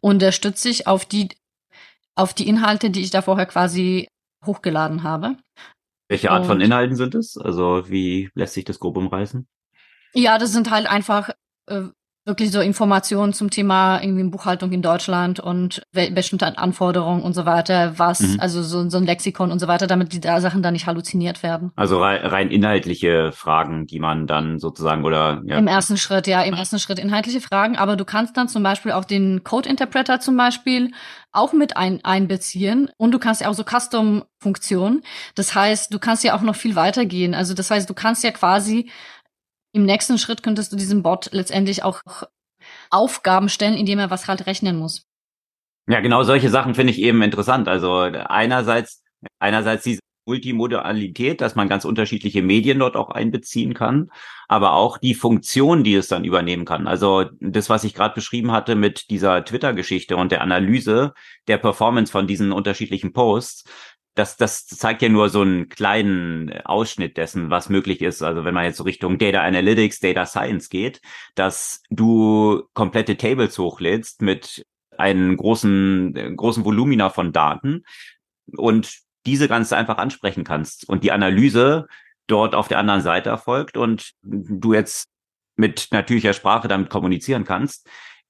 und 0.00 0.22
er 0.22 0.32
stützt 0.32 0.62
sich 0.62 0.86
auf 0.86 1.04
die 1.04 1.28
auf 2.16 2.34
die 2.34 2.48
Inhalte, 2.48 2.90
die 2.90 3.02
ich 3.02 3.10
da 3.10 3.22
vorher 3.22 3.46
quasi 3.46 4.08
hochgeladen 4.44 5.02
habe. 5.02 5.36
Welche 6.08 6.30
Art 6.30 6.42
und, 6.42 6.46
von 6.46 6.60
Inhalten 6.60 6.96
sind 6.96 7.14
es? 7.14 7.36
Also 7.36 7.88
wie 7.88 8.30
lässt 8.34 8.54
sich 8.54 8.64
das 8.64 8.78
grob 8.78 8.96
umreißen? 8.96 9.46
Ja, 10.14 10.38
das 10.38 10.52
sind 10.52 10.70
halt 10.70 10.86
einfach 10.86 11.30
äh, 11.66 11.82
wirklich 12.26 12.50
so 12.50 12.60
Informationen 12.60 13.32
zum 13.32 13.50
Thema 13.50 14.02
irgendwie 14.02 14.24
Buchhaltung 14.24 14.72
in 14.72 14.82
Deutschland 14.82 15.38
und 15.38 15.82
bestimmte 15.92 16.58
Anforderungen 16.58 17.22
und 17.22 17.34
so 17.34 17.46
weiter, 17.46 17.98
was, 17.98 18.20
mhm. 18.20 18.40
also 18.40 18.62
so, 18.62 18.88
so 18.90 18.98
ein 18.98 19.06
Lexikon 19.06 19.52
und 19.52 19.60
so 19.60 19.68
weiter, 19.68 19.86
damit 19.86 20.12
die 20.12 20.20
da 20.20 20.40
Sachen 20.40 20.60
dann 20.62 20.72
nicht 20.72 20.86
halluziniert 20.86 21.44
werden. 21.44 21.70
Also 21.76 22.00
rein, 22.00 22.26
rein 22.26 22.50
inhaltliche 22.50 23.30
Fragen, 23.32 23.86
die 23.86 24.00
man 24.00 24.26
dann 24.26 24.58
sozusagen 24.58 25.04
oder 25.04 25.40
ja. 25.46 25.56
Im 25.56 25.68
ersten 25.68 25.96
Schritt, 25.96 26.26
ja, 26.26 26.42
im 26.42 26.54
ersten 26.54 26.80
Schritt 26.80 26.98
inhaltliche 26.98 27.40
Fragen, 27.40 27.76
aber 27.76 27.96
du 27.96 28.04
kannst 28.04 28.36
dann 28.36 28.48
zum 28.48 28.64
Beispiel 28.64 28.90
auch 28.92 29.04
den 29.04 29.44
Code 29.44 29.68
Interpreter 29.68 30.18
zum 30.18 30.36
Beispiel 30.36 30.90
auch 31.36 31.52
mit 31.52 31.76
ein, 31.76 32.04
einbeziehen 32.04 32.90
und 32.96 33.12
du 33.12 33.18
kannst 33.18 33.42
ja 33.42 33.48
auch 33.48 33.54
so 33.54 33.62
Custom-Funktionen. 33.62 35.02
Das 35.34 35.54
heißt, 35.54 35.92
du 35.92 35.98
kannst 35.98 36.24
ja 36.24 36.34
auch 36.34 36.40
noch 36.40 36.56
viel 36.56 36.74
weitergehen. 36.74 37.34
Also 37.34 37.54
das 37.54 37.70
heißt, 37.70 37.88
du 37.88 37.94
kannst 37.94 38.24
ja 38.24 38.30
quasi 38.32 38.90
im 39.76 39.84
nächsten 39.84 40.16
Schritt 40.16 40.42
könntest 40.42 40.72
du 40.72 40.76
diesem 40.76 41.02
Bot 41.02 41.28
letztendlich 41.32 41.84
auch 41.84 42.00
Aufgaben 42.90 43.50
stellen, 43.50 43.76
indem 43.76 43.98
er 43.98 44.10
was 44.10 44.26
halt 44.26 44.46
rechnen 44.46 44.78
muss. 44.78 45.06
Ja, 45.86 46.00
genau 46.00 46.22
solche 46.22 46.48
Sachen 46.48 46.74
finde 46.74 46.92
ich 46.92 47.00
eben 47.00 47.20
interessant. 47.22 47.68
Also 47.68 47.98
einerseits, 47.98 49.04
einerseits 49.38 49.84
diese 49.84 50.00
Multimodalität, 50.26 51.40
dass 51.40 51.54
man 51.54 51.68
ganz 51.68 51.84
unterschiedliche 51.84 52.42
Medien 52.42 52.78
dort 52.78 52.96
auch 52.96 53.10
einbeziehen 53.10 53.74
kann, 53.74 54.10
aber 54.48 54.72
auch 54.72 54.98
die 54.98 55.14
Funktion, 55.14 55.84
die 55.84 55.94
es 55.94 56.08
dann 56.08 56.24
übernehmen 56.24 56.64
kann. 56.64 56.88
Also 56.88 57.26
das, 57.40 57.68
was 57.68 57.84
ich 57.84 57.94
gerade 57.94 58.14
beschrieben 58.14 58.50
hatte 58.52 58.74
mit 58.74 59.10
dieser 59.10 59.44
Twitter-Geschichte 59.44 60.16
und 60.16 60.32
der 60.32 60.40
Analyse 60.40 61.12
der 61.46 61.58
Performance 61.58 62.10
von 62.10 62.26
diesen 62.26 62.50
unterschiedlichen 62.50 63.12
Posts, 63.12 63.70
das, 64.16 64.36
das 64.36 64.66
zeigt 64.66 65.02
ja 65.02 65.10
nur 65.10 65.28
so 65.28 65.42
einen 65.42 65.68
kleinen 65.68 66.50
Ausschnitt 66.64 67.18
dessen, 67.18 67.50
was 67.50 67.68
möglich 67.68 68.00
ist. 68.00 68.22
Also 68.22 68.44
wenn 68.44 68.54
man 68.54 68.64
jetzt 68.64 68.78
so 68.78 68.84
Richtung 68.84 69.18
Data 69.18 69.42
Analytics, 69.42 70.00
Data 70.00 70.24
Science 70.24 70.70
geht, 70.70 71.02
dass 71.34 71.82
du 71.90 72.64
komplette 72.72 73.18
Tables 73.18 73.58
hochlädst 73.58 74.22
mit 74.22 74.64
einem 74.96 75.36
großen, 75.36 76.34
großen 76.34 76.64
Volumina 76.64 77.10
von 77.10 77.32
Daten 77.32 77.84
und 78.56 79.00
diese 79.26 79.48
ganz 79.48 79.72
einfach 79.74 79.98
ansprechen 79.98 80.44
kannst 80.44 80.88
und 80.88 81.04
die 81.04 81.12
Analyse 81.12 81.86
dort 82.26 82.54
auf 82.54 82.68
der 82.68 82.78
anderen 82.78 83.02
Seite 83.02 83.28
erfolgt 83.28 83.76
und 83.76 84.12
du 84.22 84.72
jetzt 84.72 85.08
mit 85.56 85.88
natürlicher 85.90 86.32
Sprache 86.32 86.68
damit 86.68 86.88
kommunizieren 86.88 87.44
kannst, 87.44 87.86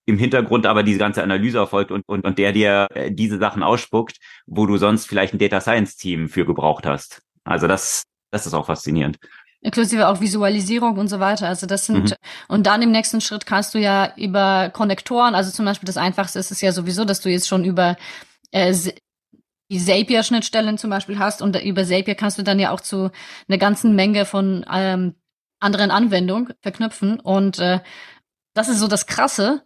im 0.06 0.18
Hintergrund 0.18 0.66
aber 0.66 0.82
diese 0.82 0.98
ganze 0.98 1.22
Analyse 1.22 1.58
erfolgt 1.58 1.90
und, 1.90 2.02
und, 2.06 2.24
und 2.24 2.38
der 2.38 2.52
dir 2.52 2.86
äh, 2.94 3.12
diese 3.12 3.38
Sachen 3.38 3.62
ausspuckt, 3.62 4.18
wo 4.46 4.66
du 4.66 4.78
sonst 4.78 5.06
vielleicht 5.06 5.34
ein 5.34 5.38
Data 5.38 5.60
Science 5.60 5.96
Team 5.96 6.28
für 6.28 6.46
gebraucht 6.46 6.86
hast. 6.86 7.22
Also 7.44 7.66
das, 7.66 8.04
das 8.30 8.46
ist 8.46 8.54
auch 8.54 8.66
faszinierend. 8.66 9.18
Inklusive 9.60 10.06
auch 10.06 10.20
Visualisierung 10.20 10.96
und 10.96 11.08
so 11.08 11.18
weiter. 11.18 11.48
Also 11.48 11.66
das 11.66 11.86
sind, 11.86 12.10
mhm. 12.10 12.16
und 12.48 12.66
dann 12.66 12.82
im 12.82 12.92
nächsten 12.92 13.20
Schritt 13.20 13.46
kannst 13.46 13.74
du 13.74 13.78
ja 13.78 14.12
über 14.16 14.70
Konnektoren, 14.70 15.34
also 15.34 15.50
zum 15.50 15.64
Beispiel 15.64 15.86
das 15.86 15.96
Einfachste 15.96 16.38
ist 16.38 16.52
es 16.52 16.60
ja 16.60 16.70
sowieso, 16.70 17.04
dass 17.04 17.20
du 17.20 17.28
jetzt 17.28 17.48
schon 17.48 17.64
über 17.64 17.96
äh, 18.52 18.72
die 19.68 19.84
Zapier-Schnittstellen 19.84 20.78
zum 20.78 20.90
Beispiel 20.90 21.18
hast 21.18 21.42
und 21.42 21.60
über 21.60 21.84
Zapier 21.84 22.14
kannst 22.14 22.38
du 22.38 22.44
dann 22.44 22.60
ja 22.60 22.70
auch 22.70 22.80
zu 22.80 23.10
einer 23.48 23.58
ganzen 23.58 23.96
Menge 23.96 24.24
von 24.24 24.64
ähm, 24.72 25.16
anderen 25.58 25.90
Anwendungen 25.90 26.54
verknüpfen 26.62 27.18
und 27.18 27.58
äh, 27.58 27.80
das 28.54 28.68
ist 28.68 28.78
so 28.78 28.86
das 28.86 29.06
Krasse, 29.06 29.64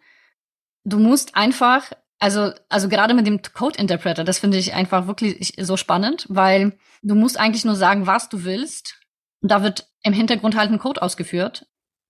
du 0.84 0.98
musst 0.98 1.36
einfach, 1.36 1.92
also, 2.18 2.52
also 2.68 2.88
gerade 2.88 3.14
mit 3.14 3.26
dem 3.26 3.40
Code 3.42 3.78
Interpreter, 3.78 4.24
das 4.24 4.38
finde 4.38 4.58
ich 4.58 4.74
einfach 4.74 5.06
wirklich 5.06 5.54
so 5.58 5.76
spannend, 5.76 6.26
weil 6.28 6.78
du 7.02 7.14
musst 7.14 7.38
eigentlich 7.38 7.64
nur 7.64 7.76
sagen, 7.76 8.06
was 8.06 8.28
du 8.28 8.44
willst. 8.44 8.98
Und 9.42 9.50
da 9.50 9.62
wird 9.62 9.88
im 10.02 10.12
Hintergrund 10.12 10.56
halt 10.56 10.70
ein 10.70 10.78
Code 10.78 11.02
ausgeführt, 11.02 11.66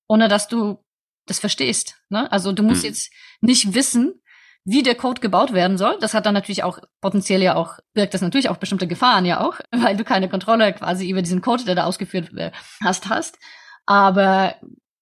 ohne 0.08 0.28
dass 0.28 0.48
du 0.48 0.84
das 1.26 1.38
verstehst. 1.38 1.96
Ne? 2.08 2.30
Also 2.32 2.52
du 2.52 2.62
musst 2.62 2.82
hm. 2.82 2.88
jetzt 2.88 3.12
nicht 3.40 3.74
wissen, 3.74 4.20
wie 4.64 4.82
der 4.82 4.94
Code 4.94 5.20
gebaut 5.20 5.52
werden 5.52 5.78
soll. 5.78 5.96
Das 6.00 6.14
hat 6.14 6.26
dann 6.26 6.34
natürlich 6.34 6.62
auch 6.62 6.78
potenziell 7.00 7.42
ja 7.42 7.54
auch, 7.54 7.78
birgt 7.94 8.14
das 8.14 8.20
natürlich 8.20 8.48
auch 8.48 8.58
bestimmte 8.58 8.86
Gefahren 8.86 9.24
ja 9.24 9.40
auch, 9.40 9.58
weil 9.70 9.96
du 9.96 10.04
keine 10.04 10.28
Kontrolle 10.28 10.72
quasi 10.72 11.08
über 11.08 11.22
diesen 11.22 11.40
Code, 11.40 11.64
der 11.64 11.74
da 11.74 11.84
ausgeführt 11.84 12.32
äh, 12.36 12.52
hast, 12.82 13.08
hast. 13.08 13.38
Aber 13.86 14.56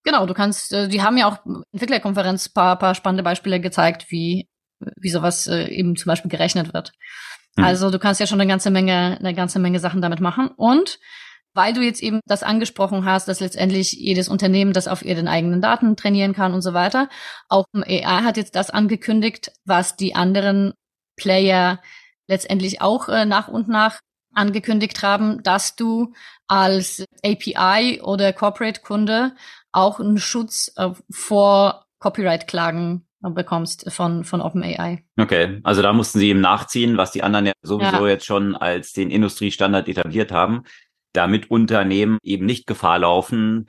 Genau, 0.08 0.24
du 0.24 0.32
kannst, 0.32 0.72
äh, 0.72 0.88
die 0.88 1.02
haben 1.02 1.18
ja 1.18 1.28
auch 1.28 1.36
Entwicklerkonferenz 1.70 2.48
paar, 2.48 2.78
paar 2.78 2.94
spannende 2.94 3.22
Beispiele 3.22 3.60
gezeigt, 3.60 4.06
wie, 4.08 4.48
wie 4.96 5.10
sowas 5.10 5.46
äh, 5.46 5.64
eben 5.64 5.96
zum 5.96 6.08
Beispiel 6.08 6.30
gerechnet 6.30 6.72
wird. 6.72 6.92
Mhm. 7.56 7.64
Also 7.64 7.90
du 7.90 7.98
kannst 7.98 8.18
ja 8.18 8.26
schon 8.26 8.40
eine 8.40 8.48
ganze 8.48 8.70
Menge, 8.70 9.18
eine 9.18 9.34
ganze 9.34 9.58
Menge 9.58 9.80
Sachen 9.80 10.00
damit 10.00 10.20
machen. 10.20 10.48
Und 10.56 10.98
weil 11.52 11.74
du 11.74 11.82
jetzt 11.82 12.02
eben 12.02 12.20
das 12.24 12.42
angesprochen 12.42 13.04
hast, 13.04 13.28
dass 13.28 13.40
letztendlich 13.40 13.92
jedes 13.92 14.30
Unternehmen 14.30 14.72
das 14.72 14.88
auf 14.88 15.04
ihren 15.04 15.28
eigenen 15.28 15.60
Daten 15.60 15.94
trainieren 15.94 16.32
kann 16.32 16.54
und 16.54 16.62
so 16.62 16.72
weiter. 16.72 17.10
Auch 17.50 17.66
AI 17.74 18.22
hat 18.22 18.38
jetzt 18.38 18.56
das 18.56 18.70
angekündigt, 18.70 19.52
was 19.66 19.94
die 19.96 20.14
anderen 20.14 20.72
Player 21.16 21.82
letztendlich 22.28 22.80
auch 22.80 23.10
äh, 23.10 23.26
nach 23.26 23.48
und 23.48 23.68
nach 23.68 24.00
angekündigt 24.38 25.02
haben, 25.02 25.42
dass 25.42 25.76
du 25.76 26.12
als 26.46 27.04
API 27.24 28.00
oder 28.02 28.32
Corporate-Kunde 28.32 29.34
auch 29.72 30.00
einen 30.00 30.18
Schutz 30.18 30.72
äh, 30.76 30.90
vor 31.10 31.84
Copyright-Klagen 31.98 33.04
bekommst 33.20 33.90
von, 33.92 34.22
von 34.22 34.40
OpenAI. 34.40 35.02
Okay, 35.18 35.60
also 35.64 35.82
da 35.82 35.92
mussten 35.92 36.20
sie 36.20 36.28
eben 36.28 36.40
nachziehen, 36.40 36.96
was 36.96 37.10
die 37.10 37.24
anderen 37.24 37.46
ja 37.46 37.52
sowieso 37.62 38.06
ja. 38.06 38.12
jetzt 38.12 38.26
schon 38.26 38.54
als 38.54 38.92
den 38.92 39.10
Industriestandard 39.10 39.88
etabliert 39.88 40.30
haben, 40.30 40.62
damit 41.12 41.50
Unternehmen 41.50 42.18
eben 42.22 42.46
nicht 42.46 42.68
Gefahr 42.68 43.00
laufen, 43.00 43.66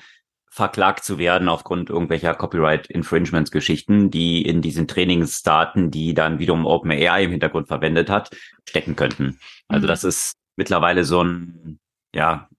verklagt 0.51 1.03
zu 1.03 1.17
werden 1.17 1.49
aufgrund 1.49 1.89
irgendwelcher 1.89 2.35
Copyright-Infringements-Geschichten, 2.35 4.11
die 4.11 4.43
in 4.43 4.61
diesen 4.61 4.87
Trainingsdaten, 4.87 5.89
die 5.89 6.13
dann 6.13 6.37
wiederum 6.37 6.65
OpenAI 6.65 7.23
im 7.23 7.31
Hintergrund 7.31 7.67
verwendet 7.67 8.09
hat, 8.09 8.29
stecken 8.67 8.95
könnten. 8.95 9.39
Also 9.67 9.85
mhm. 9.85 9.87
das 9.87 10.03
ist 10.03 10.33
mittlerweile 10.59 11.05
so 11.05 11.23
ein, 11.23 11.79
ja, 12.13 12.49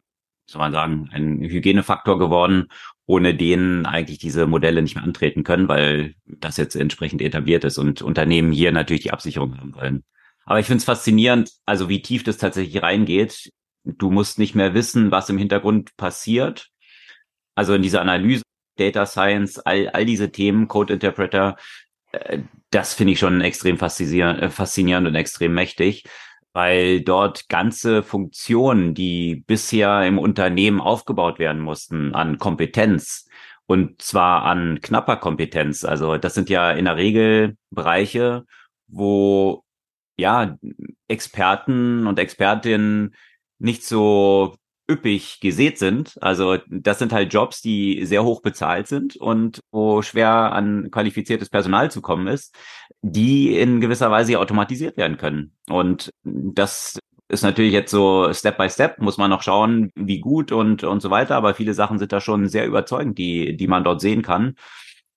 soll 0.46 0.58
man 0.58 0.72
sagen, 0.72 1.10
ein 1.12 1.40
Hygienefaktor 1.40 2.18
geworden, 2.18 2.68
ohne 3.06 3.34
den 3.34 3.84
eigentlich 3.84 4.18
diese 4.18 4.46
Modelle 4.46 4.80
nicht 4.80 4.94
mehr 4.94 5.04
antreten 5.04 5.44
können, 5.44 5.68
weil 5.68 6.14
das 6.24 6.56
jetzt 6.56 6.74
entsprechend 6.74 7.20
etabliert 7.20 7.62
ist 7.64 7.76
und 7.76 8.00
Unternehmen 8.00 8.52
hier 8.52 8.72
natürlich 8.72 9.02
die 9.02 9.12
Absicherung 9.12 9.58
haben 9.58 9.74
wollen. 9.74 10.02
Aber 10.46 10.58
ich 10.58 10.66
finde 10.66 10.78
es 10.78 10.84
faszinierend, 10.84 11.52
also 11.66 11.88
wie 11.90 12.00
tief 12.00 12.24
das 12.24 12.38
tatsächlich 12.38 12.82
reingeht. 12.82 13.50
Du 13.84 14.10
musst 14.10 14.38
nicht 14.38 14.54
mehr 14.54 14.72
wissen, 14.72 15.10
was 15.10 15.28
im 15.28 15.38
Hintergrund 15.38 15.94
passiert. 15.98 16.68
Also 17.54 17.74
in 17.74 17.82
dieser 17.82 18.00
Analyse, 18.00 18.42
Data 18.78 19.04
Science, 19.04 19.58
all, 19.58 19.88
all 19.90 20.06
diese 20.06 20.32
Themen, 20.32 20.68
Code 20.68 20.94
Interpreter, 20.94 21.56
äh, 22.12 22.38
das 22.70 22.94
finde 22.94 23.12
ich 23.12 23.18
schon 23.18 23.42
extrem 23.42 23.76
äh, 23.76 24.50
faszinierend 24.50 25.06
und 25.06 25.14
extrem 25.14 25.52
mächtig 25.52 26.04
weil 26.60 27.00
dort 27.00 27.48
ganze 27.48 28.02
Funktionen, 28.02 28.92
die 28.92 29.36
bisher 29.46 30.06
im 30.06 30.18
Unternehmen 30.18 30.78
aufgebaut 30.78 31.38
werden 31.38 31.62
mussten, 31.62 32.14
an 32.14 32.36
Kompetenz 32.36 33.26
und 33.64 34.02
zwar 34.02 34.42
an 34.42 34.82
knapper 34.82 35.16
Kompetenz. 35.16 35.86
Also 35.86 36.18
das 36.18 36.34
sind 36.34 36.50
ja 36.50 36.70
in 36.72 36.84
der 36.84 36.96
Regel 36.96 37.56
Bereiche, 37.70 38.44
wo 38.88 39.64
ja 40.18 40.58
Experten 41.08 42.06
und 42.06 42.18
Expertinnen 42.18 43.14
nicht 43.58 43.82
so 43.82 44.54
üppig 44.90 45.40
gesät 45.40 45.78
sind. 45.78 46.18
Also 46.20 46.58
das 46.68 46.98
sind 46.98 47.12
halt 47.12 47.32
Jobs, 47.32 47.62
die 47.62 48.04
sehr 48.04 48.24
hoch 48.24 48.42
bezahlt 48.42 48.88
sind 48.88 49.16
und 49.16 49.60
wo 49.70 50.02
schwer 50.02 50.52
an 50.52 50.90
qualifiziertes 50.90 51.48
Personal 51.48 51.90
zu 51.90 52.02
kommen 52.02 52.26
ist, 52.26 52.54
die 53.02 53.56
in 53.56 53.80
gewisser 53.80 54.10
Weise 54.10 54.38
automatisiert 54.38 54.96
werden 54.96 55.16
können. 55.16 55.52
Und 55.68 56.10
das 56.24 56.98
ist 57.28 57.42
natürlich 57.42 57.72
jetzt 57.72 57.92
so 57.92 58.32
Step 58.32 58.58
by 58.58 58.68
Step, 58.68 58.98
muss 58.98 59.16
man 59.16 59.30
noch 59.30 59.42
schauen, 59.42 59.92
wie 59.94 60.18
gut 60.20 60.50
und, 60.50 60.82
und 60.82 61.00
so 61.00 61.10
weiter. 61.10 61.36
Aber 61.36 61.54
viele 61.54 61.74
Sachen 61.74 61.98
sind 61.98 62.12
da 62.12 62.20
schon 62.20 62.48
sehr 62.48 62.66
überzeugend, 62.66 63.18
die, 63.18 63.56
die 63.56 63.68
man 63.68 63.84
dort 63.84 64.00
sehen 64.00 64.22
kann. 64.22 64.56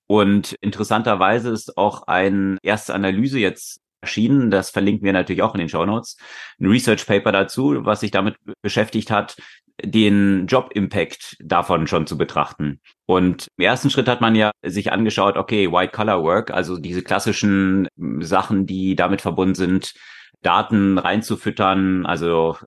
Und 0.05 0.55
interessanterweise 0.61 1.49
ist 1.49 1.77
auch 1.77 2.03
eine 2.03 2.57
erste 2.61 2.93
Analyse 2.93 3.39
jetzt 3.39 3.81
erschienen. 4.01 4.51
Das 4.51 4.69
verlinken 4.69 5.05
wir 5.05 5.13
natürlich 5.13 5.41
auch 5.41 5.55
in 5.55 5.59
den 5.59 5.69
Show 5.69 5.85
Notes. 5.85 6.17
Ein 6.59 6.67
Research 6.67 7.07
Paper 7.07 7.31
dazu, 7.31 7.83
was 7.83 8.01
sich 8.01 8.11
damit 8.11 8.35
beschäftigt 8.61 9.09
hat, 9.09 9.35
den 9.81 10.45
Job-Impact 10.47 11.37
davon 11.39 11.87
schon 11.87 12.05
zu 12.07 12.17
betrachten. 12.17 12.79
Und 13.05 13.47
im 13.57 13.65
ersten 13.65 13.89
Schritt 13.89 14.07
hat 14.07 14.21
man 14.21 14.35
ja 14.35 14.51
sich 14.63 14.91
angeschaut, 14.91 15.35
okay, 15.37 15.71
White-Color-Work, 15.71 16.51
also 16.51 16.77
diese 16.77 17.03
klassischen 17.03 17.87
Sachen, 18.19 18.65
die 18.65 18.95
damit 18.95 19.21
verbunden 19.21 19.55
sind, 19.55 19.93
Daten 20.41 20.97
reinzufüttern, 20.97 22.05
also 22.05 22.57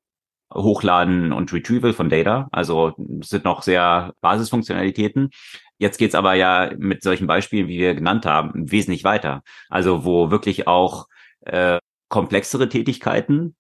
Hochladen 0.53 1.33
und 1.33 1.53
Retrieval 1.53 1.93
von 1.93 2.09
Data. 2.09 2.49
Also 2.53 2.95
sind 3.23 3.45
noch 3.45 3.63
sehr 3.63 4.13
Basisfunktionalitäten. 4.21 5.31
Jetzt 5.79 5.99
geht's 5.99 6.15
aber 6.15 6.35
ja 6.35 6.71
mit 6.79 7.03
solchen 7.03 7.27
Beispielen, 7.27 7.69
wie 7.69 7.79
wir 7.79 7.95
genannt 7.95 8.27
haben, 8.27 8.71
wesentlich 8.71 9.05
weiter. 9.05 9.43
Also 9.69 10.05
wo 10.05 10.31
wirklich 10.31 10.67
auch 10.67 11.07
äh, 11.41 11.79
komplexere 12.09 12.69
Tätigkeiten, 12.69 13.57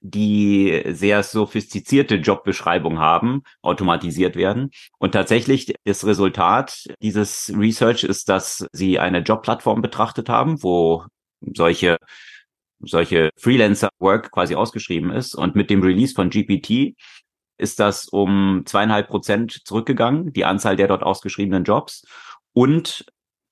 die 0.00 0.82
sehr 0.86 1.22
sophistizierte 1.22 2.16
Jobbeschreibungen 2.16 2.98
haben, 2.98 3.42
automatisiert 3.62 4.34
werden. 4.36 4.70
Und 4.98 5.12
tatsächlich 5.12 5.74
das 5.84 6.06
Resultat 6.06 6.86
dieses 7.02 7.52
Research 7.54 8.04
ist, 8.04 8.28
dass 8.28 8.66
sie 8.72 8.98
eine 8.98 9.18
Jobplattform 9.18 9.82
betrachtet 9.82 10.28
haben, 10.28 10.62
wo 10.62 11.04
solche 11.40 11.98
solche 12.82 13.30
Freelancer-Work 13.36 14.30
quasi 14.30 14.54
ausgeschrieben 14.54 15.10
ist. 15.10 15.34
Und 15.34 15.54
mit 15.54 15.70
dem 15.70 15.82
Release 15.82 16.14
von 16.14 16.30
GPT 16.30 16.96
ist 17.58 17.78
das 17.78 18.08
um 18.08 18.62
zweieinhalb 18.64 19.08
Prozent 19.08 19.60
zurückgegangen, 19.66 20.32
die 20.32 20.44
Anzahl 20.44 20.76
der 20.76 20.88
dort 20.88 21.02
ausgeschriebenen 21.02 21.64
Jobs. 21.64 22.04
Und 22.52 23.04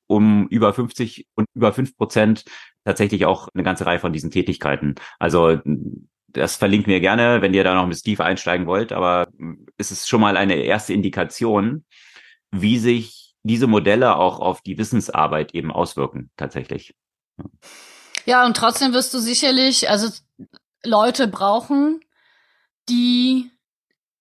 um 0.07 0.49
über 0.49 0.73
50 0.73 1.27
und 1.35 1.47
über 1.55 1.75
fünf 1.75 1.95
Prozent 1.97 2.45
tatsächlich 2.85 3.27
auch 3.27 3.49
eine 3.53 3.63
ganze 3.63 3.85
Reihe 3.85 3.99
von 3.99 4.13
diesen 4.13 4.31
Tätigkeiten. 4.31 4.95
Also 5.19 5.61
das 6.29 6.57
verlinkt 6.57 6.87
mir 6.87 7.01
gerne, 7.01 7.43
wenn 7.43 7.55
ihr 7.55 7.65
da 7.65 7.75
noch 7.75 7.89
bisschen 7.89 8.11
tiefer 8.11 8.25
einsteigen 8.25 8.67
wollt, 8.67 8.93
aber 8.93 9.29
es 9.77 9.91
ist 9.91 10.09
schon 10.09 10.21
mal 10.21 10.37
eine 10.37 10.57
erste 10.57 10.93
Indikation, 10.93 11.85
wie 12.51 12.79
sich 12.79 13.35
diese 13.43 13.67
Modelle 13.67 14.17
auch 14.17 14.41
auf 14.41 14.61
die 14.61 14.79
Wissensarbeit 14.79 15.55
eben 15.55 15.73
auswirken, 15.73 16.31
tatsächlich. 16.37 16.95
Ja, 18.27 18.45
und 18.45 18.57
trotzdem 18.57 18.93
wirst 18.93 19.15
du 19.15 19.19
sicherlich, 19.19 19.89
also 19.89 20.11
Leute 20.85 21.29
brauchen, 21.29 22.01
die, 22.89 23.51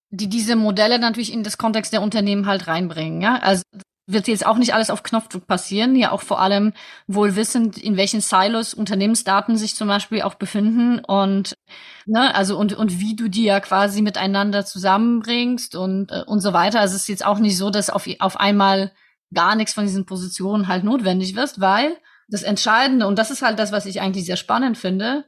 die 0.10 0.30
diese 0.30 0.56
Modelle 0.56 1.00
natürlich 1.00 1.34
in 1.34 1.44
das 1.44 1.58
Kontext 1.58 1.92
der 1.92 2.02
Unternehmen 2.02 2.46
halt 2.46 2.68
reinbringen, 2.68 3.22
ja. 3.22 3.38
Also 3.40 3.64
wird 4.08 4.30
jetzt 4.30 4.46
auch 4.46 4.58
nicht 4.58 4.74
alles 4.74 4.90
auf 4.90 5.04
Knopfdruck 5.04 5.48
passieren, 5.48 5.96
ja 5.96 6.12
auch 6.12 6.22
vor 6.22 6.40
allem 6.40 6.74
wohl 7.08 7.36
wissend, 7.36 7.78
in 7.78 7.98
welchen 7.98 8.22
Silos 8.22 8.74
Unternehmensdaten 8.74 9.58
sich 9.58 9.76
zum 9.76 9.90
Beispiel 9.90 10.22
auch 10.22 10.36
befinden 10.36 11.00
und 11.00 11.58
ne, 12.06 12.34
also 12.34 12.58
und 12.58 12.74
und 12.74 13.00
wie 13.00 13.16
du 13.18 13.28
die 13.28 13.44
ja 13.44 13.60
quasi 13.60 14.02
miteinander 14.02 14.66
zusammenbringst 14.66 15.76
und 15.76 16.12
äh, 16.12 16.24
und 16.26 16.40
so 16.40 16.54
weiter. 16.54 16.80
Also 16.80 16.96
es 16.96 17.02
ist 17.02 17.10
jetzt 17.10 17.26
auch 17.26 17.40
nicht 17.40 17.58
so, 17.58 17.70
dass 17.70 17.90
auf 17.90 18.08
auf 18.20 18.40
einmal 18.40 18.94
gar 19.34 19.56
nichts 19.56 19.74
von 19.74 19.84
diesen 19.84 20.06
Positionen 20.06 20.70
halt 20.70 20.86
notwendig 20.86 21.36
wird, 21.36 21.60
weil 21.60 21.98
das 22.30 22.44
Entscheidende 22.44 23.08
und 23.08 23.20
das 23.20 23.30
ist 23.30 23.42
halt 23.42 23.60
das, 23.60 23.74
was 23.74 23.86
ich 23.86 24.00
eigentlich 24.00 24.26
sehr 24.26 24.38
spannend 24.38 24.78
finde. 24.78 25.26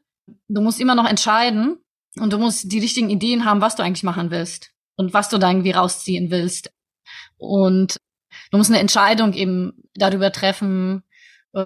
Du 0.47 0.61
musst 0.61 0.79
immer 0.79 0.95
noch 0.95 1.09
entscheiden 1.09 1.79
und 2.17 2.31
du 2.31 2.37
musst 2.37 2.71
die 2.71 2.79
richtigen 2.79 3.09
Ideen 3.09 3.43
haben, 3.43 3.61
was 3.61 3.75
du 3.75 3.83
eigentlich 3.83 4.03
machen 4.03 4.31
willst 4.31 4.71
und 4.95 5.13
was 5.13 5.27
du 5.27 5.37
da 5.37 5.49
irgendwie 5.49 5.71
rausziehen 5.71 6.31
willst. 6.31 6.71
Und 7.37 7.97
du 8.51 8.57
musst 8.57 8.69
eine 8.69 8.79
Entscheidung 8.79 9.33
eben 9.33 9.73
darüber 9.95 10.31
treffen, 10.31 11.03
äh, 11.53 11.65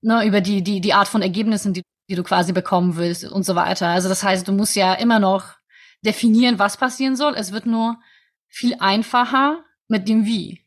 ne, 0.00 0.26
über 0.26 0.40
die, 0.40 0.62
die, 0.62 0.80
die 0.80 0.94
Art 0.94 1.08
von 1.08 1.22
Ergebnissen, 1.22 1.72
die, 1.72 1.82
die 2.08 2.14
du 2.14 2.22
quasi 2.22 2.52
bekommen 2.52 2.96
willst 2.96 3.24
und 3.24 3.44
so 3.44 3.54
weiter. 3.54 3.88
Also 3.88 4.08
das 4.08 4.22
heißt, 4.22 4.46
du 4.46 4.52
musst 4.52 4.76
ja 4.76 4.94
immer 4.94 5.18
noch 5.18 5.54
definieren, 6.04 6.58
was 6.58 6.76
passieren 6.76 7.16
soll. 7.16 7.34
Es 7.36 7.52
wird 7.52 7.66
nur 7.66 7.96
viel 8.48 8.76
einfacher 8.78 9.64
mit 9.88 10.08
dem 10.08 10.26
Wie. 10.26 10.60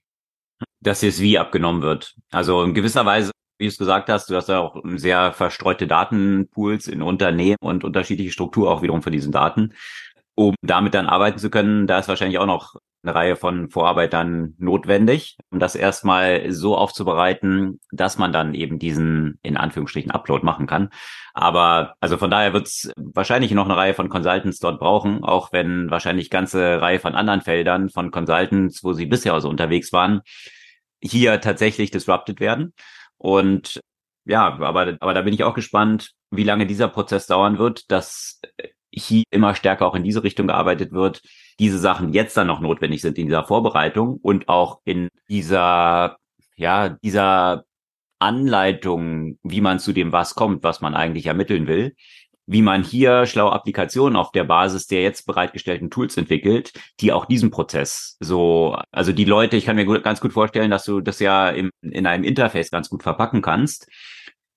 Dass 0.79 1.01
jetzt 1.01 1.19
Wie 1.19 1.37
abgenommen 1.37 1.81
wird. 1.81 2.15
Also 2.31 2.63
in 2.63 2.73
gewisser 2.73 3.05
Weise, 3.05 3.31
wie 3.57 3.65
du 3.65 3.69
es 3.69 3.77
gesagt 3.77 4.09
hast, 4.09 4.29
du 4.29 4.35
hast 4.35 4.49
ja 4.49 4.59
auch 4.59 4.81
sehr 4.95 5.33
verstreute 5.33 5.87
Datenpools 5.87 6.87
in 6.87 7.01
Unternehmen 7.01 7.57
und 7.61 7.83
unterschiedliche 7.83 8.31
Struktur 8.31 8.71
auch 8.71 8.81
wiederum 8.81 9.01
für 9.01 9.11
diesen 9.11 9.31
Daten. 9.31 9.73
Um 10.35 10.55
damit 10.61 10.93
dann 10.93 11.07
arbeiten 11.07 11.39
zu 11.39 11.49
können, 11.49 11.87
da 11.87 11.99
ist 11.99 12.09
wahrscheinlich 12.09 12.39
auch 12.39 12.45
noch 12.45 12.75
eine 13.05 13.15
Reihe 13.15 13.35
von 13.35 13.69
Vorarbeitern 13.69 14.55
notwendig, 14.57 15.37
um 15.51 15.59
das 15.59 15.75
erstmal 15.75 16.51
so 16.51 16.75
aufzubereiten, 16.77 17.79
dass 17.91 18.17
man 18.17 18.33
dann 18.33 18.53
eben 18.53 18.79
diesen 18.79 19.39
in 19.43 19.57
Anführungsstrichen 19.57 20.11
Upload 20.11 20.45
machen 20.45 20.67
kann. 20.67 20.89
Aber 21.33 21.95
also 21.99 22.17
von 22.17 22.31
daher 22.31 22.53
wird 22.53 22.67
es 22.67 22.91
wahrscheinlich 22.97 23.51
noch 23.51 23.65
eine 23.65 23.77
Reihe 23.77 23.93
von 23.93 24.09
Consultants 24.09 24.59
dort 24.59 24.79
brauchen, 24.79 25.23
auch 25.23 25.51
wenn 25.51 25.91
wahrscheinlich 25.91 26.29
ganze 26.29 26.81
Reihe 26.81 26.99
von 26.99 27.15
anderen 27.15 27.41
Feldern 27.41 27.89
von 27.89 28.11
Consultants, 28.11 28.83
wo 28.83 28.93
sie 28.93 29.05
bisher 29.05 29.39
so 29.39 29.49
unterwegs 29.49 29.93
waren, 29.93 30.21
hier 31.01 31.41
tatsächlich 31.41 31.91
disrupted 31.91 32.39
werden. 32.39 32.73
Und 33.17 33.81
ja, 34.25 34.47
aber, 34.47 34.97
aber 34.99 35.13
da 35.13 35.21
bin 35.21 35.33
ich 35.33 35.43
auch 35.43 35.53
gespannt, 35.53 36.11
wie 36.31 36.43
lange 36.43 36.65
dieser 36.65 36.87
Prozess 36.87 37.27
dauern 37.27 37.59
wird, 37.59 37.91
dass 37.91 38.41
hier 38.91 39.23
immer 39.29 39.55
stärker 39.55 39.85
auch 39.85 39.95
in 39.95 40.03
diese 40.03 40.23
Richtung 40.23 40.47
gearbeitet 40.47 40.91
wird, 40.91 41.21
diese 41.59 41.79
Sachen 41.79 42.13
jetzt 42.13 42.35
dann 42.37 42.47
noch 42.47 42.59
notwendig 42.59 43.01
sind 43.01 43.17
in 43.17 43.27
dieser 43.27 43.45
Vorbereitung 43.45 44.19
und 44.21 44.49
auch 44.49 44.81
in 44.83 45.09
dieser, 45.29 46.17
ja, 46.55 46.89
dieser 46.89 47.65
Anleitung, 48.19 49.37
wie 49.43 49.61
man 49.61 49.79
zu 49.79 49.93
dem 49.93 50.11
was 50.11 50.35
kommt, 50.35 50.63
was 50.63 50.81
man 50.81 50.95
eigentlich 50.95 51.27
ermitteln 51.27 51.67
will, 51.67 51.95
wie 52.47 52.61
man 52.61 52.83
hier 52.83 53.25
schlaue 53.25 53.53
Applikationen 53.53 54.15
auf 54.15 54.31
der 54.31 54.43
Basis 54.43 54.87
der 54.87 55.01
jetzt 55.01 55.25
bereitgestellten 55.25 55.89
Tools 55.89 56.15
entwickelt, 56.17 56.73
die 56.99 57.11
auch 57.11 57.25
diesen 57.25 57.51
Prozess 57.51 58.17
so, 58.19 58.77
also 58.91 59.11
die 59.11 59.25
Leute, 59.25 59.57
ich 59.57 59.65
kann 59.65 59.75
mir 59.75 60.01
ganz 60.01 60.21
gut 60.21 60.33
vorstellen, 60.33 60.71
dass 60.71 60.85
du 60.85 61.01
das 61.01 61.19
ja 61.19 61.49
im, 61.49 61.71
in 61.81 62.05
einem 62.05 62.23
Interface 62.23 62.69
ganz 62.71 62.89
gut 62.89 63.03
verpacken 63.03 63.41
kannst, 63.41 63.89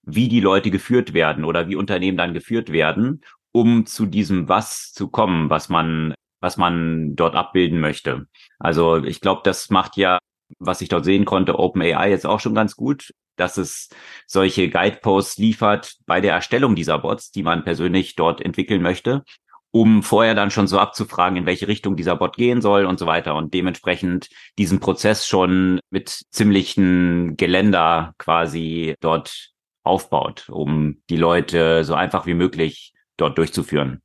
wie 0.02 0.28
die 0.28 0.40
Leute 0.40 0.70
geführt 0.70 1.14
werden 1.14 1.44
oder 1.44 1.68
wie 1.68 1.76
Unternehmen 1.76 2.18
dann 2.18 2.34
geführt 2.34 2.72
werden, 2.72 3.22
um 3.52 3.86
zu 3.86 4.06
diesem 4.06 4.48
was 4.48 4.92
zu 4.92 5.08
kommen, 5.08 5.50
was 5.50 5.68
man 5.68 6.14
was 6.40 6.56
man 6.56 7.16
dort 7.16 7.34
abbilden 7.34 7.80
möchte. 7.80 8.26
Also 8.58 8.96
ich 8.96 9.20
glaube, 9.20 9.42
das 9.44 9.70
macht 9.70 9.96
ja, 9.96 10.18
was 10.58 10.80
ich 10.80 10.88
dort 10.88 11.04
sehen 11.04 11.24
konnte, 11.24 11.58
OpenAI 11.58 12.10
jetzt 12.10 12.26
auch 12.26 12.40
schon 12.40 12.54
ganz 12.54 12.76
gut, 12.76 13.12
dass 13.36 13.56
es 13.56 13.88
solche 14.26 14.68
Guideposts 14.68 15.38
liefert 15.38 15.94
bei 16.06 16.20
der 16.20 16.32
Erstellung 16.32 16.74
dieser 16.74 16.98
Bots, 16.98 17.30
die 17.30 17.42
man 17.42 17.64
persönlich 17.64 18.16
dort 18.16 18.40
entwickeln 18.40 18.82
möchte, 18.82 19.22
um 19.70 20.02
vorher 20.02 20.34
dann 20.34 20.50
schon 20.50 20.66
so 20.66 20.78
abzufragen, 20.78 21.36
in 21.36 21.46
welche 21.46 21.68
Richtung 21.68 21.96
dieser 21.96 22.16
Bot 22.16 22.36
gehen 22.36 22.60
soll 22.60 22.84
und 22.86 22.98
so 22.98 23.06
weiter 23.06 23.34
und 23.36 23.54
dementsprechend 23.54 24.28
diesen 24.58 24.80
Prozess 24.80 25.26
schon 25.26 25.80
mit 25.90 26.24
ziemlichen 26.30 27.36
Geländer 27.36 28.14
quasi 28.18 28.94
dort 29.00 29.50
aufbaut, 29.84 30.48
um 30.48 31.02
die 31.08 31.16
Leute 31.16 31.84
so 31.84 31.94
einfach 31.94 32.26
wie 32.26 32.34
möglich 32.34 32.92
dort 33.16 33.38
durchzuführen. 33.38 34.02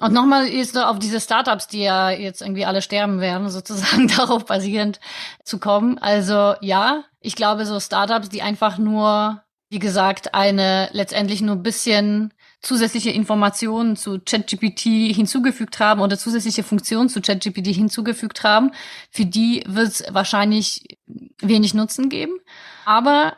Und 0.00 0.12
nochmal 0.12 0.48
ist 0.48 0.76
auf 0.76 0.98
diese 0.98 1.20
Startups, 1.20 1.68
die 1.68 1.82
ja 1.82 2.10
jetzt 2.10 2.42
irgendwie 2.42 2.64
alle 2.64 2.82
sterben 2.82 3.20
werden, 3.20 3.48
sozusagen 3.48 4.08
darauf 4.16 4.44
basierend 4.44 5.00
zu 5.44 5.58
kommen. 5.58 5.98
Also 5.98 6.54
ja, 6.60 7.04
ich 7.20 7.36
glaube, 7.36 7.64
so 7.64 7.78
Startups, 7.78 8.28
die 8.28 8.42
einfach 8.42 8.78
nur, 8.78 9.42
wie 9.70 9.78
gesagt, 9.78 10.34
eine 10.34 10.88
letztendlich 10.92 11.42
nur 11.42 11.56
bisschen 11.56 12.34
zusätzliche 12.60 13.10
Informationen 13.10 13.94
zu 13.94 14.18
ChatGPT 14.18 15.14
hinzugefügt 15.14 15.78
haben 15.78 16.00
oder 16.00 16.18
zusätzliche 16.18 16.62
Funktionen 16.62 17.08
zu 17.08 17.20
ChatGPT 17.20 17.66
hinzugefügt 17.68 18.42
haben, 18.42 18.72
für 19.10 19.26
die 19.26 19.62
wird 19.66 19.88
es 19.88 20.04
wahrscheinlich 20.10 20.98
wenig 21.40 21.74
Nutzen 21.74 22.08
geben. 22.08 22.40
Aber 22.84 23.36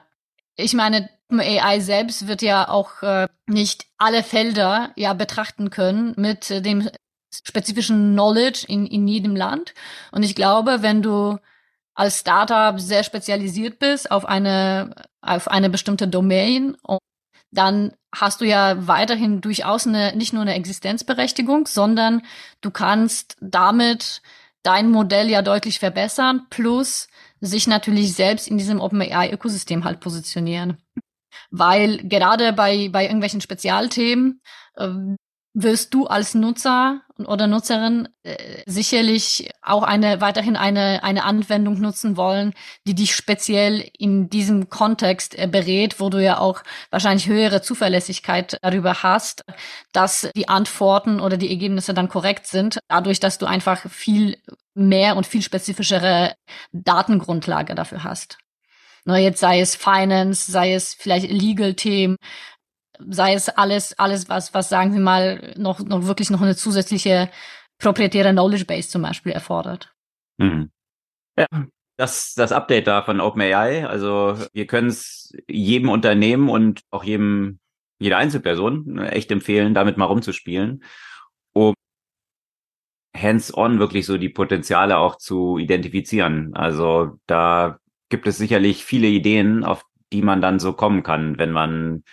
ich 0.55 0.75
meine, 0.75 1.11
AI 1.31 1.81
selbst 1.81 2.29
wird 2.29 2.43
ja 2.43 2.69
auch 2.69 3.03
äh, 3.03 3.29
nicht 3.47 3.87
alle 3.99 4.23
Felder 4.23 4.93
ja 4.97 5.13
betrachten 5.13 5.71
können 5.71 6.15
mit 6.17 6.51
äh, 6.51 6.63
dem 6.63 6.89
spezifischen 7.33 8.13
Knowledge 8.13 8.65
in, 8.69 8.87
in 8.87 9.09
jedem 9.09 9.37
Land. 9.37 9.75
Und 10.13 10.23
ich 10.23 10.35
glaube, 10.35 10.83
wenn 10.83 11.03
du 11.03 11.39
als 11.95 12.21
Startup 12.21 12.79
sehr 12.79 13.03
spezialisiert 13.03 13.79
bist 13.79 14.11
auf 14.11 14.25
eine, 14.25 14.95
auf 15.21 15.49
eine 15.49 15.71
bestimmte 15.71 16.09
Domain, 16.09 16.77
dann 17.51 17.93
hast 18.15 18.41
du 18.41 18.45
ja 18.45 18.87
weiterhin 18.87 19.41
durchaus 19.41 19.87
eine, 19.87 20.15
nicht 20.15 20.33
nur 20.33 20.43
eine 20.43 20.55
Existenzberechtigung, 20.55 21.67
sondern 21.67 22.23
du 22.61 22.71
kannst 22.71 23.37
damit 23.41 24.23
dein 24.63 24.91
Modell 24.91 25.31
ja 25.31 25.43
deutlich 25.43 25.79
verbessern, 25.79 26.47
plus 26.51 27.09
sich 27.41 27.67
natürlich 27.67 28.15
selbst 28.15 28.49
in 28.49 28.59
diesem 28.59 28.81
OpenAI-Ökosystem 28.81 29.85
halt 29.85 30.01
positionieren 30.01 30.79
weil 31.51 31.99
gerade 32.09 32.53
bei, 32.53 32.89
bei 32.91 33.05
irgendwelchen 33.05 33.41
Spezialthemen, 33.41 34.41
äh, 34.77 34.89
wirst 35.57 35.95
du 35.95 36.07
als 36.07 36.35
Nutzer 36.35 37.01
oder 37.17 37.47
Nutzerin 37.47 38.11
äh, 38.25 38.63
sicherlich 38.67 39.49
auch 39.63 39.85
eine 39.85 40.21
weiterhin 40.21 40.55
eine 40.55 41.03
eine 41.03 41.25
Anwendung 41.25 41.81
nutzen 41.81 42.19
wollen, 42.19 42.53
die 42.87 42.95
dich 42.95 43.17
speziell 43.17 43.91
in 43.99 44.29
diesem 44.29 44.69
Kontext 44.69 45.37
äh, 45.39 45.49
berät, 45.51 45.99
wo 45.99 46.11
du 46.11 46.23
ja 46.23 46.39
auch 46.39 46.63
wahrscheinlich 46.91 47.27
höhere 47.27 47.63
Zuverlässigkeit 47.63 48.59
darüber 48.61 49.03
hast, 49.03 49.47
dass 49.93 50.29
die 50.37 50.49
Antworten 50.49 51.21
oder 51.21 51.39
die 51.39 51.49
Ergebnisse 51.49 51.95
dann 51.95 52.11
korrekt 52.11 52.47
sind, 52.47 52.79
dadurch, 52.89 53.19
dass 53.19 53.39
du 53.39 53.47
einfach 53.47 53.89
viel 53.89 54.37
mehr 54.75 55.17
und 55.17 55.27
viel 55.27 55.41
spezifischere 55.41 56.35
Datengrundlage 56.73 57.75
dafür 57.75 58.05
hast. 58.05 58.37
Ne, 59.07 59.19
jetzt 59.19 59.39
sei 59.39 59.61
es 59.61 59.77
Finance, 59.77 60.51
sei 60.51 60.75
es 60.75 60.93
vielleicht 60.95 61.31
Legal-Themen, 61.31 62.17
sei 63.09 63.35
es 63.35 63.49
alles, 63.49 63.97
alles, 63.99 64.29
was, 64.29 64.53
was 64.53 64.69
sagen 64.69 64.93
wir 64.95 65.01
mal, 65.01 65.55
noch, 65.57 65.79
noch 65.79 66.07
wirklich 66.07 66.31
noch 66.31 66.43
eine 66.43 66.57
zusätzliche 66.57 67.31
proprietäre 67.79 68.33
Knowledge 68.33 68.65
Base 68.65 68.89
zum 68.89 69.03
Beispiel 69.03 69.31
erfordert. 69.31 69.95
Mhm. 70.39 70.71
Ja, 71.39 71.47
das, 71.97 72.35
das 72.35 72.51
Update 72.51 72.89
da 72.89 73.03
von 73.03 73.21
OpenAI, 73.21 73.87
also 73.87 74.37
wir 74.53 74.67
können 74.67 74.89
es 74.89 75.33
jedem 75.47 75.89
Unternehmen 75.89 76.49
und 76.49 76.81
auch 76.91 77.05
jedem, 77.05 77.61
jeder 78.01 78.19
Einzelperson 78.19 78.99
echt 78.99 79.31
empfehlen, 79.31 79.73
damit 79.73 79.99
mal 79.99 80.07
rumzuspielen, 80.07 80.83
um 81.53 81.75
hands-on 83.17 83.79
wirklich 83.79 84.05
so 84.05 84.19
die 84.19 84.29
Potenziale 84.31 84.99
auch 84.99 85.17
zu 85.17 85.59
identifizieren. 85.59 86.55
Also 86.55 87.19
da 87.27 87.79
gibt 88.09 88.27
es 88.27 88.39
sicherlich 88.39 88.85
viele 88.85 89.09
Ideen, 89.09 89.65
auf 89.65 89.85
die 90.13 90.23
man 90.23 90.41
dann 90.41 90.59
so 90.59 90.73
kommen 90.73 91.03
kann, 91.03 91.39
wenn 91.39 91.53
man 91.53 92.05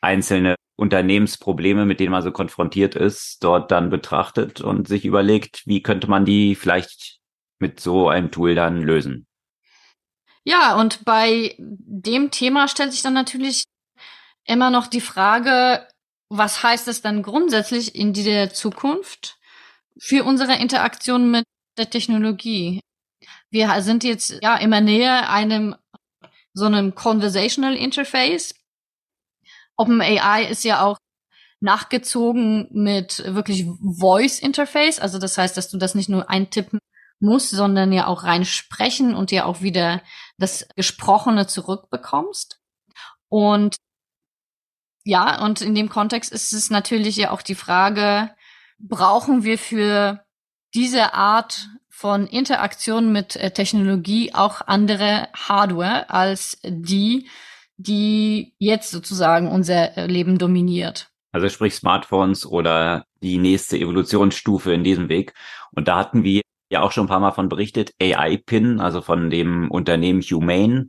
einzelne 0.00 0.54
Unternehmensprobleme, 0.76 1.86
mit 1.86 2.00
denen 2.00 2.12
man 2.12 2.22
so 2.22 2.32
konfrontiert 2.32 2.94
ist, 2.94 3.42
dort 3.42 3.70
dann 3.70 3.90
betrachtet 3.90 4.60
und 4.60 4.88
sich 4.88 5.04
überlegt, 5.04 5.62
wie 5.66 5.82
könnte 5.82 6.08
man 6.08 6.24
die 6.24 6.54
vielleicht 6.54 7.18
mit 7.58 7.80
so 7.80 8.08
einem 8.08 8.30
Tool 8.30 8.54
dann 8.54 8.82
lösen. 8.82 9.26
Ja, 10.44 10.78
und 10.78 11.04
bei 11.04 11.54
dem 11.58 12.30
Thema 12.30 12.68
stellt 12.68 12.92
sich 12.92 13.02
dann 13.02 13.14
natürlich 13.14 13.64
immer 14.44 14.70
noch 14.70 14.86
die 14.86 15.00
Frage, 15.00 15.88
was 16.28 16.62
heißt 16.62 16.88
es 16.88 17.00
dann 17.00 17.22
grundsätzlich 17.22 17.94
in 17.94 18.12
der 18.12 18.52
Zukunft 18.52 19.38
für 19.98 20.24
unsere 20.24 20.56
Interaktion 20.56 21.30
mit 21.30 21.44
der 21.78 21.88
Technologie? 21.88 22.80
Wir 23.54 23.80
sind 23.82 24.02
jetzt 24.02 24.42
ja 24.42 24.56
immer 24.56 24.80
näher 24.80 25.30
einem 25.30 25.76
so 26.54 26.64
einem 26.64 26.96
Conversational 26.96 27.76
Interface, 27.76 28.52
OpenAI 29.76 30.46
ist 30.46 30.64
ja 30.64 30.82
auch 30.82 30.98
nachgezogen 31.60 32.66
mit 32.72 33.22
wirklich 33.24 33.64
Voice 33.80 34.40
Interface. 34.40 34.98
Also 34.98 35.20
das 35.20 35.38
heißt, 35.38 35.56
dass 35.56 35.70
du 35.70 35.78
das 35.78 35.94
nicht 35.94 36.08
nur 36.08 36.28
eintippen 36.28 36.80
musst, 37.20 37.50
sondern 37.50 37.92
ja 37.92 38.08
auch 38.08 38.24
rein 38.24 38.44
sprechen 38.44 39.14
und 39.14 39.30
ja 39.30 39.44
auch 39.44 39.60
wieder 39.60 40.02
das 40.36 40.66
Gesprochene 40.74 41.46
zurückbekommst. 41.46 42.60
Und 43.28 43.76
ja, 45.04 45.40
und 45.44 45.60
in 45.60 45.76
dem 45.76 45.88
Kontext 45.88 46.32
ist 46.32 46.52
es 46.52 46.70
natürlich 46.70 47.14
ja 47.14 47.30
auch 47.30 47.42
die 47.42 47.54
Frage, 47.54 48.34
brauchen 48.80 49.44
wir 49.44 49.58
für 49.58 50.24
diese 50.74 51.14
Art 51.14 51.68
von 51.96 52.26
Interaktion 52.26 53.12
mit 53.12 53.36
äh, 53.36 53.52
Technologie 53.52 54.34
auch 54.34 54.62
andere 54.66 55.28
Hardware 55.32 56.10
als 56.10 56.58
die, 56.64 57.28
die 57.76 58.56
jetzt 58.58 58.90
sozusagen 58.90 59.46
unser 59.46 59.96
äh, 59.96 60.06
Leben 60.06 60.36
dominiert. 60.36 61.12
Also 61.30 61.48
sprich 61.48 61.76
Smartphones 61.76 62.46
oder 62.46 63.04
die 63.22 63.38
nächste 63.38 63.78
Evolutionsstufe 63.78 64.74
in 64.74 64.82
diesem 64.82 65.08
Weg. 65.08 65.34
Und 65.70 65.86
da 65.86 65.96
hatten 65.96 66.24
wir 66.24 66.42
ja 66.68 66.82
auch 66.82 66.90
schon 66.90 67.04
ein 67.04 67.08
paar 67.08 67.20
Mal 67.20 67.30
von 67.30 67.48
berichtet, 67.48 67.92
AI-Pin, 68.02 68.80
also 68.80 69.00
von 69.00 69.30
dem 69.30 69.70
Unternehmen 69.70 70.20
Humane. 70.20 70.88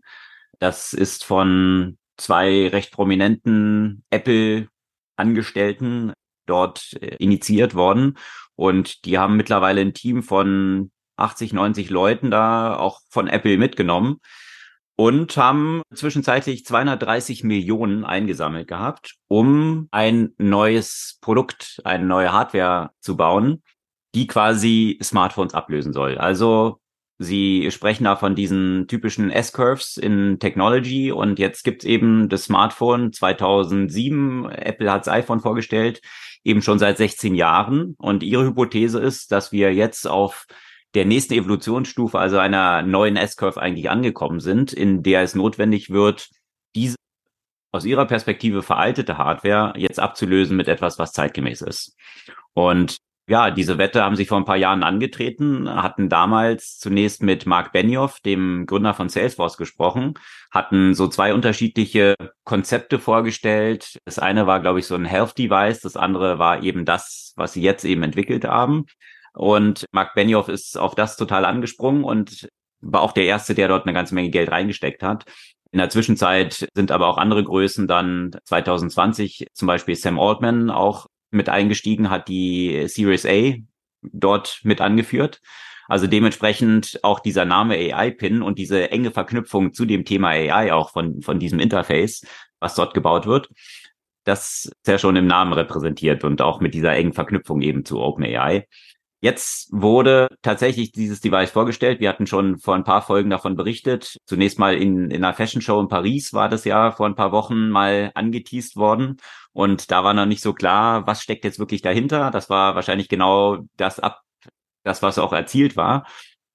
Das 0.57 0.91
ist 0.91 1.23
von 1.23 1.99
zwei 2.17 2.67
recht 2.67 2.91
prominenten 2.91 4.03
Apple-Angestellten 4.09 6.13
dort 6.47 6.93
äh, 6.99 7.17
initiiert 7.17 7.75
worden. 7.75 8.17
Und 8.55 9.05
die 9.05 9.19
haben 9.19 9.37
mittlerweile 9.37 9.81
ein 9.81 9.93
Team 9.93 10.23
von 10.23 10.89
80, 11.17 11.53
90 11.53 11.89
Leuten 11.89 12.31
da 12.31 12.75
auch 12.75 13.01
von 13.09 13.27
Apple 13.27 13.57
mitgenommen 13.57 14.17
und 14.95 15.35
haben 15.37 15.81
zwischenzeitlich 15.93 16.65
230 16.65 17.43
Millionen 17.43 18.05
eingesammelt 18.05 18.67
gehabt, 18.67 19.15
um 19.27 19.87
ein 19.91 20.33
neues 20.37 21.17
Produkt, 21.21 21.81
eine 21.83 22.05
neue 22.05 22.31
Hardware 22.31 22.91
zu 22.99 23.17
bauen, 23.17 23.63
die 24.13 24.27
quasi 24.27 24.97
Smartphones 25.03 25.53
ablösen 25.53 25.91
soll. 25.91 26.17
Also 26.17 26.79
Sie 27.17 27.71
sprechen 27.71 28.03
da 28.03 28.17
von 28.17 28.35
diesen 28.35 28.87
typischen 28.87 29.31
S-Curves 29.31 29.95
in 29.95 30.37
Technology 30.39 31.13
und 31.13 31.39
jetzt 31.39 31.63
gibt's 31.63 31.85
eben 31.85 32.27
das 32.27 32.43
Smartphone 32.43 33.13
2007. 33.13 34.49
Apple 34.49 34.91
hat's 34.91 35.07
iPhone 35.07 35.39
vorgestellt, 35.39 36.01
eben 36.43 36.61
schon 36.61 36.77
seit 36.77 36.97
16 36.97 37.33
Jahren. 37.33 37.95
Und 37.99 38.21
ihre 38.21 38.43
Hypothese 38.43 38.99
ist, 38.99 39.31
dass 39.31 39.53
wir 39.53 39.73
jetzt 39.73 40.09
auf 40.09 40.45
der 40.95 41.05
nächsten 41.05 41.33
Evolutionsstufe, 41.33 42.17
also 42.17 42.39
einer 42.39 42.81
neuen 42.81 43.17
S-Curve 43.17 43.61
eigentlich 43.61 43.89
angekommen 43.89 44.39
sind, 44.39 44.73
in 44.73 45.03
der 45.03 45.21
es 45.21 45.35
notwendig 45.35 45.89
wird, 45.89 46.29
diese 46.75 46.95
aus 47.71 47.85
ihrer 47.85 48.05
Perspektive 48.05 48.63
veraltete 48.63 49.17
Hardware 49.17 49.73
jetzt 49.75 49.99
abzulösen 49.99 50.55
mit 50.55 50.69
etwas, 50.69 50.97
was 50.97 51.11
zeitgemäß 51.11 51.61
ist. 51.61 51.95
Und 52.53 52.97
ja, 53.27 53.49
diese 53.49 53.77
Wette 53.77 54.03
haben 54.03 54.15
sie 54.15 54.25
vor 54.25 54.37
ein 54.37 54.45
paar 54.45 54.55
Jahren 54.55 54.83
angetreten, 54.83 55.67
hatten 55.67 56.09
damals 56.09 56.77
zunächst 56.77 57.23
mit 57.23 57.45
Mark 57.47 57.73
Benioff, 57.73 58.19
dem 58.19 58.65
Gründer 58.67 58.93
von 58.93 59.09
Salesforce, 59.09 59.57
gesprochen, 59.57 60.13
hatten 60.51 60.93
so 60.93 61.07
zwei 61.07 61.33
unterschiedliche 61.33 62.15
Konzepte 62.43 62.99
vorgestellt. 62.99 63.97
Das 64.05 64.19
eine 64.19 64.45
war, 64.45 64.59
glaube 64.59 64.79
ich, 64.79 64.85
so 64.85 64.95
ein 64.95 65.05
Health 65.05 65.37
Device, 65.37 65.81
das 65.81 65.97
andere 65.97 66.37
war 66.37 66.61
eben 66.61 66.85
das, 66.85 67.33
was 67.35 67.53
sie 67.53 67.61
jetzt 67.61 67.83
eben 67.83 68.03
entwickelt 68.03 68.45
haben. 68.45 68.85
Und 69.35 69.85
Mark 69.91 70.13
Benioff 70.15 70.47
ist 70.47 70.77
auf 70.77 70.95
das 70.95 71.17
total 71.17 71.45
angesprungen 71.45 72.03
und 72.03 72.47
war 72.81 73.01
auch 73.01 73.11
der 73.11 73.25
Erste, 73.25 73.55
der 73.55 73.67
dort 73.67 73.85
eine 73.85 73.93
ganze 73.93 74.15
Menge 74.15 74.29
Geld 74.29 74.51
reingesteckt 74.51 75.03
hat. 75.03 75.25
In 75.71 75.79
der 75.79 75.89
Zwischenzeit 75.89 76.67
sind 76.73 76.91
aber 76.91 77.07
auch 77.07 77.17
andere 77.17 77.43
Größen 77.43 77.87
dann 77.87 78.31
2020, 78.45 79.47
zum 79.53 79.67
Beispiel 79.67 79.95
Sam 79.95 80.19
Altman, 80.19 80.69
auch 80.69 81.07
mit 81.31 81.49
eingestiegen, 81.49 82.09
hat 82.09 82.29
die 82.29 82.87
Series 82.87 83.25
A 83.25 83.55
dort 84.01 84.61
mit 84.63 84.79
angeführt. 84.79 85.41
Also 85.87 86.07
dementsprechend 86.07 86.99
auch 87.03 87.19
dieser 87.19 87.45
Name 87.45 87.75
AI-Pin 87.75 88.41
und 88.41 88.57
diese 88.57 88.89
enge 88.89 89.11
Verknüpfung 89.11 89.73
zu 89.73 89.85
dem 89.85 90.05
Thema 90.05 90.29
AI 90.29 90.73
auch 90.73 90.91
von, 90.91 91.21
von 91.21 91.39
diesem 91.39 91.59
Interface, 91.59 92.25
was 92.59 92.75
dort 92.75 92.93
gebaut 92.93 93.27
wird, 93.27 93.49
das 94.23 94.65
ist 94.65 94.87
ja 94.87 94.97
schon 94.97 95.15
im 95.15 95.27
Namen 95.27 95.53
repräsentiert 95.53 96.23
und 96.23 96.41
auch 96.41 96.59
mit 96.59 96.73
dieser 96.73 96.93
engen 96.93 97.13
Verknüpfung 97.13 97.61
eben 97.61 97.85
zu 97.85 97.99
OpenAI. 97.99 98.67
Jetzt 99.25 99.69
wurde 99.71 100.27
tatsächlich 100.43 100.91
dieses 100.91 101.19
Device 101.19 101.49
vorgestellt. 101.49 101.99
Wir 101.99 102.09
hatten 102.09 102.27
schon 102.27 102.59
vor 102.59 102.75
ein 102.75 102.83
paar 102.83 103.01
Folgen 103.01 103.31
davon 103.31 103.55
berichtet. 103.55 104.17
Zunächst 104.27 104.59
mal 104.59 104.75
in, 104.75 105.09
in 105.09 105.23
einer 105.23 105.33
Fashion 105.33 105.63
Show 105.63 105.79
in 105.81 105.87
Paris 105.87 106.31
war 106.31 106.47
das 106.47 106.63
ja 106.63 106.91
vor 106.91 107.07
ein 107.07 107.15
paar 107.15 107.31
Wochen 107.31 107.69
mal 107.71 108.11
angeteased 108.13 108.75
worden. 108.75 109.17
Und 109.51 109.89
da 109.89 110.03
war 110.03 110.13
noch 110.13 110.27
nicht 110.27 110.43
so 110.43 110.53
klar, 110.53 111.07
was 111.07 111.23
steckt 111.23 111.43
jetzt 111.43 111.57
wirklich 111.57 111.81
dahinter. 111.81 112.29
Das 112.29 112.51
war 112.51 112.75
wahrscheinlich 112.75 113.09
genau 113.09 113.65
das 113.77 113.99
ab, 113.99 114.21
das, 114.83 115.01
was 115.01 115.17
auch 115.17 115.33
erzielt 115.33 115.75
war, 115.75 116.05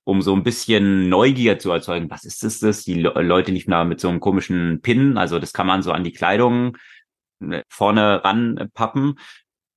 um 0.05 0.23
so 0.23 0.33
ein 0.33 0.45
bisschen 0.45 1.09
Neugier 1.09 1.59
zu 1.59 1.73
erzeugen. 1.73 2.09
Was 2.09 2.25
ist 2.25 2.45
das? 2.45 2.61
das? 2.61 2.85
Die 2.85 2.95
Leute 3.03 3.51
liefen 3.51 3.73
da 3.73 3.83
mit 3.83 3.99
so 3.99 4.09
einem 4.09 4.21
komischen 4.21 4.81
Pin. 4.81 5.19
Also 5.19 5.41
das 5.41 5.53
kann 5.53 5.67
man 5.67 5.83
so 5.83 5.91
an 5.91 6.05
die 6.05 6.13
Kleidung 6.13 6.77
äh, 7.41 7.63
vorne 7.69 8.23
ranpappen 8.25 9.19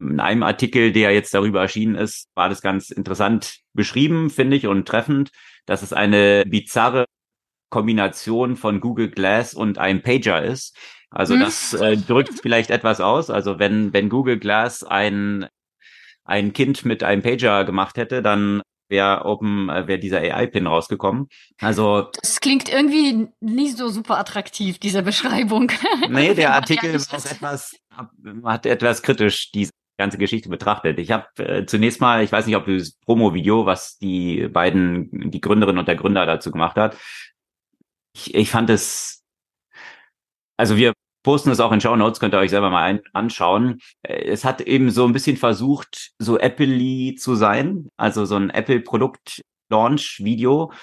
in 0.09 0.19
einem 0.19 0.43
Artikel, 0.43 0.91
der 0.91 1.11
jetzt 1.11 1.33
darüber 1.33 1.61
erschienen 1.61 1.95
ist, 1.95 2.29
war 2.35 2.49
das 2.49 2.61
ganz 2.61 2.89
interessant 2.89 3.59
beschrieben, 3.73 4.29
finde 4.29 4.57
ich, 4.57 4.67
und 4.67 4.87
treffend, 4.87 5.31
dass 5.65 5.81
es 5.81 5.93
eine 5.93 6.43
bizarre 6.45 7.05
Kombination 7.69 8.55
von 8.55 8.81
Google 8.81 9.09
Glass 9.09 9.53
und 9.53 9.77
einem 9.79 10.03
Pager 10.03 10.43
ist. 10.43 10.77
Also 11.09 11.33
hm. 11.33 11.41
das 11.41 11.73
äh, 11.73 11.97
drückt 11.97 12.39
vielleicht 12.41 12.69
etwas 12.69 13.01
aus. 13.01 13.29
Also 13.29 13.59
wenn, 13.59 13.93
wenn 13.93 14.09
Google 14.09 14.37
Glass 14.37 14.83
ein, 14.83 15.47
ein 16.23 16.53
Kind 16.53 16.85
mit 16.85 17.03
einem 17.03 17.21
Pager 17.21 17.65
gemacht 17.65 17.97
hätte, 17.97 18.21
dann 18.21 18.61
wäre 18.89 19.25
Open, 19.25 19.69
äh, 19.69 19.87
wäre 19.87 19.99
dieser 19.99 20.19
AI-Pin 20.19 20.67
rausgekommen. 20.67 21.27
Also 21.59 22.09
das 22.21 22.41
klingt 22.41 22.69
irgendwie 22.69 23.29
nicht 23.39 23.77
so 23.77 23.89
super 23.89 24.19
attraktiv, 24.19 24.77
diese 24.77 25.01
Beschreibung. 25.01 25.71
Nee, 26.09 26.33
der 26.33 26.53
Artikel 26.53 26.93
ist 26.93 27.11
etwas, 27.13 27.75
hat 28.43 28.65
etwas 28.65 29.01
kritisch 29.01 29.51
diese 29.51 29.71
ganze 29.97 30.17
Geschichte 30.17 30.49
betrachtet. 30.49 30.99
Ich 30.99 31.11
habe 31.11 31.27
äh, 31.37 31.65
zunächst 31.65 32.01
mal, 32.01 32.23
ich 32.23 32.31
weiß 32.31 32.45
nicht, 32.45 32.55
ob 32.55 32.65
du 32.65 32.77
das 32.77 32.93
Promo-Video, 32.93 33.65
was 33.65 33.97
die 33.97 34.47
beiden, 34.47 35.31
die 35.31 35.41
Gründerin 35.41 35.77
und 35.77 35.87
der 35.87 35.95
Gründer 35.95 36.25
dazu 36.25 36.51
gemacht 36.51 36.77
hat, 36.77 36.97
ich, 38.15 38.35
ich 38.35 38.49
fand 38.49 38.69
es, 38.69 39.23
also 40.57 40.77
wir 40.77 40.93
posten 41.23 41.51
es 41.51 41.59
auch 41.59 41.71
in 41.71 41.81
Show 41.81 41.95
Notes, 41.95 42.19
könnt 42.19 42.33
ihr 42.33 42.39
euch 42.39 42.49
selber 42.49 42.69
mal 42.69 42.83
ein, 42.83 43.01
anschauen. 43.13 43.79
Äh, 44.03 44.25
es 44.25 44.45
hat 44.45 44.61
eben 44.61 44.91
so 44.91 45.05
ein 45.05 45.13
bisschen 45.13 45.37
versucht, 45.37 46.11
so 46.19 46.37
Apple-y 46.37 47.15
zu 47.17 47.35
sein, 47.35 47.89
also 47.97 48.25
so 48.25 48.35
ein 48.35 48.49
Apple-Produkt-Launch-Video, 48.49 50.73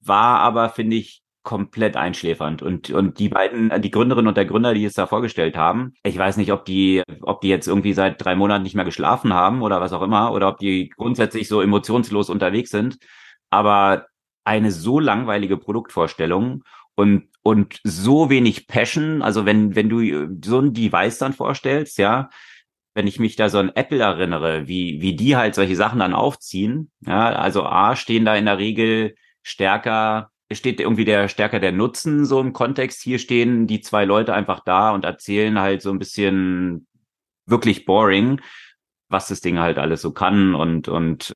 war 0.00 0.40
aber, 0.40 0.70
finde 0.70 0.96
ich, 0.96 1.23
komplett 1.44 1.96
einschläfernd. 1.96 2.62
Und, 2.62 2.90
und 2.90 3.18
die 3.20 3.28
beiden, 3.28 3.70
die 3.80 3.90
Gründerin 3.92 4.26
und 4.26 4.36
der 4.36 4.46
Gründer, 4.46 4.74
die 4.74 4.84
es 4.84 4.94
da 4.94 5.06
vorgestellt 5.06 5.56
haben, 5.56 5.94
ich 6.02 6.18
weiß 6.18 6.38
nicht, 6.38 6.50
ob 6.50 6.64
die, 6.64 7.02
ob 7.22 7.40
die 7.42 7.48
jetzt 7.48 7.68
irgendwie 7.68 7.92
seit 7.92 8.24
drei 8.24 8.34
Monaten 8.34 8.64
nicht 8.64 8.74
mehr 8.74 8.84
geschlafen 8.84 9.32
haben 9.32 9.62
oder 9.62 9.80
was 9.80 9.92
auch 9.92 10.02
immer, 10.02 10.32
oder 10.32 10.48
ob 10.48 10.58
die 10.58 10.88
grundsätzlich 10.88 11.46
so 11.46 11.60
emotionslos 11.60 12.30
unterwegs 12.30 12.70
sind. 12.70 12.98
Aber 13.50 14.06
eine 14.44 14.72
so 14.72 14.98
langweilige 14.98 15.56
Produktvorstellung 15.56 16.64
und 16.96 17.28
und 17.42 17.78
so 17.84 18.30
wenig 18.30 18.66
Passion, 18.66 19.20
also 19.20 19.44
wenn 19.44 19.74
wenn 19.76 19.90
du 19.90 20.00
so 20.42 20.60
ein 20.60 20.72
Device 20.72 21.18
dann 21.18 21.34
vorstellst, 21.34 21.98
ja, 21.98 22.30
wenn 22.94 23.06
ich 23.06 23.18
mich 23.18 23.36
da 23.36 23.48
so 23.50 23.58
an 23.58 23.72
Apple 23.74 24.02
erinnere, 24.02 24.66
wie 24.66 25.00
wie 25.02 25.14
die 25.14 25.36
halt 25.36 25.54
solche 25.54 25.76
Sachen 25.76 25.98
dann 25.98 26.14
aufziehen, 26.14 26.90
ja, 27.06 27.30
also 27.30 27.64
A 27.64 27.96
stehen 27.96 28.24
da 28.24 28.34
in 28.34 28.46
der 28.46 28.58
Regel 28.58 29.14
stärker 29.42 30.30
steht 30.52 30.80
irgendwie 30.80 31.04
der 31.04 31.28
stärker 31.28 31.60
der 31.60 31.72
Nutzen 31.72 32.24
so 32.26 32.40
im 32.40 32.52
Kontext. 32.52 33.02
Hier 33.02 33.18
stehen 33.18 33.66
die 33.66 33.80
zwei 33.80 34.04
Leute 34.04 34.34
einfach 34.34 34.60
da 34.60 34.90
und 34.90 35.04
erzählen 35.04 35.58
halt 35.58 35.82
so 35.82 35.90
ein 35.90 35.98
bisschen 35.98 36.86
wirklich 37.46 37.84
boring, 37.84 38.40
was 39.08 39.28
das 39.28 39.40
Ding 39.40 39.58
halt 39.58 39.78
alles 39.78 40.02
so 40.02 40.12
kann 40.12 40.54
und 40.54 40.88
und 40.88 41.32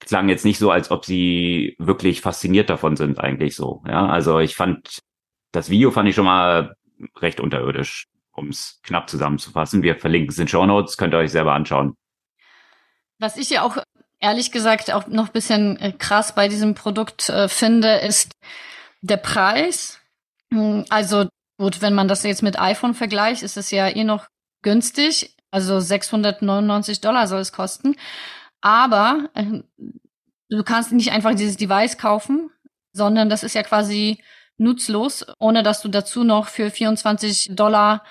klang 0.00 0.28
jetzt 0.28 0.44
nicht 0.44 0.58
so, 0.58 0.70
als 0.70 0.90
ob 0.90 1.04
sie 1.04 1.76
wirklich 1.78 2.20
fasziniert 2.20 2.70
davon 2.70 2.96
sind, 2.96 3.18
eigentlich 3.18 3.56
so. 3.56 3.82
Ja, 3.86 4.06
also 4.06 4.38
ich 4.38 4.54
fand, 4.54 5.00
das 5.52 5.70
Video 5.70 5.90
fand 5.90 6.08
ich 6.08 6.14
schon 6.14 6.24
mal 6.24 6.74
recht 7.16 7.40
unterirdisch, 7.40 8.06
um 8.32 8.48
es 8.48 8.80
knapp 8.82 9.08
zusammenzufassen. 9.08 9.82
Wir 9.82 9.96
verlinken 9.96 10.30
es 10.30 10.38
in 10.38 10.48
Show 10.48 10.66
Notes, 10.66 10.96
könnt 10.96 11.14
ihr 11.14 11.18
euch 11.18 11.32
selber 11.32 11.52
anschauen. 11.52 11.94
Was 13.18 13.36
ich 13.36 13.50
ja 13.50 13.62
auch 13.62 13.78
ehrlich 14.20 14.52
gesagt 14.52 14.92
auch 14.92 15.06
noch 15.06 15.28
bisschen 15.28 15.78
äh, 15.78 15.92
krass 15.92 16.34
bei 16.34 16.48
diesem 16.48 16.74
Produkt 16.74 17.28
äh, 17.28 17.48
finde, 17.48 17.96
ist 17.96 18.32
der 19.00 19.16
Preis. 19.16 20.00
Hm, 20.52 20.84
also 20.88 21.28
gut, 21.58 21.80
wenn 21.80 21.94
man 21.94 22.08
das 22.08 22.22
jetzt 22.22 22.42
mit 22.42 22.58
iPhone 22.58 22.94
vergleicht, 22.94 23.42
ist 23.42 23.56
es 23.56 23.70
ja 23.70 23.88
eh 23.88 24.04
noch 24.04 24.26
günstig. 24.62 25.34
Also 25.50 25.80
699 25.80 27.00
Dollar 27.00 27.26
soll 27.26 27.40
es 27.40 27.52
kosten. 27.52 27.96
Aber 28.60 29.30
äh, 29.34 29.62
du 30.50 30.62
kannst 30.64 30.92
nicht 30.92 31.12
einfach 31.12 31.34
dieses 31.34 31.56
Device 31.56 31.98
kaufen, 31.98 32.50
sondern 32.92 33.28
das 33.28 33.42
ist 33.42 33.54
ja 33.54 33.62
quasi 33.62 34.22
nutzlos, 34.56 35.24
ohne 35.38 35.62
dass 35.62 35.82
du 35.82 35.88
dazu 35.88 36.24
noch 36.24 36.48
für 36.48 36.70
24 36.70 37.50
Dollar 37.52 38.04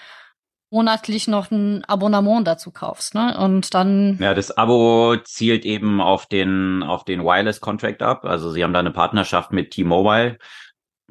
monatlich 0.69 1.27
noch 1.27 1.51
ein 1.51 1.83
Abonnement 1.85 2.45
dazu 2.45 2.71
kaufst, 2.71 3.15
ne? 3.15 3.37
Und 3.37 3.73
dann. 3.73 4.17
Ja, 4.19 4.33
das 4.33 4.55
Abo 4.57 5.15
zielt 5.23 5.65
eben 5.65 6.01
auf 6.01 6.25
den, 6.25 6.83
auf 6.83 7.05
den 7.05 7.23
Wireless 7.23 7.61
Contract 7.61 8.01
ab. 8.01 8.25
Also 8.25 8.51
sie 8.51 8.63
haben 8.63 8.73
da 8.73 8.79
eine 8.79 8.91
Partnerschaft 8.91 9.51
mit 9.51 9.71
T-Mobile. 9.71 10.37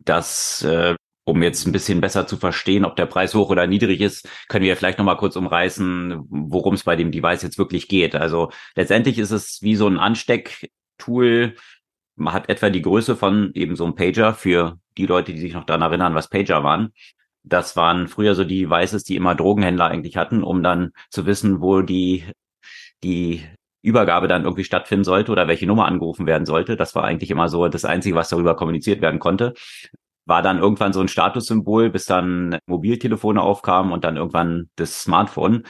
Das 0.04 0.62
äh, 0.62 0.94
um 1.28 1.42
jetzt 1.42 1.66
ein 1.66 1.72
bisschen 1.72 2.00
besser 2.00 2.26
zu 2.26 2.36
verstehen, 2.36 2.84
ob 2.84 2.94
der 2.94 3.06
Preis 3.06 3.34
hoch 3.34 3.50
oder 3.50 3.66
niedrig 3.66 4.00
ist, 4.00 4.28
können 4.48 4.64
wir 4.64 4.76
vielleicht 4.76 4.98
noch 4.98 5.04
mal 5.04 5.16
kurz 5.16 5.34
umreißen, 5.34 6.24
worum 6.28 6.74
es 6.74 6.84
bei 6.84 6.94
dem 6.94 7.10
Device 7.10 7.42
jetzt 7.42 7.58
wirklich 7.58 7.88
geht. 7.88 8.14
Also 8.14 8.52
letztendlich 8.76 9.18
ist 9.18 9.32
es 9.32 9.60
wie 9.60 9.74
so 9.74 9.88
ein 9.88 9.98
Anstecktool. 9.98 11.56
Man 12.14 12.32
hat 12.32 12.48
etwa 12.48 12.70
die 12.70 12.80
Größe 12.80 13.16
von 13.16 13.50
eben 13.54 13.74
so 13.74 13.84
einem 13.84 13.96
Pager 13.96 14.34
für 14.34 14.78
die 14.96 15.06
Leute, 15.06 15.32
die 15.32 15.40
sich 15.40 15.52
noch 15.52 15.64
daran 15.64 15.82
erinnern, 15.82 16.14
was 16.14 16.30
Pager 16.30 16.62
waren. 16.62 16.92
Das 17.48 17.76
waren 17.76 18.08
früher 18.08 18.34
so 18.34 18.44
die 18.44 18.64
Devices, 18.64 19.04
die 19.04 19.16
immer 19.16 19.34
Drogenhändler 19.34 19.86
eigentlich 19.86 20.16
hatten, 20.16 20.42
um 20.42 20.62
dann 20.62 20.90
zu 21.10 21.26
wissen, 21.26 21.60
wo 21.60 21.80
die, 21.80 22.24
die 23.02 23.44
Übergabe 23.82 24.28
dann 24.28 24.44
irgendwie 24.44 24.64
stattfinden 24.64 25.04
sollte 25.04 25.32
oder 25.32 25.48
welche 25.48 25.66
Nummer 25.66 25.86
angerufen 25.86 26.26
werden 26.26 26.44
sollte. 26.44 26.76
Das 26.76 26.94
war 26.94 27.04
eigentlich 27.04 27.30
immer 27.30 27.48
so 27.48 27.68
das 27.68 27.84
Einzige, 27.84 28.16
was 28.16 28.28
darüber 28.28 28.56
kommuniziert 28.56 29.00
werden 29.00 29.20
konnte 29.20 29.54
war 30.26 30.42
dann 30.42 30.58
irgendwann 30.58 30.92
so 30.92 31.00
ein 31.00 31.08
Statussymbol, 31.08 31.90
bis 31.90 32.04
dann 32.04 32.58
Mobiltelefone 32.66 33.40
aufkamen 33.40 33.92
und 33.92 34.04
dann 34.04 34.16
irgendwann 34.16 34.68
das 34.76 35.02
Smartphone. 35.02 35.62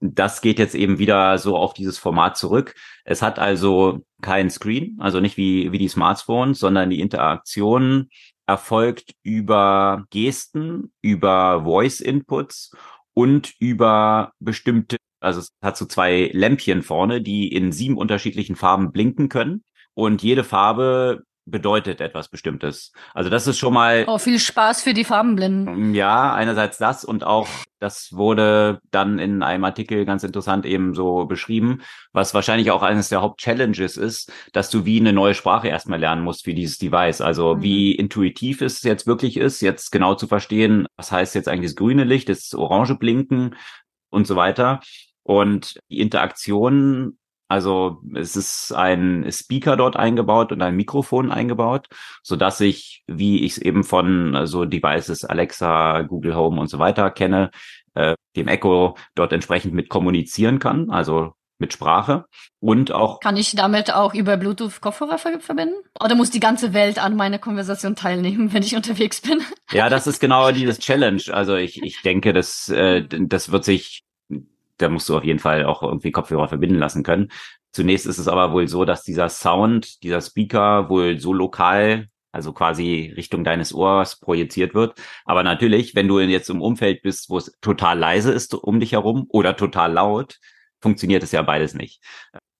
Das 0.00 0.42
geht 0.42 0.58
jetzt 0.60 0.74
eben 0.76 0.98
wieder 0.98 1.38
so 1.38 1.56
auf 1.56 1.74
dieses 1.74 1.98
Format 1.98 2.36
zurück. 2.36 2.74
Es 3.04 3.22
hat 3.22 3.38
also 3.38 4.04
kein 4.22 4.50
Screen, 4.50 4.96
also 5.00 5.20
nicht 5.20 5.36
wie, 5.36 5.72
wie 5.72 5.78
die 5.78 5.88
Smartphones, 5.88 6.60
sondern 6.60 6.90
die 6.90 7.00
Interaktion 7.00 8.08
erfolgt 8.48 9.12
über 9.22 10.06
Gesten, 10.10 10.90
über 11.02 11.62
Voice 11.64 12.00
Inputs 12.00 12.72
und 13.12 13.52
über 13.60 14.32
bestimmte, 14.40 14.96
also 15.20 15.40
es 15.40 15.52
hat 15.62 15.76
so 15.76 15.84
zwei 15.84 16.30
Lämpchen 16.32 16.82
vorne, 16.82 17.20
die 17.20 17.52
in 17.52 17.72
sieben 17.72 17.98
unterschiedlichen 17.98 18.56
Farben 18.56 18.90
blinken 18.90 19.28
können. 19.28 19.64
Und 19.92 20.22
jede 20.22 20.44
Farbe 20.44 21.24
bedeutet 21.50 22.00
etwas 22.00 22.28
Bestimmtes. 22.28 22.92
Also 23.14 23.30
das 23.30 23.46
ist 23.46 23.58
schon 23.58 23.74
mal. 23.74 24.04
Oh, 24.06 24.18
viel 24.18 24.38
Spaß 24.38 24.82
für 24.82 24.94
die 24.94 25.04
Farbenblinden. 25.04 25.90
Mm, 25.90 25.94
ja, 25.94 26.32
einerseits 26.34 26.78
das 26.78 27.04
und 27.04 27.24
auch, 27.24 27.48
das 27.78 28.12
wurde 28.12 28.80
dann 28.90 29.18
in 29.18 29.42
einem 29.42 29.64
Artikel 29.64 30.04
ganz 30.04 30.24
interessant 30.24 30.66
eben 30.66 30.94
so 30.94 31.26
beschrieben, 31.26 31.82
was 32.12 32.34
wahrscheinlich 32.34 32.70
auch 32.70 32.82
eines 32.82 33.08
der 33.08 33.22
Hauptchallenges 33.22 33.96
ist, 33.96 34.32
dass 34.52 34.70
du 34.70 34.84
wie 34.84 35.00
eine 35.00 35.12
neue 35.12 35.34
Sprache 35.34 35.68
erstmal 35.68 36.00
lernen 36.00 36.22
musst 36.22 36.44
für 36.44 36.54
dieses 36.54 36.78
Device. 36.78 37.20
Also 37.20 37.56
mhm. 37.56 37.62
wie 37.62 37.92
intuitiv 37.92 38.60
es 38.60 38.82
jetzt 38.82 39.06
wirklich 39.06 39.36
ist, 39.36 39.60
jetzt 39.60 39.90
genau 39.90 40.14
zu 40.14 40.26
verstehen, 40.26 40.86
was 40.96 41.12
heißt 41.12 41.34
jetzt 41.34 41.48
eigentlich 41.48 41.70
das 41.70 41.76
grüne 41.76 42.04
Licht, 42.04 42.28
das 42.28 42.54
orange 42.54 42.96
Blinken 42.96 43.56
und 44.10 44.26
so 44.26 44.36
weiter. 44.36 44.80
Und 45.22 45.78
die 45.90 46.00
Interaktion 46.00 47.18
also 47.48 48.02
es 48.14 48.36
ist 48.36 48.72
ein 48.72 49.26
Speaker 49.30 49.76
dort 49.76 49.96
eingebaut 49.96 50.52
und 50.52 50.60
ein 50.60 50.76
Mikrofon 50.76 51.32
eingebaut, 51.32 51.88
so 52.22 52.36
dass 52.36 52.60
ich, 52.60 53.02
wie 53.06 53.44
ich 53.44 53.52
es 53.52 53.58
eben 53.58 53.84
von 53.84 54.46
so 54.46 54.66
Devices 54.66 55.24
Alexa, 55.24 56.02
Google 56.02 56.36
Home 56.36 56.60
und 56.60 56.68
so 56.68 56.78
weiter 56.78 57.10
kenne, 57.10 57.50
äh, 57.94 58.14
dem 58.36 58.48
Echo 58.48 58.96
dort 59.14 59.32
entsprechend 59.32 59.74
mit 59.74 59.88
kommunizieren 59.88 60.58
kann, 60.58 60.90
also 60.90 61.32
mit 61.58 61.72
Sprache 61.72 62.26
und 62.60 62.92
auch. 62.92 63.20
Kann 63.20 63.36
ich 63.36 63.54
damit 63.56 63.92
auch 63.92 64.14
über 64.14 64.36
Bluetooth 64.36 64.80
Kopfhörer 64.80 65.18
verbinden? 65.18 65.74
Oder 66.00 66.14
muss 66.14 66.30
die 66.30 66.40
ganze 66.40 66.72
Welt 66.72 67.02
an 67.02 67.16
meiner 67.16 67.38
Konversation 67.38 67.96
teilnehmen, 67.96 68.52
wenn 68.52 68.62
ich 68.62 68.76
unterwegs 68.76 69.20
bin? 69.20 69.42
Ja, 69.72 69.88
das 69.88 70.06
ist 70.06 70.20
genau 70.20 70.52
dieses 70.52 70.78
Challenge. 70.78 71.22
Also 71.32 71.56
ich, 71.56 71.82
ich 71.82 72.02
denke, 72.02 72.32
das, 72.32 72.68
äh, 72.68 73.04
das 73.08 73.50
wird 73.50 73.64
sich 73.64 74.04
da 74.78 74.88
musst 74.88 75.08
du 75.08 75.16
auf 75.16 75.24
jeden 75.24 75.38
Fall 75.38 75.64
auch 75.64 75.82
irgendwie 75.82 76.12
Kopfhörer 76.12 76.48
verbinden 76.48 76.78
lassen 76.78 77.02
können. 77.02 77.30
Zunächst 77.72 78.06
ist 78.06 78.18
es 78.18 78.28
aber 78.28 78.52
wohl 78.52 78.68
so, 78.68 78.84
dass 78.84 79.02
dieser 79.02 79.28
Sound, 79.28 80.02
dieser 80.02 80.20
Speaker 80.20 80.88
wohl 80.88 81.18
so 81.20 81.32
lokal, 81.32 82.08
also 82.32 82.52
quasi 82.52 83.12
Richtung 83.16 83.44
deines 83.44 83.74
Ohrs 83.74 84.20
projiziert 84.20 84.74
wird. 84.74 85.00
Aber 85.24 85.42
natürlich, 85.42 85.94
wenn 85.94 86.08
du 86.08 86.20
jetzt 86.20 86.50
im 86.50 86.62
Umfeld 86.62 87.02
bist, 87.02 87.30
wo 87.30 87.38
es 87.38 87.52
total 87.60 87.98
leise 87.98 88.32
ist 88.32 88.54
um 88.54 88.80
dich 88.80 88.92
herum 88.92 89.26
oder 89.28 89.56
total 89.56 89.92
laut, 89.92 90.38
funktioniert 90.80 91.22
es 91.22 91.32
ja 91.32 91.42
beides 91.42 91.74
nicht. 91.74 92.02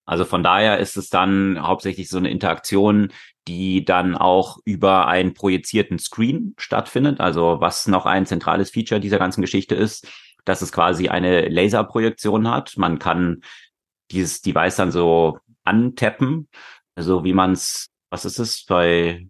Also 0.05 0.25
von 0.25 0.43
daher 0.43 0.79
ist 0.79 0.97
es 0.97 1.11
dann 1.11 1.59
hauptsächlich 1.61 2.09
so 2.09 2.17
eine 2.17 2.31
Interaktion, 2.31 3.13
die 3.47 3.85
dann 3.85 4.17
auch 4.17 4.59
über 4.65 5.07
einen 5.07 5.35
projizierten 5.35 5.99
Screen 5.99 6.55
stattfindet. 6.59 7.21
Also 7.21 7.61
was 7.61 7.87
noch 7.89 8.07
ein 8.07 8.25
zentrales 8.25 8.71
Feature 8.71 9.01
dieser 9.01 9.19
ganzen 9.19 9.43
Geschichte 9.43 9.75
ist, 9.75 10.09
dass 10.45 10.63
es 10.63 10.73
quasi 10.73 11.09
eine 11.09 11.49
Laserprojektion 11.49 12.49
hat. 12.49 12.77
Man 12.77 12.99
kann 12.99 13.43
dieses 14.11 14.41
Device 14.41 14.77
dann 14.77 14.93
so 14.93 15.39
antappen, 15.65 16.49
so 16.97 17.25
wie 17.25 17.33
man 17.33 17.53
es, 17.53 17.91
was 18.11 18.25
ist 18.25 18.39
es, 18.39 18.65
bei 18.65 19.27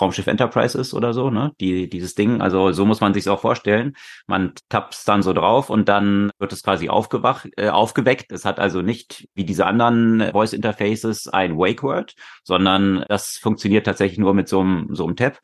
Raumschiff 0.00 0.26
Enterprise 0.26 0.78
ist 0.78 0.94
oder 0.94 1.12
so, 1.12 1.30
ne? 1.30 1.52
Die, 1.60 1.88
dieses 1.88 2.14
Ding. 2.14 2.40
Also 2.40 2.72
so 2.72 2.86
muss 2.86 3.00
man 3.00 3.14
sich 3.14 3.28
auch 3.28 3.40
vorstellen. 3.40 3.94
Man 4.26 4.54
tappt 4.68 5.06
dann 5.06 5.22
so 5.22 5.32
drauf 5.32 5.70
und 5.70 5.88
dann 5.88 6.30
wird 6.38 6.52
es 6.52 6.62
quasi 6.62 6.88
aufgewacht, 6.88 7.48
äh, 7.56 7.68
aufgeweckt. 7.68 8.32
Es 8.32 8.44
hat 8.44 8.58
also 8.58 8.82
nicht 8.82 9.28
wie 9.34 9.44
diese 9.44 9.66
anderen 9.66 10.32
Voice 10.32 10.52
Interfaces 10.52 11.28
ein 11.28 11.56
Wake 11.58 11.82
Word, 11.82 12.14
sondern 12.44 13.04
das 13.08 13.36
funktioniert 13.36 13.86
tatsächlich 13.86 14.18
nur 14.18 14.34
mit 14.34 14.48
so 14.48 14.60
einem, 14.60 14.88
so 14.94 15.04
einem 15.06 15.16
Tab. 15.16 15.38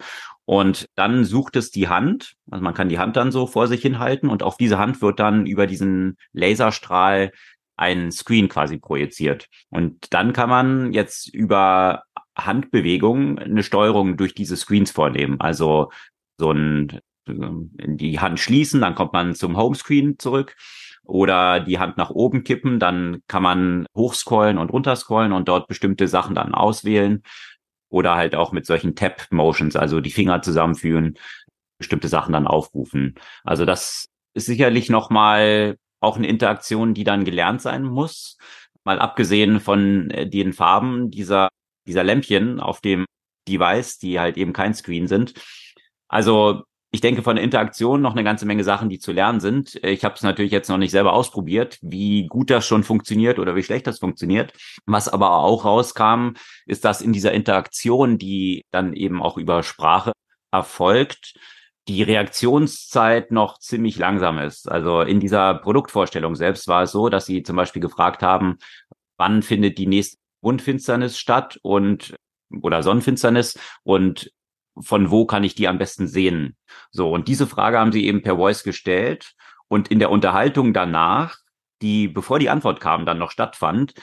Und 0.44 0.88
dann 0.94 1.24
sucht 1.24 1.56
es 1.56 1.70
die 1.70 1.88
Hand, 1.88 2.32
also 2.50 2.64
man 2.64 2.72
kann 2.72 2.88
die 2.88 2.98
Hand 2.98 3.16
dann 3.16 3.32
so 3.32 3.46
vor 3.46 3.66
sich 3.68 3.82
hinhalten 3.82 4.30
und 4.30 4.42
auf 4.42 4.56
diese 4.56 4.78
Hand 4.78 5.02
wird 5.02 5.20
dann 5.20 5.44
über 5.44 5.66
diesen 5.66 6.16
Laserstrahl 6.32 7.32
ein 7.76 8.10
Screen 8.10 8.48
quasi 8.48 8.78
projiziert. 8.78 9.48
Und 9.68 10.12
dann 10.12 10.32
kann 10.32 10.48
man 10.48 10.92
jetzt 10.92 11.32
über 11.32 12.02
Handbewegungen 12.38 13.38
eine 13.38 13.62
Steuerung 13.62 14.16
durch 14.16 14.34
diese 14.34 14.56
Screens 14.56 14.90
vornehmen. 14.90 15.40
Also 15.40 15.90
so 16.38 16.52
ein 16.52 17.00
die 17.26 18.20
Hand 18.20 18.40
schließen, 18.40 18.80
dann 18.80 18.94
kommt 18.94 19.12
man 19.12 19.34
zum 19.34 19.56
Homescreen 19.56 20.18
zurück 20.18 20.56
oder 21.04 21.60
die 21.60 21.78
Hand 21.78 21.96
nach 21.96 22.10
oben 22.10 22.44
kippen, 22.44 22.78
dann 22.78 23.22
kann 23.28 23.42
man 23.42 23.86
hochscrollen 23.96 24.58
und 24.58 24.70
runterscrollen 24.70 25.32
und 25.32 25.48
dort 25.48 25.68
bestimmte 25.68 26.08
Sachen 26.08 26.34
dann 26.34 26.54
auswählen 26.54 27.22
oder 27.90 28.14
halt 28.14 28.34
auch 28.34 28.52
mit 28.52 28.66
solchen 28.66 28.94
Tap 28.94 29.26
Motions, 29.30 29.76
also 29.76 30.00
die 30.00 30.10
Finger 30.10 30.42
zusammenführen, 30.42 31.18
bestimmte 31.78 32.08
Sachen 32.08 32.32
dann 32.32 32.46
aufrufen. 32.46 33.14
Also 33.44 33.64
das 33.64 34.08
ist 34.34 34.46
sicherlich 34.46 34.90
nochmal 34.90 35.76
auch 36.00 36.16
eine 36.16 36.28
Interaktion, 36.28 36.94
die 36.94 37.04
dann 37.04 37.24
gelernt 37.24 37.62
sein 37.62 37.82
muss. 37.82 38.36
Mal 38.84 38.98
abgesehen 38.98 39.60
von 39.60 40.10
äh, 40.10 40.28
den 40.28 40.52
Farben 40.52 41.10
dieser, 41.10 41.48
dieser 41.88 42.04
Lämpchen 42.04 42.60
auf 42.60 42.80
dem 42.80 43.06
Device, 43.48 43.98
die 43.98 44.20
halt 44.20 44.36
eben 44.36 44.52
kein 44.52 44.74
Screen 44.74 45.08
sind. 45.08 45.34
Also 46.08 46.62
ich 46.90 47.00
denke 47.02 47.22
von 47.22 47.36
der 47.36 47.44
Interaktion 47.44 48.00
noch 48.00 48.12
eine 48.12 48.24
ganze 48.24 48.46
Menge 48.46 48.64
Sachen, 48.64 48.88
die 48.88 48.98
zu 48.98 49.12
lernen 49.12 49.40
sind. 49.40 49.74
Ich 49.84 50.04
habe 50.04 50.14
es 50.14 50.22
natürlich 50.22 50.52
jetzt 50.52 50.68
noch 50.68 50.78
nicht 50.78 50.90
selber 50.90 51.12
ausprobiert, 51.12 51.78
wie 51.82 52.26
gut 52.26 52.48
das 52.48 52.66
schon 52.66 52.82
funktioniert 52.82 53.38
oder 53.38 53.54
wie 53.56 53.62
schlecht 53.62 53.86
das 53.86 53.98
funktioniert. 53.98 54.54
Was 54.86 55.08
aber 55.08 55.32
auch 55.32 55.66
rauskam, 55.66 56.30
ist, 56.64 56.84
dass 56.84 57.02
in 57.02 57.12
dieser 57.12 57.32
Interaktion, 57.32 58.16
die 58.16 58.64
dann 58.70 58.94
eben 58.94 59.22
auch 59.22 59.36
über 59.36 59.62
Sprache 59.62 60.12
erfolgt, 60.50 61.34
die 61.88 62.02
Reaktionszeit 62.02 63.32
noch 63.32 63.58
ziemlich 63.58 63.98
langsam 63.98 64.38
ist. 64.38 64.70
Also 64.70 65.02
in 65.02 65.20
dieser 65.20 65.54
Produktvorstellung 65.54 66.36
selbst 66.36 66.68
war 66.68 66.84
es 66.84 66.92
so, 66.92 67.08
dass 67.08 67.26
sie 67.26 67.42
zum 67.42 67.56
Beispiel 67.56 67.82
gefragt 67.82 68.22
haben, 68.22 68.58
wann 69.18 69.42
findet 69.42 69.76
die 69.78 69.86
nächste 69.86 70.18
Mondfinsternis 70.48 71.18
statt 71.18 71.58
und 71.62 72.16
oder 72.62 72.82
Sonnenfinsternis 72.82 73.58
und 73.84 74.32
von 74.80 75.10
wo 75.10 75.26
kann 75.26 75.44
ich 75.44 75.54
die 75.54 75.68
am 75.68 75.76
besten 75.76 76.08
sehen? 76.08 76.56
So, 76.90 77.12
und 77.12 77.28
diese 77.28 77.46
Frage 77.46 77.78
haben 77.78 77.92
sie 77.92 78.06
eben 78.06 78.22
per 78.22 78.36
Voice 78.36 78.62
gestellt. 78.62 79.34
Und 79.68 79.88
in 79.88 79.98
der 79.98 80.10
Unterhaltung 80.10 80.72
danach, 80.72 81.36
die, 81.82 82.08
bevor 82.08 82.38
die 82.38 82.50
Antwort 82.50 82.80
kam, 82.80 83.06
dann 83.06 83.18
noch 83.18 83.30
stattfand, 83.30 83.94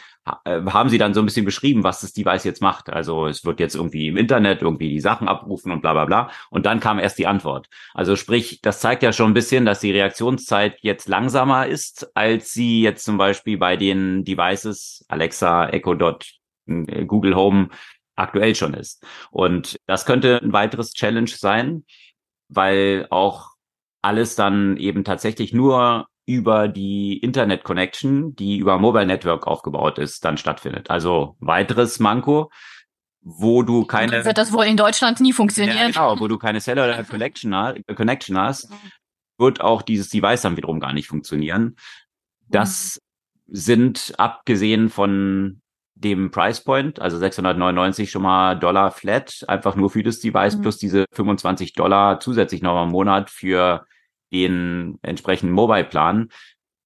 äh, 0.45 0.61
haben 0.65 0.89
sie 0.89 0.97
dann 0.97 1.13
so 1.13 1.21
ein 1.21 1.26
bisschen 1.26 1.45
beschrieben, 1.45 1.84
was 1.84 2.01
das 2.01 2.13
Device 2.13 2.43
jetzt 2.43 2.61
macht. 2.61 2.89
Also 2.89 3.28
es 3.28 3.45
wird 3.45 3.59
jetzt 3.59 3.76
irgendwie 3.76 4.07
im 4.07 4.17
Internet 4.17 4.61
irgendwie 4.61 4.89
die 4.89 4.99
Sachen 4.99 5.28
abrufen 5.28 5.71
und 5.71 5.82
bla 5.82 5.93
bla 5.93 6.05
bla. 6.05 6.32
Und 6.49 6.65
dann 6.65 6.80
kam 6.80 6.99
erst 6.99 7.17
die 7.17 7.28
Antwort. 7.28 7.67
Also 7.93 8.15
sprich, 8.15 8.61
das 8.61 8.80
zeigt 8.80 9.03
ja 9.03 9.13
schon 9.13 9.32
ein 9.32 9.36
bisschen, 9.36 9.65
dass 9.65 9.80
die 9.80 9.91
Reaktionszeit 9.91 10.78
jetzt 10.82 11.07
langsamer 11.07 11.67
ist, 11.67 12.15
als 12.15 12.53
sie 12.53 12.82
jetzt 12.82 13.05
zum 13.05 13.17
Beispiel 13.17 13.57
bei 13.57 13.78
den 13.78 14.23
Devices 14.23 15.05
Alexa, 15.07 15.67
Echo 15.69 15.95
Dot, 15.95 16.32
äh, 16.67 17.05
Google 17.05 17.36
Home 17.36 17.69
aktuell 18.15 18.55
schon 18.55 18.73
ist. 18.73 19.05
Und 19.32 19.78
das 19.88 20.05
könnte 20.05 20.39
ein 20.41 20.53
weiteres 20.53 20.93
Challenge 20.93 21.28
sein, 21.28 21.86
weil 22.47 23.07
auch 23.09 23.51
alles 24.01 24.36
dann 24.36 24.78
eben 24.78 25.03
tatsächlich 25.03 25.51
nur 25.51 26.07
über 26.26 26.67
die 26.67 27.17
Internet 27.17 27.63
Connection, 27.63 28.36
die 28.36 28.57
über 28.57 28.80
Mobile 28.80 29.05
Network 29.05 29.45
aufgebaut 29.45 29.99
ist, 29.99 30.26
dann 30.26 30.38
stattfindet. 30.38 30.89
Also 30.89 31.36
weiteres 31.39 31.99
Manko, 31.99 32.49
wo 33.21 33.63
du 33.63 33.86
keine. 33.86 34.26
Wird 34.26 34.38
das 34.38 34.51
wohl 34.51 34.65
in 34.65 34.78
Deutschland 34.78 35.19
nie 35.19 35.34
funktionieren? 35.34 35.78
Ja, 35.78 35.88
genau, 35.88 36.19
wo 36.19 36.28
du 36.28 36.38
keine 36.38 36.61
Cellular 36.61 37.03
Connection, 37.95 38.38
hast, 38.38 38.71
wird 39.38 39.61
auch 39.61 39.82
dieses 39.82 40.09
Device 40.09 40.41
dann 40.41 40.57
wiederum 40.57 40.80
gar 40.80 40.93
nicht 40.93 41.07
funktionieren. 41.07 41.76
Das 42.47 42.99
mhm. 43.47 43.55
sind 43.55 44.13
abgesehen 44.17 44.89
von 44.89 45.61
dem 45.95 46.30
Price 46.30 46.61
Point, 46.61 46.99
also 46.99 47.17
699 47.17 48.11
schon 48.11 48.23
mal 48.23 48.55
Dollar 48.55 48.91
flat, 48.91 49.45
einfach 49.47 49.76
nur 49.76 49.89
für 49.89 50.03
das 50.03 50.19
Device, 50.19 50.57
mhm. 50.57 50.61
plus 50.61 50.78
diese 50.78 51.05
25 51.13 51.73
Dollar 51.73 52.19
zusätzlich 52.19 52.61
noch 52.61 52.84
im 52.84 52.89
Monat 52.89 53.30
für 53.30 53.86
den 54.43 54.99
entsprechenden 55.01 55.53
Mobile-Plan. 55.53 56.29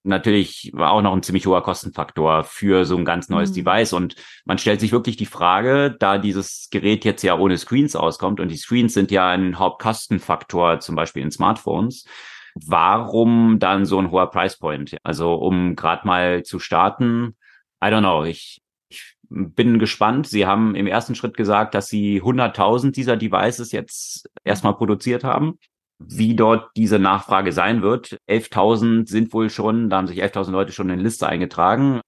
Natürlich 0.03 0.71
war 0.73 0.91
auch 0.91 1.01
noch 1.01 1.13
ein 1.13 1.23
ziemlich 1.23 1.45
hoher 1.45 1.61
Kostenfaktor 1.61 2.43
für 2.45 2.85
so 2.85 2.95
ein 2.95 3.03
ganz 3.03 3.27
neues 3.29 3.51
mhm. 3.51 3.55
Device. 3.55 3.93
Und 3.93 4.15
man 4.45 4.57
stellt 4.57 4.79
sich 4.79 4.91
wirklich 4.91 5.17
die 5.17 5.25
Frage, 5.25 5.95
da 5.99 6.17
dieses 6.17 6.69
Gerät 6.71 7.03
jetzt 7.03 7.21
ja 7.23 7.37
ohne 7.37 7.57
Screens 7.57 7.95
auskommt 7.95 8.39
und 8.39 8.49
die 8.49 8.57
Screens 8.57 8.93
sind 8.93 9.11
ja 9.11 9.29
ein 9.29 9.59
Hauptkostenfaktor, 9.59 10.79
zum 10.79 10.95
Beispiel 10.95 11.23
in 11.23 11.31
Smartphones, 11.31 12.05
warum 12.55 13.59
dann 13.59 13.85
so 13.85 13.99
ein 13.99 14.11
hoher 14.11 14.29
Price 14.29 14.57
Point? 14.57 14.97
Also 15.03 15.35
um 15.35 15.75
gerade 15.75 16.07
mal 16.07 16.43
zu 16.43 16.59
starten, 16.59 17.35
I 17.83 17.87
don't 17.87 17.99
know, 17.99 18.23
ich 18.23 18.61
bin 19.29 19.79
gespannt. 19.79 20.27
Sie 20.27 20.45
haben 20.45 20.75
im 20.75 20.87
ersten 20.87 21.15
Schritt 21.15 21.37
gesagt, 21.37 21.75
dass 21.75 21.87
sie 21.87 22.21
100.000 22.21 22.91
dieser 22.91 23.15
Devices 23.15 23.71
jetzt 23.71 24.29
erstmal 24.43 24.75
produziert 24.75 25.23
haben. 25.23 25.59
Wie 25.99 26.35
dort 26.35 26.71
diese 26.75 26.97
Nachfrage 26.97 27.51
sein 27.51 27.81
wird. 27.81 28.17
11.000 28.29 29.07
sind 29.07 29.33
wohl 29.33 29.49
schon, 29.49 29.89
da 29.89 29.97
haben 29.97 30.07
sich 30.07 30.23
11.000 30.23 30.51
Leute 30.51 30.71
schon 30.71 30.89
in 30.89 30.99
Liste 30.99 31.27
eingetragen. 31.27 32.01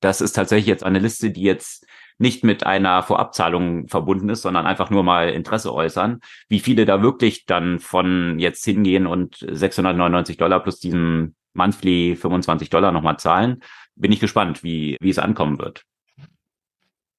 Das 0.00 0.20
ist 0.20 0.34
tatsächlich 0.34 0.66
jetzt 0.66 0.84
eine 0.84 1.00
Liste, 1.00 1.30
die 1.30 1.42
jetzt 1.42 1.86
nicht 2.18 2.44
mit 2.44 2.64
einer 2.64 3.02
Vorabzahlung 3.02 3.88
verbunden 3.88 4.28
ist, 4.28 4.42
sondern 4.42 4.66
einfach 4.66 4.90
nur 4.90 5.02
mal 5.02 5.30
Interesse 5.30 5.74
äußern. 5.74 6.20
Wie 6.48 6.60
viele 6.60 6.84
da 6.84 7.02
wirklich 7.02 7.44
dann 7.44 7.80
von 7.80 8.38
jetzt 8.38 8.64
hingehen 8.64 9.06
und 9.06 9.36
699 9.50 10.36
Dollar 10.36 10.60
plus 10.60 10.78
diesen 10.78 11.34
monthly 11.54 12.16
25 12.16 12.70
Dollar 12.70 12.92
nochmal 12.92 13.18
zahlen, 13.18 13.62
bin 13.96 14.12
ich 14.12 14.20
gespannt, 14.20 14.62
wie, 14.62 14.96
wie 15.00 15.10
es 15.10 15.18
ankommen 15.18 15.58
wird. 15.58 15.84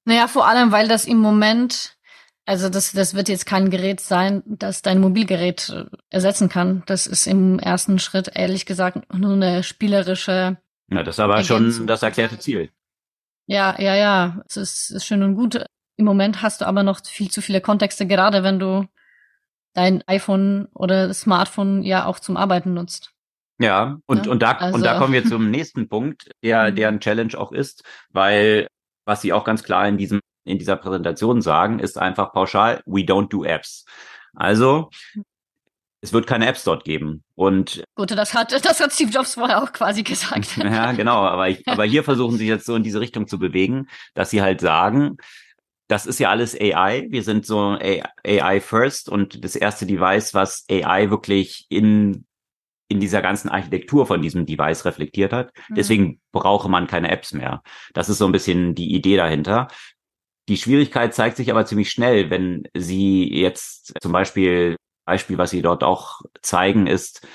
Naja, 0.04 0.28
vor 0.28 0.46
allem, 0.46 0.70
weil 0.72 0.88
das 0.88 1.04
im 1.04 1.18
Moment, 1.18 1.95
also 2.46 2.68
das, 2.68 2.92
das 2.92 3.14
wird 3.14 3.28
jetzt 3.28 3.44
kein 3.44 3.70
Gerät 3.70 4.00
sein, 4.00 4.42
das 4.46 4.80
dein 4.80 5.00
Mobilgerät 5.00 5.68
äh, 5.68 5.84
ersetzen 6.10 6.48
kann. 6.48 6.84
Das 6.86 7.06
ist 7.06 7.26
im 7.26 7.58
ersten 7.58 7.98
Schritt, 7.98 8.30
ehrlich 8.34 8.66
gesagt, 8.66 9.12
nur 9.12 9.32
eine 9.32 9.64
spielerische. 9.64 10.56
Ja, 10.88 11.02
das 11.02 11.16
ist 11.16 11.20
aber 11.20 11.36
Ergänzung. 11.36 11.72
schon 11.72 11.86
das 11.88 12.04
erklärte 12.04 12.38
Ziel. 12.38 12.70
Ja, 13.46 13.80
ja, 13.80 13.96
ja. 13.96 14.42
Es 14.48 14.56
ist, 14.56 14.90
ist 14.90 15.04
schön 15.04 15.24
und 15.24 15.34
gut. 15.34 15.64
Im 15.96 16.04
Moment 16.04 16.40
hast 16.42 16.60
du 16.60 16.66
aber 16.66 16.84
noch 16.84 17.04
viel 17.04 17.30
zu 17.30 17.42
viele 17.42 17.60
Kontexte, 17.60 18.06
gerade 18.06 18.44
wenn 18.44 18.60
du 18.60 18.86
dein 19.74 20.02
iPhone 20.06 20.68
oder 20.72 21.12
Smartphone 21.12 21.82
ja 21.82 22.06
auch 22.06 22.20
zum 22.20 22.36
Arbeiten 22.36 22.74
nutzt. 22.74 23.12
Ja, 23.58 23.98
und, 24.06 24.26
ja? 24.26 24.32
und 24.32 24.42
da, 24.42 24.52
also. 24.52 24.76
und 24.76 24.84
da 24.84 24.98
kommen 24.98 25.12
wir 25.12 25.24
zum 25.28 25.50
nächsten 25.50 25.88
Punkt, 25.88 26.30
der, 26.44 26.70
der 26.70 26.88
ein 26.88 27.00
Challenge 27.00 27.36
auch 27.36 27.50
ist, 27.50 27.82
weil 28.10 28.68
was 29.04 29.22
sie 29.22 29.32
auch 29.32 29.44
ganz 29.44 29.62
klar 29.62 29.86
in 29.88 29.98
diesem, 29.98 30.20
in 30.46 30.58
dieser 30.58 30.76
Präsentation 30.76 31.42
sagen, 31.42 31.78
ist 31.78 31.98
einfach 31.98 32.32
pauschal, 32.32 32.80
we 32.86 33.00
don't 33.00 33.28
do 33.28 33.44
apps. 33.44 33.84
Also, 34.34 34.90
es 36.00 36.12
wird 36.12 36.26
keine 36.26 36.46
Apps 36.46 36.64
dort 36.64 36.84
geben. 36.84 37.24
Und 37.34 37.82
Gut, 37.94 38.12
das 38.12 38.34
hat, 38.34 38.52
das 38.52 38.80
hat 38.80 38.92
Steve 38.92 39.10
Jobs 39.10 39.34
vorher 39.34 39.62
auch 39.62 39.72
quasi 39.72 40.02
gesagt. 40.02 40.56
ja, 40.56 40.92
genau. 40.92 41.16
Aber, 41.16 41.48
ich, 41.48 41.66
aber 41.66 41.84
hier 41.84 42.04
versuchen 42.04 42.38
sie 42.38 42.46
jetzt 42.46 42.66
so 42.66 42.76
in 42.76 42.82
diese 42.82 43.00
Richtung 43.00 43.26
zu 43.26 43.38
bewegen, 43.38 43.88
dass 44.14 44.30
sie 44.30 44.42
halt 44.42 44.60
sagen, 44.60 45.16
das 45.88 46.06
ist 46.06 46.18
ja 46.18 46.30
alles 46.30 46.54
AI. 46.58 47.06
Wir 47.10 47.22
sind 47.22 47.46
so 47.46 47.78
AI 47.80 48.60
first 48.60 49.08
und 49.08 49.44
das 49.44 49.56
erste 49.56 49.86
Device, 49.86 50.34
was 50.34 50.64
AI 50.70 51.10
wirklich 51.10 51.66
in 51.68 52.26
in 52.88 53.00
dieser 53.00 53.20
ganzen 53.20 53.48
Architektur 53.48 54.06
von 54.06 54.22
diesem 54.22 54.46
Device 54.46 54.84
reflektiert 54.84 55.32
hat. 55.32 55.52
Mhm. 55.68 55.74
Deswegen 55.74 56.20
brauche 56.32 56.68
man 56.68 56.86
keine 56.86 57.10
Apps 57.10 57.32
mehr. 57.32 57.62
Das 57.94 58.08
ist 58.08 58.18
so 58.18 58.26
ein 58.26 58.32
bisschen 58.32 58.74
die 58.74 58.94
Idee 58.94 59.16
dahinter. 59.16 59.68
Die 60.48 60.56
Schwierigkeit 60.56 61.14
zeigt 61.14 61.36
sich 61.36 61.50
aber 61.50 61.66
ziemlich 61.66 61.90
schnell, 61.90 62.30
wenn 62.30 62.68
Sie 62.74 63.28
jetzt 63.32 63.94
zum 64.00 64.12
Beispiel, 64.12 64.76
Beispiel, 65.04 65.38
was 65.38 65.50
Sie 65.50 65.62
dort 65.62 65.82
auch 65.82 66.20
zeigen, 66.42 66.86
ist, 66.86 67.26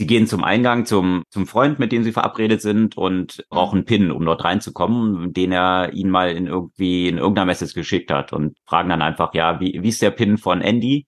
Sie 0.00 0.06
gehen 0.06 0.26
zum 0.26 0.44
Eingang 0.44 0.86
zum, 0.86 1.24
zum 1.28 1.46
Freund, 1.46 1.78
mit 1.78 1.92
dem 1.92 2.04
Sie 2.04 2.12
verabredet 2.12 2.62
sind 2.62 2.96
und 2.96 3.36
mhm. 3.36 3.42
brauchen 3.50 3.76
einen 3.76 3.84
PIN, 3.84 4.10
um 4.10 4.24
dort 4.24 4.44
reinzukommen, 4.44 5.34
den 5.34 5.52
er 5.52 5.92
Ihnen 5.92 6.10
mal 6.10 6.30
in 6.30 6.46
irgendwie 6.46 7.08
in 7.08 7.18
irgendeiner 7.18 7.44
Message 7.44 7.74
geschickt 7.74 8.10
hat 8.10 8.32
und 8.32 8.56
fragen 8.64 8.88
dann 8.88 9.02
einfach, 9.02 9.34
ja, 9.34 9.60
wie, 9.60 9.78
wie 9.82 9.88
ist 9.88 10.00
der 10.00 10.10
PIN 10.10 10.38
von 10.38 10.62
Andy? 10.62 11.06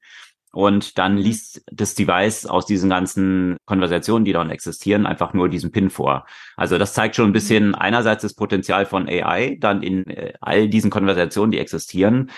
Und 0.53 0.99
dann 0.99 1.17
liest 1.17 1.63
das 1.73 1.95
Device 1.95 2.45
aus 2.45 2.67
diesen 2.67 2.91
ganzen 2.91 3.57
Konversationen, 3.65 4.25
die 4.27 4.35
dann 4.35 4.51
existieren, 4.51 5.07
einfach 5.07 5.33
nur 5.33 5.49
diesen 5.49 5.73
PIN 5.73 5.89
vor. 5.89 6.27
Also 6.57 6.77
das 6.77 6.93
zeigt 6.93 7.17
schon 7.17 7.31
ein 7.31 7.33
bisschen 7.33 7.75
einerseits 7.75 8.23
das 8.23 8.35
Potenzial 8.35 8.85
von 8.85 9.09
AI, 9.09 9.57
dann 9.59 9.83
in 9.83 10.07
äh, 10.07 10.35
all 10.41 10.69
diesen 10.69 10.91
Konversationen, 10.91 11.53
die 11.53 11.59
existieren, 11.59 12.31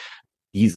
diese, 0.55 0.77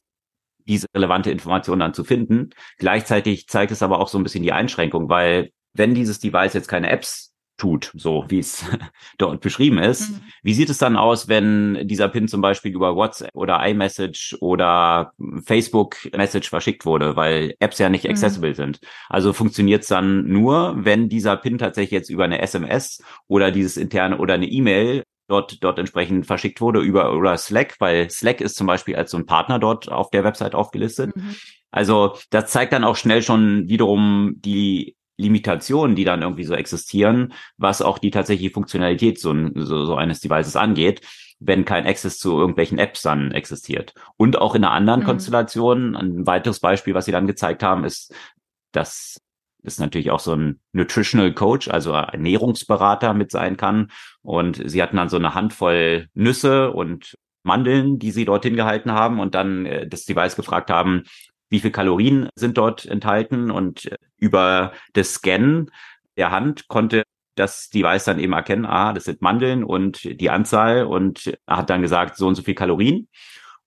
diese 0.66 0.86
relevante 0.94 1.30
Information 1.30 1.78
dann 1.78 1.94
zu 1.94 2.02
finden. 2.02 2.50
Gleichzeitig 2.78 3.46
zeigt 3.46 3.70
es 3.70 3.82
aber 3.82 4.00
auch 4.00 4.08
so 4.08 4.18
ein 4.18 4.24
bisschen 4.24 4.42
die 4.42 4.52
Einschränkung, 4.52 5.08
weil 5.08 5.50
wenn 5.74 5.94
dieses 5.94 6.18
Device 6.18 6.54
jetzt 6.54 6.68
keine 6.68 6.90
Apps 6.90 7.32
tut, 7.58 7.90
so 7.94 8.24
wie 8.28 8.38
es 8.38 8.64
dort 9.18 9.40
beschrieben 9.40 9.78
ist. 9.78 10.10
Mhm. 10.10 10.20
Wie 10.42 10.54
sieht 10.54 10.70
es 10.70 10.78
dann 10.78 10.96
aus, 10.96 11.28
wenn 11.28 11.86
dieser 11.86 12.08
Pin 12.08 12.28
zum 12.28 12.40
Beispiel 12.40 12.72
über 12.72 12.96
WhatsApp 12.96 13.30
oder 13.34 13.64
iMessage 13.66 14.36
oder 14.40 15.12
Facebook 15.44 15.96
Message 16.16 16.48
verschickt 16.48 16.86
wurde, 16.86 17.16
weil 17.16 17.54
Apps 17.58 17.78
ja 17.78 17.88
nicht 17.90 18.04
mhm. 18.04 18.12
accessible 18.12 18.54
sind? 18.54 18.80
Also 19.08 19.32
funktioniert 19.32 19.82
es 19.82 19.88
dann 19.88 20.26
nur, 20.26 20.74
wenn 20.78 21.08
dieser 21.08 21.36
Pin 21.36 21.58
tatsächlich 21.58 21.90
jetzt 21.90 22.10
über 22.10 22.24
eine 22.24 22.40
SMS 22.40 23.02
oder 23.26 23.50
dieses 23.50 23.76
interne 23.76 24.18
oder 24.18 24.34
eine 24.34 24.46
E-Mail 24.46 25.02
dort, 25.28 25.62
dort 25.62 25.78
entsprechend 25.78 26.26
verschickt 26.26 26.60
wurde 26.60 26.80
über 26.80 27.14
oder 27.14 27.36
Slack, 27.36 27.76
weil 27.80 28.08
Slack 28.10 28.40
ist 28.40 28.56
zum 28.56 28.66
Beispiel 28.66 28.96
als 28.96 29.10
so 29.10 29.18
ein 29.18 29.26
Partner 29.26 29.58
dort 29.58 29.90
auf 29.90 30.10
der 30.10 30.24
Website 30.24 30.54
aufgelistet. 30.54 31.14
Mhm. 31.14 31.34
Also 31.70 32.16
das 32.30 32.50
zeigt 32.50 32.72
dann 32.72 32.84
auch 32.84 32.96
schnell 32.96 33.22
schon 33.22 33.68
wiederum 33.68 34.34
die 34.36 34.96
Limitationen, 35.18 35.96
die 35.96 36.04
dann 36.04 36.22
irgendwie 36.22 36.44
so 36.44 36.54
existieren, 36.54 37.34
was 37.56 37.82
auch 37.82 37.98
die 37.98 38.10
tatsächliche 38.10 38.52
Funktionalität 38.52 39.20
so, 39.20 39.34
so, 39.54 39.84
so 39.84 39.96
eines 39.96 40.20
Devices 40.20 40.56
angeht, 40.56 41.02
wenn 41.40 41.64
kein 41.64 41.86
Access 41.86 42.18
zu 42.18 42.38
irgendwelchen 42.38 42.78
Apps 42.78 43.02
dann 43.02 43.32
existiert. 43.32 43.94
Und 44.16 44.38
auch 44.38 44.54
in 44.54 44.64
einer 44.64 44.72
anderen 44.72 45.00
mhm. 45.00 45.06
Konstellation, 45.06 45.96
ein 45.96 46.26
weiteres 46.26 46.60
Beispiel, 46.60 46.94
was 46.94 47.04
sie 47.04 47.12
dann 47.12 47.26
gezeigt 47.26 47.62
haben, 47.62 47.84
ist, 47.84 48.14
dass 48.72 49.20
ist 49.64 49.80
natürlich 49.80 50.10
auch 50.12 50.20
so 50.20 50.34
ein 50.34 50.60
Nutritional 50.72 51.32
Coach, 51.34 51.68
also 51.68 51.92
Ernährungsberater 51.92 53.12
mit 53.12 53.32
sein 53.32 53.56
kann. 53.56 53.90
Und 54.22 54.62
sie 54.64 54.80
hatten 54.82 54.96
dann 54.96 55.08
so 55.08 55.16
eine 55.16 55.34
Handvoll 55.34 56.08
Nüsse 56.14 56.70
und 56.70 57.16
Mandeln, 57.42 57.98
die 57.98 58.10
sie 58.10 58.24
dorthin 58.24 58.56
gehalten 58.56 58.92
haben 58.92 59.20
und 59.20 59.34
dann 59.34 59.66
äh, 59.66 59.88
das 59.88 60.04
Device 60.04 60.36
gefragt 60.36 60.70
haben, 60.70 61.04
wie 61.50 61.60
viel 61.60 61.70
Kalorien 61.70 62.28
sind 62.34 62.58
dort 62.58 62.86
enthalten 62.86 63.50
und 63.50 63.86
äh, 63.86 63.96
über 64.16 64.72
das 64.92 65.14
Scannen 65.14 65.70
der 66.16 66.30
Hand 66.30 66.68
konnte 66.68 67.04
das 67.36 67.70
Device 67.70 68.04
dann 68.04 68.18
eben 68.18 68.32
erkennen, 68.32 68.66
ah, 68.66 68.92
das 68.92 69.04
sind 69.04 69.22
Mandeln 69.22 69.62
und 69.62 70.20
die 70.20 70.30
Anzahl 70.30 70.84
und 70.84 71.32
hat 71.46 71.70
dann 71.70 71.82
gesagt, 71.82 72.16
so 72.16 72.26
und 72.26 72.34
so 72.34 72.42
viel 72.42 72.54
Kalorien. 72.54 73.08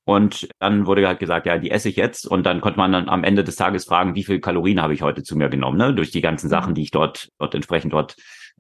Und 0.04 0.50
dann 0.60 0.88
wurde 0.88 1.08
halt 1.08 1.20
gesagt, 1.20 1.46
ja, 1.46 1.58
die 1.58 1.72
esse 1.72 1.88
ich 1.88 1.96
jetzt. 1.96 2.28
Und 2.28 2.46
dann 2.46 2.60
konnte 2.60 2.80
man 2.80 2.92
dann 2.92 3.08
am 3.08 3.24
Ende 3.24 3.44
des 3.44 3.56
Tages 3.56 3.86
fragen, 3.86 4.16
wie 4.16 4.24
viel 4.24 4.40
Kalorien 4.40 4.82
habe 4.82 4.94
ich 4.94 5.04
heute 5.04 5.24
zu 5.24 5.38
mir 5.38 5.48
genommen, 5.48 5.78
ne? 5.78 5.94
Durch 5.94 6.12
die 6.12 6.22
ganzen 6.22 6.50
Sachen, 6.50 6.72
mhm. 6.72 6.76
die 6.76 6.82
ich 6.84 6.92
dort, 6.92 7.30
dort 7.38 7.56
entsprechend 7.56 7.94
dort 7.94 8.16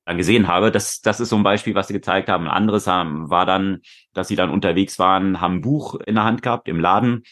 dann 0.05 0.17
gesehen 0.17 0.47
habe. 0.47 0.71
Das, 0.71 1.01
das 1.01 1.19
ist 1.19 1.29
so 1.29 1.35
ein 1.35 1.43
Beispiel, 1.43 1.75
was 1.75 1.87
sie 1.87 1.93
gezeigt 1.93 2.29
haben. 2.29 2.45
Ein 2.45 2.51
anderes 2.51 2.87
haben, 2.87 3.29
war 3.29 3.45
dann, 3.45 3.79
dass 4.13 4.27
sie 4.27 4.35
dann 4.35 4.49
unterwegs 4.49 4.99
waren, 4.99 5.41
haben 5.41 5.55
ein 5.55 5.61
Buch 5.61 5.95
in 6.05 6.15
der 6.15 6.23
Hand 6.23 6.41
gehabt 6.41 6.67
im 6.67 6.79
Laden, 6.79 7.23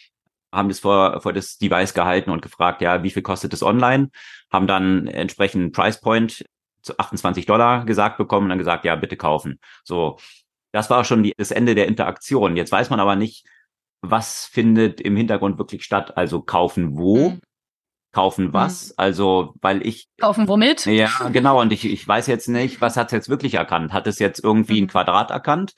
haben 0.52 0.70
das 0.70 0.80
vor, 0.80 1.22
vor 1.22 1.34
das 1.34 1.58
Device 1.58 1.93
gehalten 1.93 2.32
und 2.32 2.41
gefragt, 2.41 2.82
ja, 2.82 3.04
wie 3.04 3.12
viel 3.12 3.22
kostet 3.22 3.54
es 3.54 3.64
online? 3.64 4.10
Haben 4.52 4.68
dann 4.68 5.08
entsprechend 5.08 5.74
Price 5.74 6.02
Point 6.02 6.45
zu 6.82 6.97
28 6.97 7.45
Dollar 7.45 7.86
gesagt 7.86 8.18
bekommen 8.18 8.45
und 8.45 8.50
dann 8.50 8.58
gesagt, 8.58 8.86
ja, 8.86 8.95
bitte 8.95 9.18
kaufen. 9.18 9.60
So. 9.84 10.18
Das 10.72 10.89
war 10.89 11.04
schon 11.04 11.24
die, 11.24 11.34
das 11.36 11.52
Ende 11.52 11.74
der 11.74 11.88
Interaktion. 11.88 12.56
Jetzt 12.56 12.72
weiß 12.72 12.89
man 12.89 13.00
aber 13.00 13.16
nicht, 13.16 13.45
was 14.02 14.45
findet 14.45 15.02
im 15.02 15.16
Hintergrund 15.16 15.58
wirklich 15.58 15.84
statt. 15.84 16.16
Also 16.16 16.41
kaufen 16.41 16.97
wo, 16.97 17.32
mhm. 17.32 17.41
kaufen 18.12 18.54
was. 18.54 18.89
Mhm. 18.89 18.93
Also, 18.97 19.54
weil 19.62 19.86
ich. 19.86 20.08
Kaufen 20.20 20.47
womit? 20.47 20.86
Ja, 20.86 21.30
genau. 21.32 21.60
Und 21.60 21.74
ich, 21.74 21.86
ich 21.86 22.08
weiß 22.08 22.28
jetzt 22.28 22.47
nicht, 22.50 22.82
was 22.82 22.97
hat 22.97 23.08
es 23.08 23.14
jetzt 23.14 23.30
wirklich 23.30 23.56
erkannt? 23.56 23.93
Hat 23.93 24.08
es 24.08 24.20
jetzt 24.20 24.43
irgendwie 24.43 24.80
mhm. 24.80 24.86
ein 24.86 24.89
Quadrat 24.89 25.32
erkannt? 25.32 25.74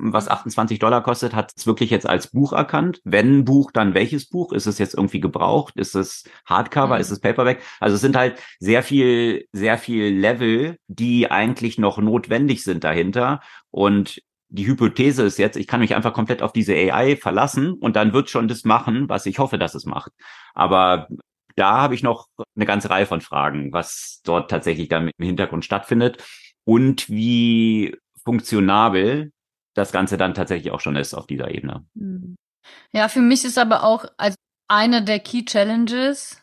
Was 0.00 0.28
28 0.28 0.78
Dollar 0.78 1.02
kostet, 1.02 1.34
hat 1.34 1.52
es 1.56 1.66
wirklich 1.66 1.90
jetzt 1.90 2.08
als 2.08 2.28
Buch 2.28 2.52
erkannt. 2.52 3.00
Wenn 3.04 3.44
Buch, 3.44 3.70
dann 3.72 3.94
welches 3.94 4.28
Buch? 4.28 4.52
Ist 4.52 4.66
es 4.66 4.78
jetzt 4.78 4.94
irgendwie 4.94 5.20
gebraucht? 5.20 5.74
Ist 5.76 5.94
es 5.94 6.24
Hardcover? 6.46 6.94
Mhm. 6.96 7.00
Ist 7.00 7.10
es 7.10 7.20
Paperback? 7.20 7.62
Also 7.80 7.96
es 7.96 8.00
sind 8.00 8.16
halt 8.16 8.38
sehr 8.60 8.82
viel, 8.82 9.46
sehr 9.52 9.78
viel 9.78 10.04
Level, 10.06 10.78
die 10.86 11.30
eigentlich 11.30 11.78
noch 11.78 11.98
notwendig 11.98 12.64
sind 12.64 12.84
dahinter. 12.84 13.40
Und 13.70 14.22
die 14.48 14.66
Hypothese 14.66 15.24
ist 15.24 15.38
jetzt, 15.38 15.56
ich 15.56 15.66
kann 15.66 15.80
mich 15.80 15.94
einfach 15.94 16.12
komplett 16.12 16.42
auf 16.42 16.52
diese 16.52 16.72
AI 16.74 17.16
verlassen 17.16 17.72
und 17.74 17.96
dann 17.96 18.12
wird 18.12 18.30
schon 18.30 18.48
das 18.48 18.64
machen, 18.64 19.08
was 19.08 19.26
ich 19.26 19.38
hoffe, 19.38 19.58
dass 19.58 19.74
es 19.74 19.84
macht. 19.84 20.12
Aber 20.54 21.08
da 21.54 21.78
habe 21.82 21.94
ich 21.94 22.02
noch 22.02 22.28
eine 22.56 22.66
ganze 22.66 22.88
Reihe 22.88 23.06
von 23.06 23.20
Fragen, 23.20 23.72
was 23.72 24.20
dort 24.24 24.50
tatsächlich 24.50 24.88
dann 24.88 25.10
im 25.16 25.26
Hintergrund 25.26 25.64
stattfindet 25.64 26.24
und 26.64 27.10
wie 27.10 27.96
funktionabel 28.24 29.32
das 29.78 29.92
Ganze 29.92 30.16
dann 30.16 30.34
tatsächlich 30.34 30.72
auch 30.72 30.80
schon 30.80 30.96
ist 30.96 31.14
auf 31.14 31.26
dieser 31.26 31.50
Ebene. 31.50 31.86
Hm. 31.96 32.36
Ja, 32.92 33.08
für 33.08 33.20
mich 33.20 33.44
ist 33.44 33.58
aber 33.58 33.84
auch 33.84 34.04
als 34.16 34.34
eine 34.68 35.02
der 35.02 35.20
Key 35.20 35.44
Challenges, 35.44 36.42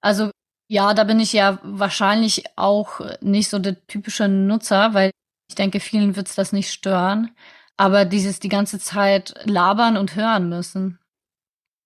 also 0.00 0.30
ja, 0.70 0.94
da 0.94 1.04
bin 1.04 1.18
ich 1.18 1.32
ja 1.32 1.58
wahrscheinlich 1.62 2.44
auch 2.56 3.00
nicht 3.20 3.48
so 3.48 3.58
der 3.58 3.86
typische 3.86 4.28
Nutzer, 4.28 4.92
weil 4.94 5.10
ich 5.48 5.54
denke, 5.54 5.80
vielen 5.80 6.14
wird 6.14 6.28
es 6.28 6.34
das 6.34 6.52
nicht 6.52 6.70
stören. 6.70 7.30
Aber 7.76 8.04
dieses 8.04 8.38
die 8.40 8.50
ganze 8.50 8.78
Zeit 8.78 9.34
labern 9.44 9.96
und 9.96 10.14
hören 10.14 10.48
müssen. 10.48 10.98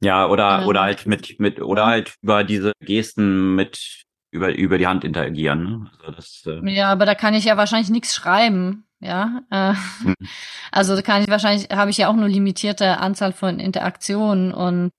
Ja, 0.02 0.26
oder, 0.26 0.62
ähm, 0.62 0.66
oder 0.66 0.82
halt 0.82 1.06
mit, 1.06 1.38
mit, 1.38 1.60
oder 1.60 1.86
halt 1.86 2.16
über 2.22 2.42
diese 2.42 2.72
Gesten 2.80 3.54
mit, 3.54 4.02
über, 4.32 4.52
über 4.52 4.78
die 4.78 4.88
Hand 4.88 5.04
interagieren. 5.04 5.62
Ne? 5.62 5.90
Also 6.00 6.12
das, 6.12 6.42
äh 6.46 6.70
ja, 6.72 6.90
aber 6.90 7.06
da 7.06 7.14
kann 7.14 7.34
ich 7.34 7.44
ja 7.44 7.56
wahrscheinlich 7.56 7.90
nichts 7.90 8.14
schreiben. 8.14 8.84
Ja, 9.02 9.42
äh, 9.50 9.72
mhm. 10.04 10.14
also 10.70 10.94
da 10.94 11.02
kann 11.02 11.22
ich 11.22 11.28
wahrscheinlich, 11.28 11.68
habe 11.70 11.90
ich 11.90 11.98
ja 11.98 12.08
auch 12.08 12.14
nur 12.14 12.28
limitierte 12.28 12.98
Anzahl 12.98 13.32
von 13.32 13.58
Interaktionen 13.58 14.54
und 14.54 14.92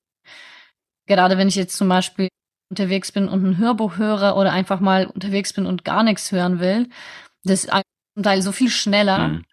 gerade 1.08 1.38
wenn 1.38 1.48
ich 1.48 1.56
jetzt 1.56 1.78
zum 1.78 1.88
Beispiel 1.88 2.28
unterwegs 2.70 3.12
bin 3.12 3.30
und 3.30 3.46
ein 3.46 3.58
Hörbuch 3.58 3.98
höre 3.98 4.36
oder 4.36 4.52
einfach 4.52 4.80
mal 4.80 5.06
unterwegs 5.06 5.54
bin 5.54 5.66
und 5.66 5.86
gar 5.86 6.04
nichts 6.04 6.32
hören 6.32 6.60
will, 6.60 6.90
das 7.44 7.66
ist 7.66 7.72
zum 8.16 8.24
Teil 8.24 8.42
so 8.42 8.52
viel 8.52 8.70
schneller. 8.70 9.28
Mhm. 9.30 9.46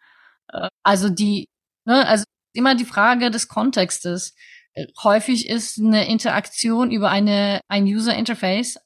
Also 0.82 1.09
die, 1.09 1.48
ne, 1.84 2.07
also 2.07 2.24
immer 2.53 2.74
die 2.74 2.84
Frage 2.84 3.30
des 3.30 3.48
Kontextes. 3.48 4.34
Äh, 4.74 4.86
häufig 5.03 5.48
ist 5.48 5.78
eine 5.78 6.09
Interaktion 6.09 6.90
über 6.90 7.11
eine, 7.11 7.61
ein 7.68 7.84
User 7.84 8.14
Interface 8.14 8.78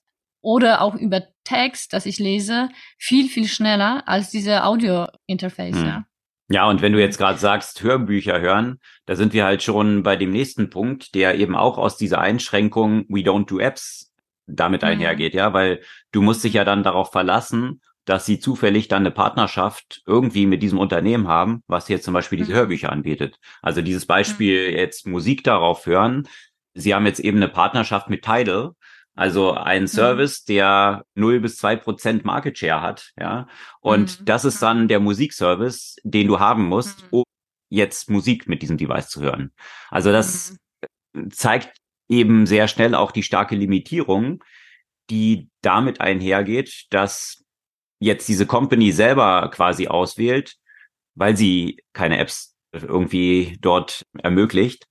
oder 0.42 0.82
auch 0.82 0.94
über 0.94 1.22
Text, 1.44 1.92
das 1.92 2.06
ich 2.06 2.18
lese, 2.18 2.68
viel, 2.98 3.28
viel 3.28 3.46
schneller 3.46 4.02
als 4.06 4.30
diese 4.30 4.64
Audio-Interface, 4.64 5.76
mhm. 5.76 5.86
ja. 5.86 6.04
Ja, 6.50 6.68
und 6.68 6.82
wenn 6.82 6.92
du 6.92 7.00
jetzt 7.00 7.16
gerade 7.16 7.38
sagst, 7.38 7.82
Hörbücher 7.82 8.38
hören, 8.40 8.78
da 9.06 9.16
sind 9.16 9.32
wir 9.32 9.44
halt 9.44 9.62
schon 9.62 10.02
bei 10.02 10.16
dem 10.16 10.30
nächsten 10.30 10.68
Punkt, 10.68 11.14
der 11.14 11.36
eben 11.36 11.56
auch 11.56 11.78
aus 11.78 11.96
dieser 11.96 12.20
Einschränkung 12.20 13.06
We 13.08 13.20
don't 13.20 13.46
do 13.46 13.58
apps 13.58 14.12
damit 14.46 14.82
mhm. 14.82 14.88
einhergeht, 14.88 15.32
ja, 15.32 15.54
weil 15.54 15.80
du 16.12 16.20
musst 16.20 16.44
dich 16.44 16.52
ja 16.52 16.64
dann 16.64 16.82
darauf 16.82 17.12
verlassen, 17.12 17.80
dass 18.04 18.26
sie 18.26 18.38
zufällig 18.38 18.88
dann 18.88 19.02
eine 19.02 19.10
Partnerschaft 19.10 20.02
irgendwie 20.06 20.46
mit 20.46 20.62
diesem 20.62 20.78
Unternehmen 20.78 21.28
haben, 21.28 21.62
was 21.66 21.88
jetzt 21.88 22.04
zum 22.04 22.12
Beispiel 22.12 22.38
diese 22.38 22.52
mhm. 22.52 22.56
Hörbücher 22.56 22.92
anbietet. 22.92 23.38
Also 23.62 23.80
dieses 23.80 24.06
Beispiel 24.06 24.70
mhm. 24.70 24.76
jetzt 24.76 25.06
Musik 25.06 25.44
darauf 25.44 25.86
hören. 25.86 26.28
Sie 26.74 26.94
haben 26.94 27.06
jetzt 27.06 27.20
eben 27.20 27.38
eine 27.38 27.48
Partnerschaft 27.48 28.10
mit 28.10 28.22
Tidal, 28.22 28.72
also 29.14 29.52
ein 29.52 29.82
mhm. 29.82 29.88
Service, 29.88 30.44
der 30.44 31.04
0 31.14 31.40
bis 31.40 31.56
zwei 31.56 31.76
Prozent 31.76 32.24
Market 32.24 32.58
Share 32.58 32.82
hat, 32.82 33.12
ja. 33.18 33.46
Und 33.80 34.20
mhm. 34.20 34.24
das 34.24 34.44
ist 34.44 34.60
dann 34.60 34.88
der 34.88 35.00
Musikservice, 35.00 35.96
den 36.02 36.26
du 36.26 36.40
haben 36.40 36.64
musst, 36.66 37.04
um 37.10 37.24
jetzt 37.70 38.10
Musik 38.10 38.48
mit 38.48 38.62
diesem 38.62 38.76
Device 38.76 39.08
zu 39.08 39.22
hören. 39.22 39.52
Also 39.90 40.12
das 40.12 40.56
zeigt 41.30 41.76
eben 42.08 42.46
sehr 42.46 42.68
schnell 42.68 42.94
auch 42.94 43.12
die 43.12 43.22
starke 43.22 43.54
Limitierung, 43.54 44.42
die 45.10 45.48
damit 45.62 46.00
einhergeht, 46.00 46.86
dass 46.90 47.44
jetzt 48.00 48.28
diese 48.28 48.46
Company 48.46 48.92
selber 48.92 49.50
quasi 49.52 49.86
auswählt, 49.88 50.56
weil 51.14 51.36
sie 51.36 51.82
keine 51.92 52.18
Apps 52.18 52.56
irgendwie 52.72 53.56
dort 53.60 54.02
ermöglicht, 54.18 54.86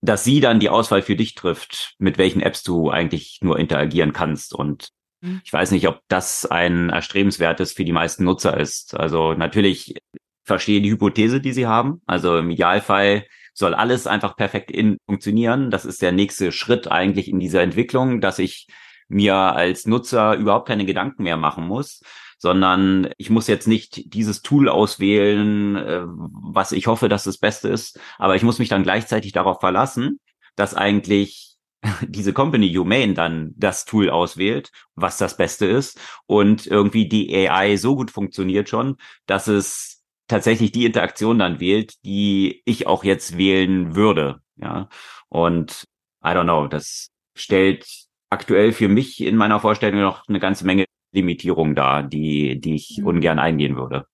dass 0.00 0.24
sie 0.24 0.40
dann 0.40 0.60
die 0.60 0.70
Auswahl 0.70 1.02
für 1.02 1.16
dich 1.16 1.34
trifft, 1.34 1.94
mit 1.98 2.18
welchen 2.18 2.40
Apps 2.40 2.62
du 2.62 2.90
eigentlich 2.90 3.38
nur 3.42 3.58
interagieren 3.58 4.12
kannst. 4.12 4.54
Und 4.54 4.90
mhm. 5.20 5.42
ich 5.44 5.52
weiß 5.52 5.70
nicht, 5.72 5.86
ob 5.88 6.00
das 6.08 6.46
ein 6.46 6.90
erstrebenswertes 6.90 7.72
für 7.72 7.84
die 7.84 7.92
meisten 7.92 8.24
Nutzer 8.24 8.58
ist. 8.58 8.94
Also 8.94 9.34
natürlich 9.34 9.96
verstehe 10.44 10.80
die 10.80 10.90
Hypothese, 10.90 11.40
die 11.40 11.52
sie 11.52 11.66
haben. 11.66 12.00
Also 12.06 12.38
im 12.38 12.50
Idealfall 12.50 13.26
soll 13.52 13.74
alles 13.74 14.06
einfach 14.06 14.36
perfekt 14.36 14.70
in 14.70 14.96
funktionieren. 15.06 15.70
Das 15.70 15.84
ist 15.84 16.02
der 16.02 16.12
nächste 16.12 16.50
Schritt 16.50 16.90
eigentlich 16.90 17.28
in 17.28 17.40
dieser 17.40 17.62
Entwicklung, 17.62 18.20
dass 18.20 18.38
ich 18.38 18.68
mir 19.08 19.34
als 19.34 19.86
Nutzer 19.86 20.34
überhaupt 20.34 20.68
keine 20.68 20.86
Gedanken 20.86 21.24
mehr 21.24 21.36
machen 21.36 21.66
muss, 21.66 22.00
sondern 22.40 23.10
ich 23.18 23.28
muss 23.28 23.46
jetzt 23.46 23.68
nicht 23.68 24.14
dieses 24.14 24.40
Tool 24.40 24.68
auswählen, 24.68 25.76
äh, 25.76 26.02
was 26.06 26.72
ich 26.72 26.86
hoffe, 26.86 27.08
dass 27.08 27.24
das 27.24 27.38
Beste 27.38 27.68
ist, 27.68 28.00
aber 28.18 28.34
ich 28.34 28.42
muss 28.42 28.58
mich 28.58 28.70
dann 28.70 28.82
gleichzeitig 28.82 29.32
darauf 29.32 29.60
verlassen, 29.60 30.18
dass 30.56 30.74
eigentlich 30.74 31.56
diese 32.00 32.32
Company 32.32 32.72
Humane 32.72 33.12
dann 33.12 33.52
das 33.56 33.84
Tool 33.84 34.08
auswählt, 34.08 34.70
was 34.94 35.18
das 35.18 35.36
Beste 35.36 35.66
ist 35.66 36.00
und 36.26 36.66
irgendwie 36.66 37.06
die 37.08 37.34
AI 37.36 37.76
so 37.76 37.94
gut 37.94 38.10
funktioniert 38.10 38.70
schon, 38.70 38.96
dass 39.26 39.46
es 39.46 40.02
tatsächlich 40.26 40.72
die 40.72 40.86
Interaktion 40.86 41.38
dann 41.38 41.60
wählt, 41.60 41.94
die 42.04 42.62
ich 42.64 42.86
auch 42.86 43.04
jetzt 43.04 43.36
wählen 43.36 43.94
würde, 43.94 44.40
ja. 44.56 44.88
Und 45.28 45.84
I 46.24 46.28
don't 46.28 46.44
know, 46.44 46.66
das 46.68 47.10
stellt 47.34 47.86
aktuell 48.30 48.72
für 48.72 48.88
mich 48.88 49.20
in 49.20 49.36
meiner 49.36 49.60
Vorstellung 49.60 50.00
noch 50.00 50.26
eine 50.28 50.40
ganze 50.40 50.64
Menge 50.64 50.86
Limitierung 51.12 51.74
da, 51.74 52.02
die, 52.02 52.60
die 52.60 52.76
ich 52.76 52.98
mhm. 52.98 53.06
ungern 53.06 53.38
eingehen 53.38 53.76
würde. 53.76 54.06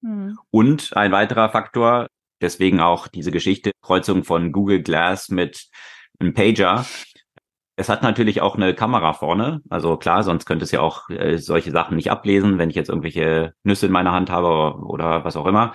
Mhm. 0.00 0.38
Und 0.50 0.96
ein 0.96 1.12
weiterer 1.12 1.48
Faktor, 1.50 2.08
deswegen 2.40 2.80
auch 2.80 3.08
diese 3.08 3.30
Geschichte, 3.30 3.72
Kreuzung 3.82 4.24
von 4.24 4.52
Google 4.52 4.82
Glass 4.82 5.28
mit 5.28 5.68
einem 6.18 6.34
Pager. 6.34 6.86
Es 7.76 7.88
hat 7.88 8.02
natürlich 8.02 8.40
auch 8.40 8.56
eine 8.56 8.74
Kamera 8.74 9.12
vorne. 9.12 9.60
Also 9.68 9.96
klar, 9.96 10.22
sonst 10.22 10.46
könnte 10.46 10.64
es 10.64 10.70
ja 10.70 10.80
auch 10.80 11.08
äh, 11.10 11.36
solche 11.38 11.70
Sachen 11.70 11.96
nicht 11.96 12.10
ablesen, 12.10 12.58
wenn 12.58 12.70
ich 12.70 12.76
jetzt 12.76 12.88
irgendwelche 12.88 13.52
Nüsse 13.64 13.86
in 13.86 13.92
meiner 13.92 14.12
Hand 14.12 14.30
habe 14.30 14.78
oder 14.80 15.24
was 15.24 15.36
auch 15.36 15.46
immer. 15.46 15.74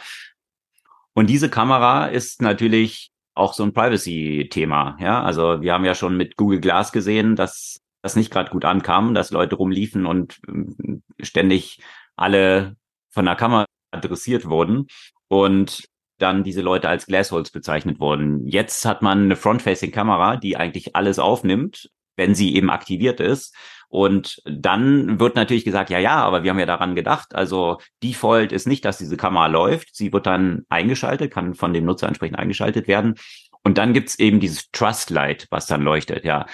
Und 1.13 1.29
diese 1.29 1.49
Kamera 1.49 2.07
ist 2.07 2.41
natürlich 2.41 3.11
auch 3.33 3.53
so 3.53 3.63
ein 3.63 3.73
Privacy-Thema. 3.73 4.97
Ja, 4.99 5.21
also 5.23 5.61
wir 5.61 5.73
haben 5.73 5.85
ja 5.85 5.95
schon 5.95 6.17
mit 6.17 6.37
Google 6.37 6.59
Glass 6.59 6.91
gesehen, 6.91 7.35
dass 7.35 7.81
das 8.01 8.15
nicht 8.15 8.31
gerade 8.31 8.51
gut 8.51 8.65
ankam, 8.65 9.13
dass 9.13 9.31
Leute 9.31 9.55
rumliefen 9.55 10.05
und 10.05 10.39
ähm, 10.47 11.03
ständig 11.19 11.81
alle 12.15 12.75
von 13.09 13.25
der 13.25 13.35
Kamera 13.35 13.65
adressiert 13.91 14.45
wurden 14.45 14.87
und 15.27 15.85
dann 16.17 16.43
diese 16.43 16.61
Leute 16.61 16.87
als 16.87 17.07
Glassholes 17.07 17.51
bezeichnet 17.51 17.99
wurden. 17.99 18.47
Jetzt 18.47 18.85
hat 18.85 19.01
man 19.01 19.23
eine 19.23 19.35
Front-Facing-Kamera, 19.35 20.37
die 20.37 20.55
eigentlich 20.55 20.95
alles 20.95 21.19
aufnimmt, 21.19 21.89
wenn 22.15 22.35
sie 22.35 22.55
eben 22.55 22.69
aktiviert 22.69 23.19
ist 23.19 23.55
Und 23.93 24.41
dann 24.45 25.19
wird 25.19 25.35
natürlich 25.35 25.65
gesagt, 25.65 25.89
ja, 25.89 25.99
ja, 25.99 26.23
aber 26.23 26.43
wir 26.43 26.51
haben 26.51 26.59
ja 26.59 26.65
daran 26.65 26.95
gedacht. 26.95 27.35
Also 27.35 27.79
Default 28.01 28.53
ist 28.53 28.65
nicht, 28.65 28.85
dass 28.85 28.97
diese 28.99 29.17
Kamera 29.17 29.47
läuft. 29.47 29.93
Sie 29.95 30.13
wird 30.13 30.27
dann 30.27 30.65
eingeschaltet, 30.69 31.31
kann 31.33 31.55
von 31.55 31.73
dem 31.73 31.83
Nutzer 31.83 32.07
entsprechend 32.07 32.39
eingeschaltet 32.39 32.87
werden. 32.87 33.15
Und 33.63 33.77
dann 33.77 33.91
gibt's 33.93 34.17
eben 34.17 34.39
dieses 34.39 34.71
Trust 34.71 35.09
Light, 35.09 35.47
was 35.49 35.67
dann 35.67 35.81
leuchtet, 35.81 36.23
ja. 36.23 36.45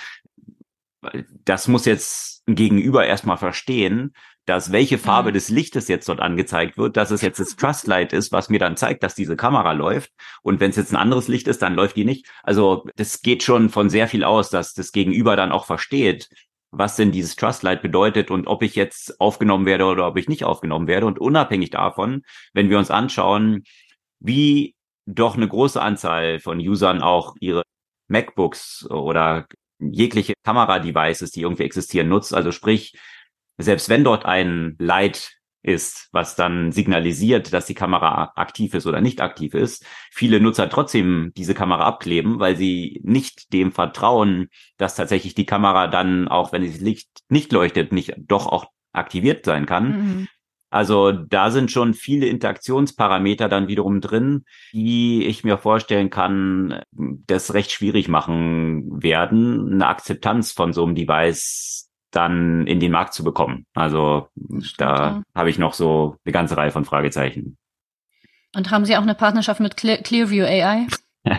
Das 1.45 1.67
muss 1.67 1.85
jetzt 1.85 2.47
ein 2.47 2.55
Gegenüber 2.55 3.05
erstmal 3.05 3.37
verstehen, 3.37 4.13
dass 4.47 4.71
welche 4.71 4.97
Farbe 4.97 5.29
mhm. 5.29 5.33
des 5.33 5.49
Lichtes 5.49 5.87
jetzt 5.89 6.07
dort 6.07 6.21
angezeigt 6.21 6.77
wird, 6.77 6.97
dass 6.97 7.11
es 7.11 7.21
jetzt 7.21 7.39
das 7.39 7.55
Trustlight 7.55 8.13
ist, 8.13 8.31
was 8.31 8.49
mir 8.49 8.59
dann 8.59 8.77
zeigt, 8.77 9.03
dass 9.03 9.13
diese 9.13 9.35
Kamera 9.35 9.73
läuft. 9.73 10.11
Und 10.41 10.59
wenn 10.59 10.69
es 10.71 10.77
jetzt 10.77 10.91
ein 10.91 10.97
anderes 10.97 11.27
Licht 11.27 11.47
ist, 11.47 11.61
dann 11.61 11.75
läuft 11.75 11.97
die 11.97 12.05
nicht. 12.05 12.25
Also 12.43 12.85
das 12.95 13.21
geht 13.21 13.43
schon 13.43 13.69
von 13.69 13.89
sehr 13.89 14.07
viel 14.07 14.23
aus, 14.23 14.49
dass 14.49 14.73
das 14.73 14.93
Gegenüber 14.93 15.35
dann 15.35 15.51
auch 15.51 15.65
versteht, 15.65 16.29
was 16.71 16.95
denn 16.95 17.11
dieses 17.11 17.35
Trustlight 17.35 17.81
bedeutet 17.81 18.31
und 18.31 18.47
ob 18.47 18.63
ich 18.63 18.75
jetzt 18.75 19.19
aufgenommen 19.19 19.65
werde 19.65 19.85
oder 19.85 20.07
ob 20.07 20.17
ich 20.17 20.29
nicht 20.29 20.45
aufgenommen 20.45 20.87
werde. 20.87 21.05
Und 21.05 21.19
unabhängig 21.19 21.71
davon, 21.71 22.23
wenn 22.53 22.69
wir 22.69 22.77
uns 22.77 22.89
anschauen, 22.89 23.63
wie 24.19 24.75
doch 25.05 25.35
eine 25.35 25.47
große 25.47 25.81
Anzahl 25.81 26.39
von 26.39 26.59
Usern 26.59 27.01
auch 27.01 27.35
ihre 27.39 27.63
MacBooks 28.07 28.89
oder 28.89 29.47
jegliche 29.79 30.33
Kameradevices, 30.43 31.31
die 31.31 31.41
irgendwie 31.41 31.63
existieren, 31.63 32.09
nutzt. 32.09 32.33
Also 32.33 32.51
sprich, 32.51 32.97
selbst 33.57 33.89
wenn 33.89 34.03
dort 34.03 34.25
ein 34.25 34.75
Light 34.79 35.37
ist, 35.63 36.07
was 36.11 36.35
dann 36.35 36.71
signalisiert, 36.71 37.51
dass 37.51 37.65
die 37.65 37.73
Kamera 37.73 38.31
aktiv 38.35 38.73
ist 38.73 38.87
oder 38.87 39.01
nicht 39.01 39.21
aktiv 39.21 39.53
ist, 39.53 39.85
viele 40.11 40.39
Nutzer 40.39 40.69
trotzdem 40.69 41.33
diese 41.35 41.53
Kamera 41.53 41.85
abkleben, 41.85 42.39
weil 42.39 42.55
sie 42.55 43.01
nicht 43.03 43.51
dem 43.53 43.71
vertrauen, 43.71 44.49
dass 44.77 44.95
tatsächlich 44.95 45.35
die 45.35 45.45
Kamera 45.45 45.87
dann, 45.87 46.27
auch 46.27 46.53
wenn 46.53 46.65
das 46.65 46.79
Licht 46.79 47.09
nicht 47.27 47.51
leuchtet, 47.51 47.91
nicht 47.91 48.13
doch 48.17 48.47
auch 48.47 48.67
aktiviert 48.93 49.45
sein 49.45 49.65
kann. 49.65 49.89
Mhm. 49.89 50.27
Also 50.69 51.11
da 51.13 51.49
sind 51.49 51.71
schon 51.71 51.93
viele 51.93 52.27
Interaktionsparameter 52.27 53.47
dann 53.47 53.67
wiederum 53.67 54.01
drin, 54.01 54.43
die 54.73 55.25
ich 55.25 55.43
mir 55.43 55.57
vorstellen 55.57 56.09
kann, 56.09 56.81
das 56.91 57.53
recht 57.53 57.71
schwierig 57.71 58.09
machen 58.09 59.01
werden, 59.01 59.73
eine 59.73 59.87
Akzeptanz 59.87 60.51
von 60.51 60.73
so 60.73 60.83
einem 60.83 60.95
Device 60.95 61.89
dann 62.11 62.67
in 62.67 62.79
den 62.79 62.91
Markt 62.91 63.13
zu 63.13 63.23
bekommen. 63.23 63.65
Also 63.73 64.29
da 64.77 64.95
ja. 64.95 65.23
habe 65.35 65.49
ich 65.49 65.57
noch 65.57 65.73
so 65.73 66.17
eine 66.25 66.33
ganze 66.33 66.57
Reihe 66.57 66.71
von 66.71 66.85
Fragezeichen. 66.85 67.57
Und 68.55 68.71
haben 68.71 68.85
Sie 68.85 68.97
auch 68.97 69.01
eine 69.01 69.15
Partnerschaft 69.15 69.59
mit 69.59 69.77
Clear 69.77 69.97
Clearview 69.97 70.45
AI? 70.45 70.87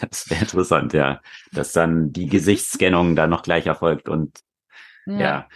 das 0.00 0.28
wäre 0.28 0.42
interessant, 0.42 0.92
ja. 0.92 1.20
Dass 1.52 1.72
dann 1.72 2.12
die 2.12 2.26
Gesichtsscannung 2.26 3.16
dann 3.16 3.30
noch 3.30 3.42
gleich 3.42 3.66
erfolgt 3.66 4.08
und 4.08 4.40
ja. 5.06 5.18
ja. 5.18 5.48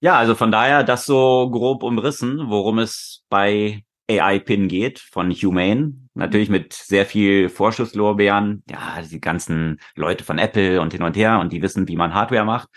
Ja, 0.00 0.16
also 0.16 0.34
von 0.34 0.52
daher 0.52 0.84
das 0.84 1.06
so 1.06 1.50
grob 1.50 1.82
umrissen, 1.82 2.48
worum 2.48 2.78
es 2.78 3.24
bei 3.28 3.82
AI-Pin 4.08 4.68
geht 4.68 5.00
von 5.00 5.30
Humane. 5.32 5.94
Natürlich 6.14 6.48
mit 6.48 6.72
sehr 6.72 7.04
viel 7.04 7.48
Vorschusslorbeeren. 7.48 8.62
Ja, 8.70 9.02
die 9.02 9.20
ganzen 9.20 9.80
Leute 9.96 10.24
von 10.24 10.38
Apple 10.38 10.80
und 10.80 10.92
hin 10.92 11.02
und 11.02 11.16
her 11.16 11.40
und 11.40 11.52
die 11.52 11.62
wissen, 11.62 11.88
wie 11.88 11.96
man 11.96 12.14
Hardware 12.14 12.44
macht. 12.44 12.68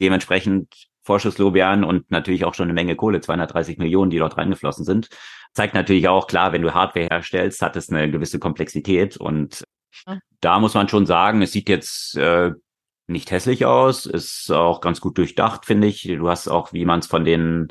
Dementsprechend 0.00 0.88
Vorschusslorbeeren 1.02 1.84
und 1.84 2.10
natürlich 2.10 2.44
auch 2.44 2.54
schon 2.54 2.64
eine 2.64 2.72
Menge 2.72 2.96
Kohle, 2.96 3.20
230 3.20 3.78
Millionen, 3.78 4.10
die 4.10 4.18
dort 4.18 4.36
reingeflossen 4.36 4.84
sind. 4.84 5.08
Zeigt 5.52 5.74
natürlich 5.74 6.08
auch, 6.08 6.26
klar, 6.26 6.52
wenn 6.52 6.62
du 6.62 6.72
Hardware 6.72 7.08
herstellst, 7.10 7.62
hat 7.62 7.76
es 7.76 7.90
eine 7.90 8.10
gewisse 8.10 8.38
Komplexität 8.38 9.16
und 9.16 9.64
ja. 10.06 10.18
da 10.40 10.58
muss 10.58 10.74
man 10.74 10.88
schon 10.88 11.06
sagen, 11.06 11.42
es 11.42 11.52
sieht 11.52 11.68
jetzt 11.68 12.16
äh, 12.16 12.52
nicht 13.06 13.30
hässlich 13.30 13.66
aus, 13.66 14.06
ist 14.06 14.50
auch 14.50 14.80
ganz 14.80 15.00
gut 15.00 15.18
durchdacht, 15.18 15.66
finde 15.66 15.88
ich. 15.88 16.02
Du 16.02 16.28
hast 16.28 16.48
auch, 16.48 16.72
wie 16.72 16.84
man 16.84 17.00
es 17.00 17.06
von 17.06 17.24
den 17.24 17.68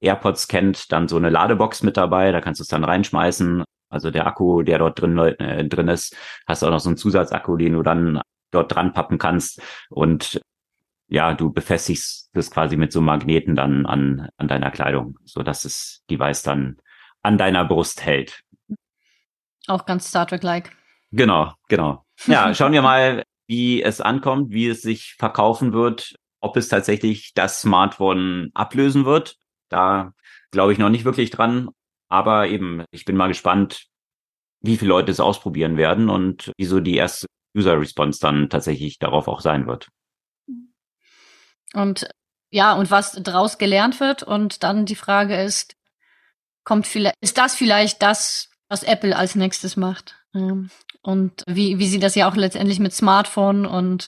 AirPods 0.00 0.48
kennt, 0.48 0.92
dann 0.92 1.08
so 1.08 1.16
eine 1.16 1.30
Ladebox 1.30 1.82
mit 1.82 1.96
dabei, 1.96 2.32
da 2.32 2.40
kannst 2.40 2.60
du 2.60 2.62
es 2.62 2.68
dann 2.68 2.84
reinschmeißen. 2.84 3.64
Also 3.90 4.10
der 4.10 4.26
Akku, 4.26 4.62
der 4.62 4.78
dort 4.78 5.00
drin, 5.00 5.18
äh, 5.18 5.64
drin 5.64 5.88
ist, 5.88 6.16
hast 6.46 6.62
auch 6.62 6.70
noch 6.70 6.80
so 6.80 6.88
einen 6.88 6.96
Zusatzakku, 6.96 7.56
den 7.56 7.74
du 7.74 7.82
dann 7.82 8.20
dort 8.52 8.74
dran 8.74 8.92
pappen 8.92 9.18
kannst. 9.18 9.60
Und 9.90 10.40
ja, 11.08 11.34
du 11.34 11.52
befestigst 11.52 12.30
das 12.32 12.50
quasi 12.50 12.76
mit 12.76 12.92
so 12.92 13.00
Magneten 13.00 13.56
dann 13.56 13.84
an, 13.86 14.28
an 14.36 14.48
deiner 14.48 14.70
Kleidung, 14.70 15.18
so 15.24 15.42
dass 15.42 15.62
das 15.62 16.02
Device 16.08 16.42
dann 16.42 16.76
an 17.22 17.36
deiner 17.36 17.64
Brust 17.64 18.04
hält. 18.04 18.42
Auch 19.66 19.86
ganz 19.86 20.08
Star 20.08 20.26
Trek-like. 20.26 20.70
Genau, 21.10 21.52
genau. 21.68 22.04
Ja, 22.26 22.54
schauen 22.54 22.72
wir 22.72 22.82
mal, 22.82 23.24
wie 23.50 23.82
es 23.82 24.00
ankommt, 24.00 24.52
wie 24.52 24.68
es 24.68 24.80
sich 24.80 25.16
verkaufen 25.18 25.72
wird, 25.72 26.14
ob 26.38 26.56
es 26.56 26.68
tatsächlich 26.68 27.34
das 27.34 27.60
Smartphone 27.60 28.50
ablösen 28.54 29.04
wird. 29.04 29.38
Da 29.68 30.12
glaube 30.52 30.72
ich 30.72 30.78
noch 30.78 30.88
nicht 30.88 31.04
wirklich 31.04 31.30
dran. 31.30 31.68
Aber 32.08 32.46
eben, 32.46 32.84
ich 32.92 33.04
bin 33.04 33.16
mal 33.16 33.26
gespannt, 33.26 33.86
wie 34.60 34.76
viele 34.76 34.90
Leute 34.90 35.10
es 35.10 35.18
ausprobieren 35.18 35.76
werden 35.76 36.10
und 36.10 36.52
wieso 36.58 36.78
die 36.78 36.94
erste 36.94 37.26
User-Response 37.56 38.20
dann 38.20 38.50
tatsächlich 38.50 39.00
darauf 39.00 39.26
auch 39.26 39.40
sein 39.40 39.66
wird. 39.66 39.88
Und 41.74 42.08
ja, 42.50 42.74
und 42.74 42.92
was 42.92 43.20
daraus 43.20 43.58
gelernt 43.58 43.98
wird. 43.98 44.22
Und 44.22 44.62
dann 44.62 44.86
die 44.86 44.94
Frage 44.94 45.42
ist, 45.42 45.74
kommt 46.62 46.86
vielleicht, 46.86 47.16
ist 47.20 47.36
das 47.36 47.56
vielleicht 47.56 48.00
das, 48.00 48.48
was 48.68 48.84
Apple 48.84 49.16
als 49.16 49.34
nächstes 49.34 49.76
macht? 49.76 50.19
Und 50.32 51.42
wie, 51.46 51.78
wie 51.78 51.86
sie 51.86 51.98
das 51.98 52.14
ja 52.14 52.30
auch 52.30 52.36
letztendlich 52.36 52.78
mit 52.78 52.92
Smartphone 52.92 53.66
und 53.66 54.06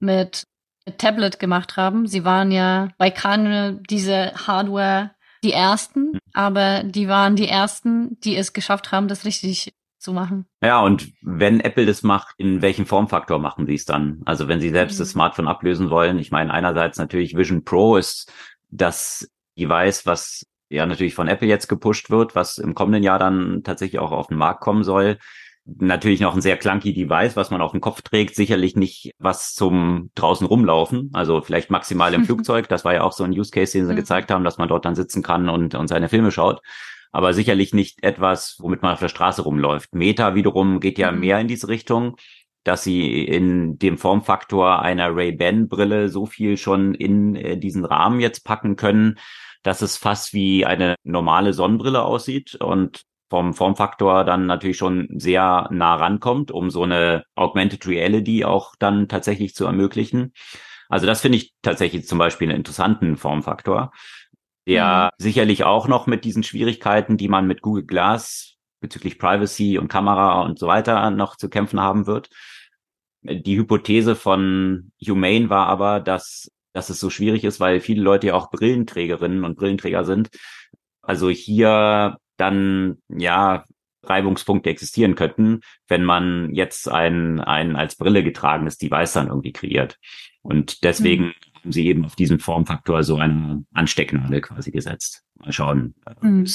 mit, 0.00 0.44
Tablet 0.98 1.38
gemacht 1.38 1.76
haben. 1.76 2.06
Sie 2.06 2.24
waren 2.24 2.50
ja 2.50 2.88
bei 2.98 3.10
keine 3.10 3.80
diese 3.88 4.32
Hardware 4.34 5.12
die 5.42 5.52
ersten, 5.52 6.12
hm. 6.12 6.20
aber 6.32 6.82
die 6.84 7.08
waren 7.08 7.36
die 7.36 7.48
ersten, 7.48 8.18
die 8.20 8.36
es 8.36 8.52
geschafft 8.52 8.92
haben, 8.92 9.08
das 9.08 9.24
richtig 9.24 9.72
zu 9.98 10.12
machen. 10.12 10.46
Ja, 10.62 10.80
und 10.80 11.12
wenn 11.22 11.60
Apple 11.60 11.86
das 11.86 12.02
macht, 12.02 12.34
in 12.36 12.60
welchem 12.60 12.84
Formfaktor 12.84 13.38
machen 13.38 13.66
sie 13.66 13.74
es 13.74 13.86
dann? 13.86 14.20
Also 14.26 14.48
wenn 14.48 14.60
sie 14.60 14.68
selbst 14.68 14.96
mhm. 14.96 14.98
das 14.98 15.10
Smartphone 15.10 15.48
ablösen 15.48 15.88
wollen, 15.88 16.18
ich 16.18 16.30
meine, 16.30 16.52
einerseits 16.52 16.98
natürlich 16.98 17.34
Vision 17.34 17.64
Pro 17.64 17.96
ist 17.96 18.30
das 18.70 19.30
Device, 19.58 20.04
was 20.04 20.46
ja 20.68 20.84
natürlich 20.84 21.14
von 21.14 21.28
Apple 21.28 21.48
jetzt 21.48 21.68
gepusht 21.68 22.10
wird, 22.10 22.34
was 22.34 22.58
im 22.58 22.74
kommenden 22.74 23.02
Jahr 23.02 23.18
dann 23.18 23.62
tatsächlich 23.64 23.98
auch 23.98 24.12
auf 24.12 24.26
den 24.26 24.36
Markt 24.36 24.60
kommen 24.60 24.84
soll. 24.84 25.18
Natürlich 25.66 26.20
noch 26.20 26.34
ein 26.34 26.42
sehr 26.42 26.58
clunky 26.58 26.92
Device, 26.92 27.36
was 27.36 27.50
man 27.50 27.62
auf 27.62 27.72
dem 27.72 27.80
Kopf 27.80 28.02
trägt, 28.02 28.34
sicherlich 28.34 28.76
nicht 28.76 29.12
was 29.18 29.54
zum 29.54 30.10
draußen 30.14 30.46
rumlaufen, 30.46 31.10
also 31.14 31.40
vielleicht 31.40 31.70
maximal 31.70 32.12
im 32.12 32.24
Flugzeug. 32.26 32.68
Das 32.68 32.84
war 32.84 32.92
ja 32.92 33.02
auch 33.02 33.12
so 33.12 33.24
ein 33.24 33.32
Use 33.32 33.50
Case, 33.50 33.72
den 33.72 33.86
sie 33.86 33.92
mhm. 33.92 33.96
gezeigt 33.96 34.30
haben, 34.30 34.44
dass 34.44 34.58
man 34.58 34.68
dort 34.68 34.84
dann 34.84 34.94
sitzen 34.94 35.22
kann 35.22 35.48
und, 35.48 35.74
und 35.74 35.88
seine 35.88 36.08
Filme 36.08 36.30
schaut 36.30 36.60
aber 37.14 37.32
sicherlich 37.32 37.72
nicht 37.72 38.02
etwas, 38.02 38.56
womit 38.58 38.82
man 38.82 38.94
auf 38.94 38.98
der 38.98 39.08
Straße 39.08 39.42
rumläuft. 39.42 39.94
Meta 39.94 40.34
wiederum 40.34 40.80
geht 40.80 40.98
ja 40.98 41.12
mhm. 41.12 41.20
mehr 41.20 41.38
in 41.38 41.46
diese 41.46 41.68
Richtung, 41.68 42.16
dass 42.64 42.82
sie 42.82 43.22
in 43.22 43.78
dem 43.78 43.98
Formfaktor 43.98 44.82
einer 44.82 45.14
Ray-Ban-Brille 45.14 46.08
so 46.08 46.26
viel 46.26 46.56
schon 46.56 46.92
in 46.94 47.36
äh, 47.36 47.56
diesen 47.56 47.84
Rahmen 47.84 48.18
jetzt 48.18 48.44
packen 48.44 48.74
können, 48.74 49.18
dass 49.62 49.80
es 49.80 49.96
fast 49.96 50.34
wie 50.34 50.66
eine 50.66 50.96
normale 51.04 51.52
Sonnenbrille 51.52 52.02
aussieht 52.02 52.56
und 52.56 53.04
vom 53.30 53.54
Formfaktor 53.54 54.24
dann 54.24 54.46
natürlich 54.46 54.76
schon 54.76 55.08
sehr 55.16 55.68
nah 55.70 55.96
rankommt, 55.96 56.50
um 56.50 56.70
so 56.70 56.82
eine 56.82 57.24
Augmented 57.34 57.86
Reality 57.86 58.44
auch 58.44 58.74
dann 58.78 59.08
tatsächlich 59.08 59.54
zu 59.54 59.64
ermöglichen. 59.64 60.32
Also 60.88 61.06
das 61.06 61.22
finde 61.22 61.38
ich 61.38 61.54
tatsächlich 61.62 62.06
zum 62.06 62.18
Beispiel 62.18 62.48
einen 62.48 62.58
interessanten 62.58 63.16
Formfaktor 63.16 63.92
der 64.66 65.10
mhm. 65.12 65.22
sicherlich 65.22 65.64
auch 65.64 65.88
noch 65.88 66.06
mit 66.06 66.24
diesen 66.24 66.42
Schwierigkeiten, 66.42 67.16
die 67.16 67.28
man 67.28 67.46
mit 67.46 67.62
Google 67.62 67.84
Glass 67.84 68.56
bezüglich 68.80 69.18
Privacy 69.18 69.78
und 69.78 69.88
Kamera 69.88 70.42
und 70.42 70.58
so 70.58 70.66
weiter 70.66 71.10
noch 71.10 71.36
zu 71.36 71.48
kämpfen 71.48 71.80
haben 71.80 72.06
wird. 72.06 72.28
Die 73.22 73.56
Hypothese 73.56 74.14
von 74.16 74.92
Humane 75.06 75.48
war 75.48 75.66
aber, 75.66 76.00
dass, 76.00 76.50
dass 76.74 76.90
es 76.90 77.00
so 77.00 77.08
schwierig 77.08 77.44
ist, 77.44 77.60
weil 77.60 77.80
viele 77.80 78.02
Leute 78.02 78.28
ja 78.28 78.34
auch 78.34 78.50
Brillenträgerinnen 78.50 79.44
und 79.44 79.56
Brillenträger 79.56 80.04
sind. 80.04 80.28
Also 81.00 81.30
hier 81.30 82.18
dann, 82.36 82.98
ja, 83.08 83.64
Reibungspunkte 84.02 84.68
existieren 84.68 85.14
könnten, 85.14 85.60
wenn 85.88 86.04
man 86.04 86.54
jetzt 86.54 86.90
ein, 86.90 87.40
ein 87.40 87.74
als 87.74 87.96
Brille 87.96 88.22
getragenes 88.22 88.76
Device 88.76 89.14
dann 89.14 89.28
irgendwie 89.28 89.52
kreiert. 89.52 89.98
Und 90.42 90.84
deswegen 90.84 91.28
mhm 91.28 91.34
haben 91.64 91.72
sie 91.72 91.86
eben 91.86 92.04
auf 92.04 92.14
diesen 92.14 92.38
Formfaktor 92.38 93.02
so 93.02 93.16
eine 93.16 93.64
Anstecknadel 93.72 94.40
quasi 94.42 94.70
gesetzt. 94.70 95.22
Mal 95.36 95.52
schauen. 95.52 95.94
Mhm. 96.20 96.46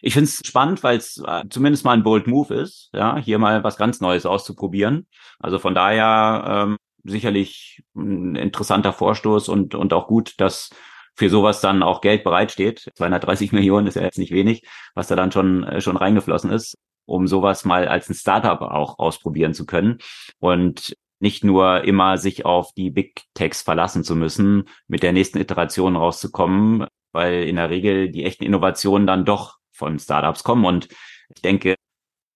Ich 0.00 0.14
finde 0.14 0.24
es 0.24 0.40
spannend, 0.44 0.82
weil 0.82 0.96
es 0.96 1.22
äh, 1.26 1.44
zumindest 1.48 1.84
mal 1.84 1.92
ein 1.92 2.02
bold 2.02 2.26
Move 2.26 2.54
ist, 2.54 2.90
ja, 2.92 3.16
hier 3.16 3.38
mal 3.38 3.62
was 3.64 3.76
ganz 3.76 4.00
Neues 4.00 4.26
auszuprobieren. 4.26 5.06
Also 5.38 5.58
von 5.58 5.74
daher 5.74 6.66
ähm, 6.68 6.76
sicherlich 7.04 7.82
ein 7.94 8.36
interessanter 8.36 8.92
Vorstoß 8.92 9.48
und, 9.48 9.74
und 9.74 9.92
auch 9.92 10.06
gut, 10.06 10.34
dass 10.38 10.70
für 11.14 11.28
sowas 11.28 11.60
dann 11.60 11.82
auch 11.82 12.00
Geld 12.00 12.24
bereitsteht. 12.24 12.90
230 12.94 13.52
Millionen 13.52 13.86
ist 13.86 13.94
ja 13.94 14.02
jetzt 14.02 14.18
nicht 14.18 14.32
wenig, 14.32 14.66
was 14.94 15.08
da 15.08 15.16
dann 15.16 15.32
schon, 15.32 15.64
äh, 15.64 15.80
schon 15.80 15.96
reingeflossen 15.96 16.50
ist, 16.50 16.76
um 17.06 17.26
sowas 17.26 17.64
mal 17.64 17.88
als 17.88 18.08
ein 18.08 18.14
Startup 18.14 18.60
auch 18.60 18.98
ausprobieren 18.98 19.54
zu 19.54 19.66
können. 19.66 19.98
Und 20.38 20.94
nicht 21.20 21.44
nur 21.44 21.84
immer 21.84 22.18
sich 22.18 22.44
auf 22.44 22.72
die 22.74 22.90
Big 22.90 23.22
Techs 23.34 23.62
verlassen 23.62 24.02
zu 24.02 24.16
müssen, 24.16 24.64
mit 24.88 25.04
der 25.04 25.12
nächsten 25.12 25.38
Iteration 25.38 25.94
rauszukommen, 25.94 26.86
weil 27.12 27.44
in 27.44 27.56
der 27.56 27.70
Regel 27.70 28.10
die 28.10 28.24
echten 28.24 28.42
Innovationen 28.42 29.06
dann 29.06 29.24
doch 29.24 29.58
von 29.70 30.00
Startups 30.00 30.42
kommen. 30.42 30.64
Und 30.64 30.88
ich 31.34 31.42
denke, 31.42 31.76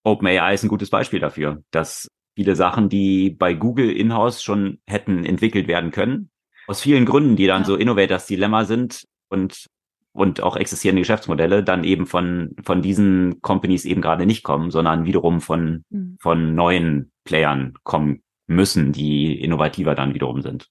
OpenAI 0.04 0.54
ist 0.54 0.62
ein 0.62 0.68
gutes 0.68 0.90
Beispiel 0.90 1.18
dafür, 1.18 1.64
dass 1.72 2.06
viele 2.36 2.54
Sachen, 2.54 2.88
die 2.88 3.30
bei 3.30 3.54
Google 3.54 3.90
in-house 3.90 4.42
schon 4.42 4.78
hätten 4.86 5.24
entwickelt 5.24 5.66
werden 5.66 5.90
können, 5.90 6.30
aus 6.66 6.80
vielen 6.80 7.06
Gründen, 7.06 7.36
die 7.36 7.46
dann 7.46 7.62
ja. 7.62 7.66
so 7.66 7.76
Innovators 7.76 8.26
Dilemma 8.26 8.64
sind 8.64 9.06
und 9.28 9.66
und 10.12 10.42
auch 10.42 10.56
existierende 10.56 11.02
Geschäftsmodelle 11.02 11.62
dann 11.62 11.84
eben 11.84 12.06
von 12.06 12.56
von 12.64 12.80
diesen 12.80 13.42
Companies 13.42 13.84
eben 13.84 14.00
gerade 14.00 14.26
nicht 14.26 14.42
kommen, 14.42 14.70
sondern 14.70 15.04
wiederum 15.04 15.40
von 15.40 15.84
mhm. 15.90 16.16
von 16.20 16.54
neuen 16.54 17.12
Playern 17.24 17.74
kommen 17.82 18.22
müssen, 18.46 18.92
die 18.92 19.38
innovativer 19.40 19.94
dann 19.94 20.14
wiederum 20.14 20.40
sind. 20.40 20.68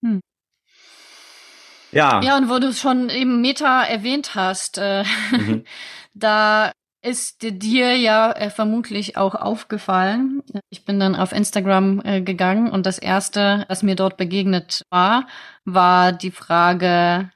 Mhm. 0.00 0.20
Ja. 1.92 2.20
Ja, 2.22 2.36
und 2.36 2.48
wo 2.48 2.58
du 2.58 2.72
schon 2.72 3.10
eben 3.10 3.40
Meta 3.40 3.82
erwähnt 3.82 4.34
hast, 4.34 4.78
äh, 4.78 5.04
mhm. 5.32 5.64
da 6.14 6.72
ist 7.02 7.42
dir 7.42 7.96
ja 7.96 8.32
äh, 8.32 8.50
vermutlich 8.50 9.16
auch 9.16 9.34
aufgefallen. 9.34 10.42
Ich 10.68 10.84
bin 10.84 11.00
dann 11.00 11.16
auf 11.16 11.32
Instagram 11.32 12.02
äh, 12.04 12.20
gegangen 12.20 12.70
und 12.70 12.86
das 12.86 12.98
erste, 12.98 13.64
was 13.68 13.82
mir 13.82 13.96
dort 13.96 14.16
begegnet 14.16 14.82
war, 14.90 15.26
war 15.64 16.12
die 16.12 16.30
Frage, 16.30 17.30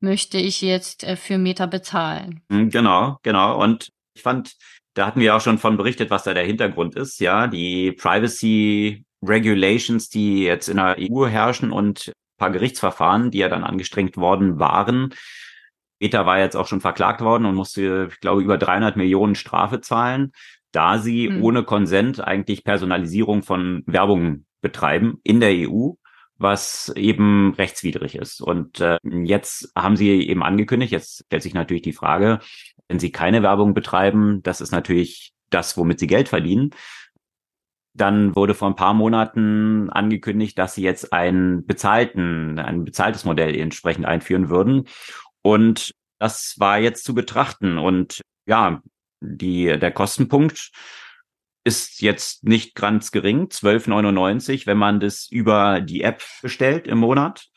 möchte 0.00 0.38
ich 0.38 0.60
jetzt 0.62 1.04
äh, 1.04 1.16
für 1.16 1.38
Meta 1.38 1.66
bezahlen? 1.66 2.40
Hm, 2.50 2.70
genau, 2.70 3.18
genau. 3.22 3.62
Und 3.62 3.90
ich 4.14 4.22
fand, 4.22 4.54
da 4.94 5.06
hatten 5.06 5.20
wir 5.20 5.36
auch 5.36 5.40
schon 5.40 5.58
von 5.58 5.76
berichtet, 5.76 6.10
was 6.10 6.24
da 6.24 6.34
der 6.34 6.44
Hintergrund 6.44 6.94
ist. 6.94 7.20
Ja, 7.20 7.46
die 7.46 7.92
Privacy 7.92 9.04
Regulations, 9.22 10.08
die 10.08 10.44
jetzt 10.44 10.68
in 10.68 10.76
der 10.76 10.96
EU 10.98 11.26
herrschen 11.26 11.72
und 11.72 12.12
paar 12.38 12.50
Gerichtsverfahren, 12.50 13.30
die 13.30 13.38
ja 13.38 13.48
dann 13.48 13.64
angestrengt 13.64 14.16
worden 14.16 14.58
waren. 14.58 15.14
Meta 16.04 16.26
war 16.26 16.38
jetzt 16.38 16.54
auch 16.54 16.66
schon 16.66 16.82
verklagt 16.82 17.22
worden 17.22 17.46
und 17.46 17.54
musste, 17.54 18.08
ich 18.12 18.20
glaube, 18.20 18.42
über 18.42 18.58
300 18.58 18.94
Millionen 18.94 19.34
Strafe 19.34 19.80
zahlen, 19.80 20.32
da 20.70 20.98
sie 20.98 21.30
mhm. 21.30 21.42
ohne 21.42 21.62
Konsent 21.62 22.20
eigentlich 22.20 22.62
Personalisierung 22.62 23.42
von 23.42 23.82
Werbung 23.86 24.44
betreiben 24.60 25.18
in 25.22 25.40
der 25.40 25.52
EU, 25.52 25.92
was 26.36 26.92
eben 26.94 27.54
rechtswidrig 27.54 28.16
ist. 28.16 28.42
Und 28.42 28.80
äh, 28.80 28.98
jetzt 29.02 29.72
haben 29.74 29.96
sie 29.96 30.28
eben 30.28 30.42
angekündigt, 30.42 30.92
jetzt 30.92 31.24
stellt 31.24 31.42
sich 31.42 31.54
natürlich 31.54 31.84
die 31.84 31.94
Frage, 31.94 32.40
wenn 32.86 32.98
sie 32.98 33.10
keine 33.10 33.42
Werbung 33.42 33.72
betreiben, 33.72 34.42
das 34.42 34.60
ist 34.60 34.72
natürlich 34.72 35.32
das, 35.48 35.78
womit 35.78 36.00
sie 36.00 36.06
Geld 36.06 36.28
verdienen. 36.28 36.72
Dann 37.94 38.36
wurde 38.36 38.52
vor 38.52 38.68
ein 38.68 38.76
paar 38.76 38.92
Monaten 38.92 39.88
angekündigt, 39.88 40.58
dass 40.58 40.74
sie 40.74 40.82
jetzt 40.82 41.14
einen 41.14 41.64
bezahlten, 41.64 42.58
ein 42.58 42.84
bezahltes 42.84 43.24
Modell 43.24 43.54
entsprechend 43.54 44.04
einführen 44.04 44.50
würden. 44.50 44.86
Und 45.44 45.92
das 46.18 46.54
war 46.58 46.78
jetzt 46.78 47.04
zu 47.04 47.14
betrachten. 47.14 47.78
Und 47.78 48.20
ja, 48.46 48.82
die, 49.20 49.78
der 49.78 49.92
Kostenpunkt 49.92 50.70
ist 51.64 52.00
jetzt 52.02 52.44
nicht 52.44 52.74
ganz 52.74 53.10
gering, 53.10 53.46
12,99, 53.46 54.66
wenn 54.66 54.78
man 54.78 55.00
das 55.00 55.28
über 55.30 55.80
die 55.80 56.02
App 56.02 56.22
bestellt 56.42 56.86
im 56.86 56.98
Monat 56.98 57.48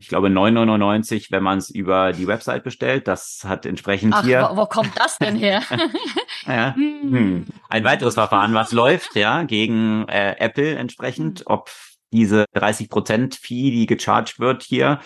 ich 0.00 0.08
glaube 0.08 0.28
9,99, 0.28 1.30
wenn 1.30 1.42
man 1.42 1.58
es 1.58 1.68
über 1.68 2.12
die 2.12 2.26
Website 2.26 2.64
bestellt. 2.64 3.06
Das 3.06 3.42
hat 3.44 3.66
entsprechend 3.66 4.14
Ach, 4.14 4.24
hier. 4.24 4.48
Wo, 4.50 4.56
wo 4.56 4.66
kommt 4.66 4.98
das 4.98 5.18
denn 5.18 5.36
her? 5.36 5.62
ja, 6.46 6.74
hm. 6.74 7.12
hm. 7.12 7.46
Ein 7.68 7.84
weiteres 7.84 8.14
Verfahren, 8.14 8.54
was 8.54 8.72
läuft, 8.72 9.14
ja, 9.14 9.42
gegen 9.42 10.08
äh, 10.08 10.36
Apple 10.38 10.74
entsprechend, 10.74 11.40
hm. 11.40 11.46
ob 11.48 11.70
diese 12.12 12.46
30 12.54 12.88
Prozent 12.88 13.34
Fee, 13.36 13.70
die 13.70 13.86
gecharged 13.86 14.40
wird 14.40 14.62
hier, 14.62 15.00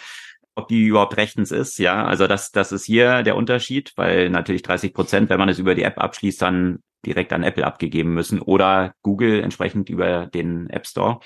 ob 0.55 0.69
die 0.69 0.85
überhaupt 0.85 1.17
rechtens 1.17 1.51
ist, 1.51 1.79
ja. 1.79 2.05
Also 2.05 2.27
das, 2.27 2.53
das 2.53 2.73
ist 2.73 2.85
hier 2.85 3.23
der 3.23 3.37
Unterschied, 3.37 3.93
weil 3.97 4.31
natürlich 4.31 4.63
30 4.63 4.95
Prozent, 4.95 5.31
wenn 5.31 5.39
man 5.39 5.49
es 5.49 5.59
über 5.59 5.75
die 5.75 5.83
App 5.83 5.99
abschließt, 5.99 6.41
dann 6.43 6.81
direkt 7.05 7.33
an 7.33 7.43
Apple 7.43 7.67
abgegeben 7.67 8.15
müssen 8.15 8.41
oder 8.41 8.95
Google 9.03 9.41
entsprechend 9.43 9.91
über 9.91 10.27
den 10.27 10.71
App 10.71 10.87
Store. 10.87 11.21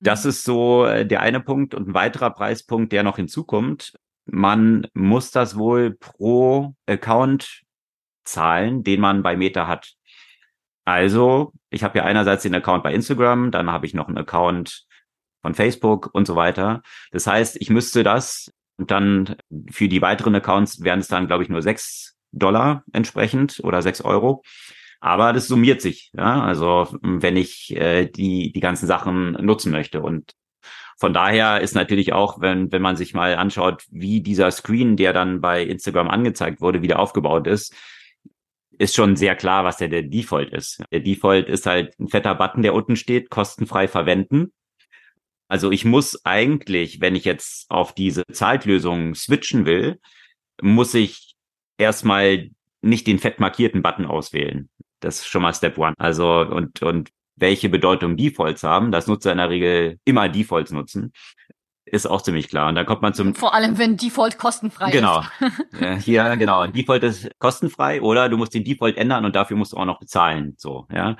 Das 0.00 0.24
mhm. 0.24 0.30
ist 0.30 0.44
so 0.44 0.84
äh, 0.86 1.06
der 1.06 1.20
eine 1.20 1.40
Punkt. 1.40 1.74
Und 1.74 1.88
ein 1.88 1.94
weiterer 1.94 2.30
Preispunkt, 2.30 2.92
der 2.92 3.02
noch 3.02 3.16
hinzukommt. 3.16 3.94
Man 4.26 4.86
muss 4.94 5.30
das 5.30 5.56
wohl 5.56 5.92
pro 5.92 6.74
Account 6.86 7.62
zahlen, 8.24 8.82
den 8.82 9.00
man 9.00 9.22
bei 9.22 9.36
Meta 9.36 9.66
hat. 9.66 9.94
Also, 10.86 11.52
ich 11.70 11.82
habe 11.82 11.98
ja 11.98 12.04
einerseits 12.04 12.42
den 12.42 12.54
Account 12.54 12.82
bei 12.82 12.92
Instagram, 12.92 13.50
dann 13.50 13.70
habe 13.70 13.86
ich 13.86 13.94
noch 13.94 14.08
einen 14.08 14.18
Account 14.18 14.86
von 15.42 15.54
Facebook 15.54 16.10
und 16.12 16.26
so 16.26 16.36
weiter. 16.36 16.82
Das 17.10 17.26
heißt, 17.26 17.56
ich 17.60 17.70
müsste 17.70 18.02
das 18.02 18.52
und 18.76 18.90
dann 18.90 19.36
für 19.70 19.88
die 19.88 20.02
weiteren 20.02 20.34
Accounts 20.34 20.82
wären 20.82 21.00
es 21.00 21.08
dann, 21.08 21.26
glaube 21.26 21.42
ich, 21.42 21.48
nur 21.48 21.62
sechs 21.62 22.16
Dollar 22.32 22.84
entsprechend 22.92 23.60
oder 23.62 23.82
sechs 23.82 24.00
Euro. 24.00 24.42
Aber 25.00 25.32
das 25.32 25.48
summiert 25.48 25.82
sich, 25.82 26.10
ja. 26.16 26.42
Also 26.42 26.96
wenn 27.02 27.36
ich 27.36 27.76
äh, 27.76 28.06
die, 28.06 28.52
die 28.52 28.60
ganzen 28.60 28.86
Sachen 28.86 29.32
nutzen 29.32 29.70
möchte. 29.70 30.00
Und 30.00 30.32
von 30.98 31.12
daher 31.12 31.60
ist 31.60 31.74
natürlich 31.74 32.12
auch, 32.12 32.40
wenn, 32.40 32.72
wenn 32.72 32.82
man 32.82 32.96
sich 32.96 33.14
mal 33.14 33.36
anschaut, 33.36 33.84
wie 33.90 34.22
dieser 34.22 34.50
Screen, 34.50 34.96
der 34.96 35.12
dann 35.12 35.40
bei 35.40 35.62
Instagram 35.62 36.08
angezeigt 36.08 36.60
wurde, 36.60 36.82
wieder 36.82 36.98
aufgebaut 36.98 37.46
ist, 37.46 37.74
ist 38.78 38.94
schon 38.94 39.14
sehr 39.16 39.36
klar, 39.36 39.64
was 39.64 39.76
der, 39.76 39.88
der 39.88 40.02
Default 40.02 40.52
ist. 40.52 40.82
Der 40.90 41.00
Default 41.00 41.48
ist 41.48 41.66
halt 41.66 41.98
ein 42.00 42.08
fetter 42.08 42.34
Button, 42.34 42.62
der 42.62 42.74
unten 42.74 42.96
steht, 42.96 43.30
kostenfrei 43.30 43.86
verwenden. 43.88 44.52
Also 45.48 45.70
ich 45.70 45.84
muss 45.84 46.24
eigentlich, 46.24 47.00
wenn 47.00 47.14
ich 47.14 47.24
jetzt 47.24 47.70
auf 47.70 47.94
diese 47.94 48.24
Zeitlösung 48.32 49.14
switchen 49.14 49.66
will, 49.66 50.00
muss 50.62 50.94
ich 50.94 51.34
erstmal 51.78 52.50
nicht 52.82 53.06
den 53.06 53.18
fett 53.18 53.40
markierten 53.40 53.82
Button 53.82 54.06
auswählen. 54.06 54.68
Das 55.00 55.16
ist 55.16 55.26
schon 55.26 55.42
mal 55.42 55.54
Step 55.54 55.78
One. 55.78 55.94
Also 55.98 56.40
und, 56.40 56.82
und 56.82 57.10
welche 57.36 57.68
Bedeutung 57.68 58.16
Defaults 58.16 58.62
haben, 58.62 58.92
dass 58.92 59.06
Nutzer 59.06 59.32
in 59.32 59.38
der 59.38 59.50
Regel 59.50 59.98
immer 60.04 60.28
Defaults 60.28 60.70
nutzen, 60.70 61.12
ist 61.84 62.06
auch 62.06 62.22
ziemlich 62.22 62.48
klar. 62.48 62.68
Und 62.68 62.74
dann 62.74 62.86
kommt 62.86 63.02
man 63.02 63.14
zum 63.14 63.34
vor 63.34 63.54
allem 63.54 63.78
wenn 63.78 63.96
Default 63.96 64.38
kostenfrei 64.38 64.90
genau. 64.90 65.20
ist. 65.20 65.52
Genau. 65.72 65.96
Hier 65.98 66.36
genau. 66.36 66.66
Default 66.66 67.02
ist 67.02 67.30
kostenfrei 67.38 68.00
oder 68.00 68.28
du 68.28 68.36
musst 68.36 68.54
den 68.54 68.64
Default 68.64 68.96
ändern 68.96 69.24
und 69.24 69.36
dafür 69.36 69.56
musst 69.56 69.72
du 69.72 69.76
auch 69.76 69.84
noch 69.84 70.00
bezahlen. 70.00 70.54
So 70.56 70.86
ja. 70.92 71.16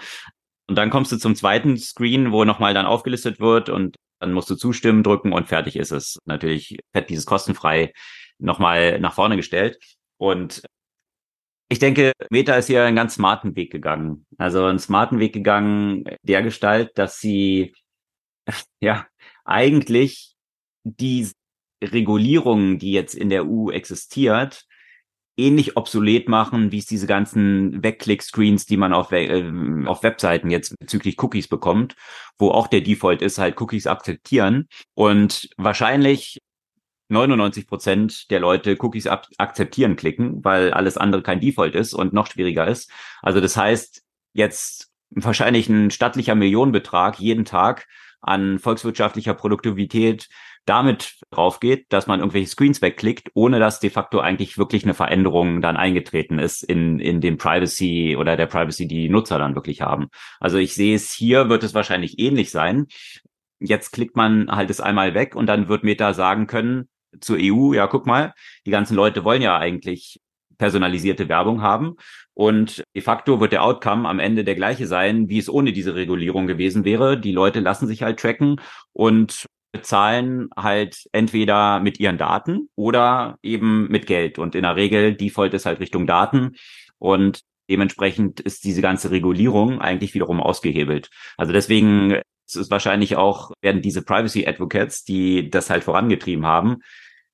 Und 0.66 0.76
dann 0.76 0.90
kommst 0.90 1.12
du 1.12 1.18
zum 1.18 1.34
zweiten 1.34 1.76
Screen, 1.76 2.32
wo 2.32 2.44
nochmal 2.44 2.72
dann 2.72 2.86
aufgelistet 2.86 3.38
wird 3.38 3.68
und 3.68 3.96
dann 4.24 4.32
musst 4.32 4.48
du 4.48 4.56
zustimmen 4.56 5.02
drücken 5.02 5.32
und 5.32 5.48
fertig 5.48 5.76
ist 5.76 5.92
es. 5.92 6.18
Natürlich 6.24 6.78
fett 6.92 7.10
dieses 7.10 7.26
kostenfrei 7.26 7.92
nochmal 8.38 8.98
nach 8.98 9.14
vorne 9.14 9.36
gestellt. 9.36 9.78
Und 10.16 10.62
ich 11.68 11.78
denke, 11.78 12.12
Meta 12.30 12.54
ist 12.56 12.68
hier 12.68 12.84
einen 12.84 12.96
ganz 12.96 13.14
smarten 13.14 13.54
Weg 13.54 13.70
gegangen. 13.70 14.26
Also 14.38 14.64
einen 14.64 14.78
smarten 14.78 15.18
Weg 15.18 15.34
gegangen 15.34 16.04
der 16.22 16.42
Gestalt, 16.42 16.92
dass 16.96 17.18
sie 17.18 17.74
ja 18.80 19.06
eigentlich 19.44 20.34
die 20.84 21.30
Regulierungen, 21.82 22.78
die 22.78 22.92
jetzt 22.92 23.14
in 23.14 23.28
der 23.28 23.44
EU 23.44 23.70
existiert, 23.70 24.64
ähnlich 25.36 25.76
obsolet 25.76 26.28
machen, 26.28 26.70
wie 26.72 26.78
es 26.78 26.86
diese 26.86 27.06
ganzen 27.06 27.82
Wegklick-Screens, 27.82 28.66
die 28.66 28.76
man 28.76 28.92
auf, 28.92 29.10
äh, 29.12 29.44
auf 29.86 30.02
Webseiten 30.02 30.50
jetzt 30.50 30.78
bezüglich 30.78 31.20
Cookies 31.22 31.48
bekommt, 31.48 31.96
wo 32.38 32.50
auch 32.50 32.66
der 32.66 32.80
Default 32.80 33.22
ist, 33.22 33.38
halt 33.38 33.60
Cookies 33.60 33.86
akzeptieren. 33.86 34.68
Und 34.94 35.48
wahrscheinlich 35.56 36.38
99 37.08 37.66
Prozent 37.66 38.30
der 38.30 38.40
Leute 38.40 38.76
Cookies 38.80 39.06
akzeptieren 39.06 39.96
klicken, 39.96 40.44
weil 40.44 40.72
alles 40.72 40.96
andere 40.96 41.22
kein 41.22 41.40
Default 41.40 41.74
ist 41.74 41.94
und 41.94 42.12
noch 42.12 42.26
schwieriger 42.26 42.66
ist. 42.66 42.90
Also 43.22 43.40
das 43.40 43.56
heißt, 43.56 44.02
jetzt 44.32 44.90
wahrscheinlich 45.10 45.68
ein 45.68 45.90
stattlicher 45.90 46.34
Millionenbetrag 46.34 47.20
jeden 47.20 47.44
Tag 47.44 47.86
an 48.20 48.58
volkswirtschaftlicher 48.58 49.34
Produktivität 49.34 50.28
damit 50.66 51.20
drauf 51.30 51.60
geht, 51.60 51.92
dass 51.92 52.06
man 52.06 52.20
irgendwelche 52.20 52.48
Screens 52.48 52.80
wegklickt, 52.80 53.30
ohne 53.34 53.58
dass 53.58 53.80
de 53.80 53.90
facto 53.90 54.20
eigentlich 54.20 54.56
wirklich 54.56 54.84
eine 54.84 54.94
Veränderung 54.94 55.60
dann 55.60 55.76
eingetreten 55.76 56.38
ist 56.38 56.62
in, 56.62 56.98
in 56.98 57.20
dem 57.20 57.36
Privacy 57.36 58.16
oder 58.18 58.36
der 58.36 58.46
Privacy, 58.46 58.88
die, 58.88 59.02
die 59.02 59.08
Nutzer 59.08 59.38
dann 59.38 59.54
wirklich 59.54 59.82
haben. 59.82 60.08
Also 60.40 60.58
ich 60.58 60.74
sehe 60.74 60.94
es 60.94 61.12
hier, 61.12 61.48
wird 61.48 61.64
es 61.64 61.74
wahrscheinlich 61.74 62.18
ähnlich 62.18 62.50
sein. 62.50 62.86
Jetzt 63.60 63.92
klickt 63.92 64.16
man 64.16 64.50
halt 64.50 64.70
es 64.70 64.80
einmal 64.80 65.14
weg 65.14 65.36
und 65.36 65.46
dann 65.46 65.68
wird 65.68 65.84
Meta 65.84 66.12
sagen 66.14 66.46
können, 66.46 66.88
zur 67.20 67.36
EU, 67.38 67.74
ja, 67.74 67.86
guck 67.86 68.06
mal, 68.06 68.32
die 68.66 68.70
ganzen 68.70 68.96
Leute 68.96 69.24
wollen 69.24 69.42
ja 69.42 69.56
eigentlich 69.56 70.20
personalisierte 70.58 71.28
Werbung 71.28 71.62
haben. 71.62 71.96
Und 72.32 72.82
de 72.94 73.02
facto 73.02 73.40
wird 73.40 73.52
der 73.52 73.62
Outcome 73.62 74.08
am 74.08 74.18
Ende 74.18 74.44
der 74.44 74.54
gleiche 74.56 74.86
sein, 74.86 75.28
wie 75.28 75.38
es 75.38 75.48
ohne 75.48 75.72
diese 75.72 75.94
Regulierung 75.94 76.46
gewesen 76.46 76.84
wäre. 76.84 77.18
Die 77.18 77.32
Leute 77.32 77.60
lassen 77.60 77.86
sich 77.86 78.02
halt 78.02 78.18
tracken 78.18 78.60
und 78.92 79.46
bezahlen 79.74 80.48
halt 80.56 81.08
entweder 81.12 81.80
mit 81.80 81.98
ihren 81.98 82.16
Daten 82.16 82.68
oder 82.76 83.38
eben 83.42 83.88
mit 83.88 84.06
Geld. 84.06 84.38
Und 84.38 84.54
in 84.54 84.62
der 84.62 84.76
Regel 84.76 85.14
Default 85.14 85.52
ist 85.52 85.66
halt 85.66 85.80
Richtung 85.80 86.06
Daten. 86.06 86.52
Und 86.98 87.40
dementsprechend 87.68 88.40
ist 88.40 88.64
diese 88.64 88.82
ganze 88.82 89.10
Regulierung 89.10 89.80
eigentlich 89.80 90.14
wiederum 90.14 90.40
ausgehebelt. 90.40 91.10
Also 91.36 91.52
deswegen 91.52 92.20
es 92.46 92.56
ist 92.56 92.70
wahrscheinlich 92.70 93.16
auch, 93.16 93.52
werden 93.62 93.82
diese 93.82 94.02
Privacy 94.02 94.46
Advocates, 94.46 95.04
die 95.04 95.50
das 95.50 95.70
halt 95.70 95.82
vorangetrieben 95.82 96.46
haben, 96.46 96.82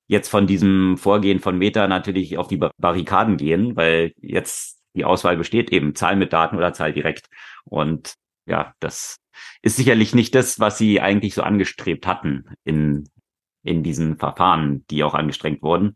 jetzt 0.07 0.29
von 0.29 0.47
diesem 0.47 0.97
Vorgehen 0.97 1.39
von 1.39 1.57
Meta 1.57 1.87
natürlich 1.87 2.37
auf 2.37 2.47
die 2.47 2.59
Barrikaden 2.77 3.37
gehen, 3.37 3.75
weil 3.75 4.13
jetzt 4.17 4.79
die 4.95 5.05
Auswahl 5.05 5.37
besteht 5.37 5.71
eben, 5.71 5.95
Zahl 5.95 6.15
mit 6.15 6.33
Daten 6.33 6.57
oder 6.57 6.73
Zahl 6.73 6.93
direkt. 6.93 7.27
Und 7.65 8.15
ja, 8.51 8.75
das 8.79 9.17
ist 9.61 9.77
sicherlich 9.77 10.13
nicht 10.13 10.35
das, 10.35 10.59
was 10.59 10.77
sie 10.77 11.01
eigentlich 11.01 11.33
so 11.33 11.41
angestrebt 11.41 12.05
hatten 12.05 12.45
in, 12.63 13.09
in 13.63 13.81
diesen 13.81 14.17
Verfahren, 14.17 14.85
die 14.89 15.03
auch 15.03 15.15
angestrengt 15.15 15.63
wurden. 15.63 15.95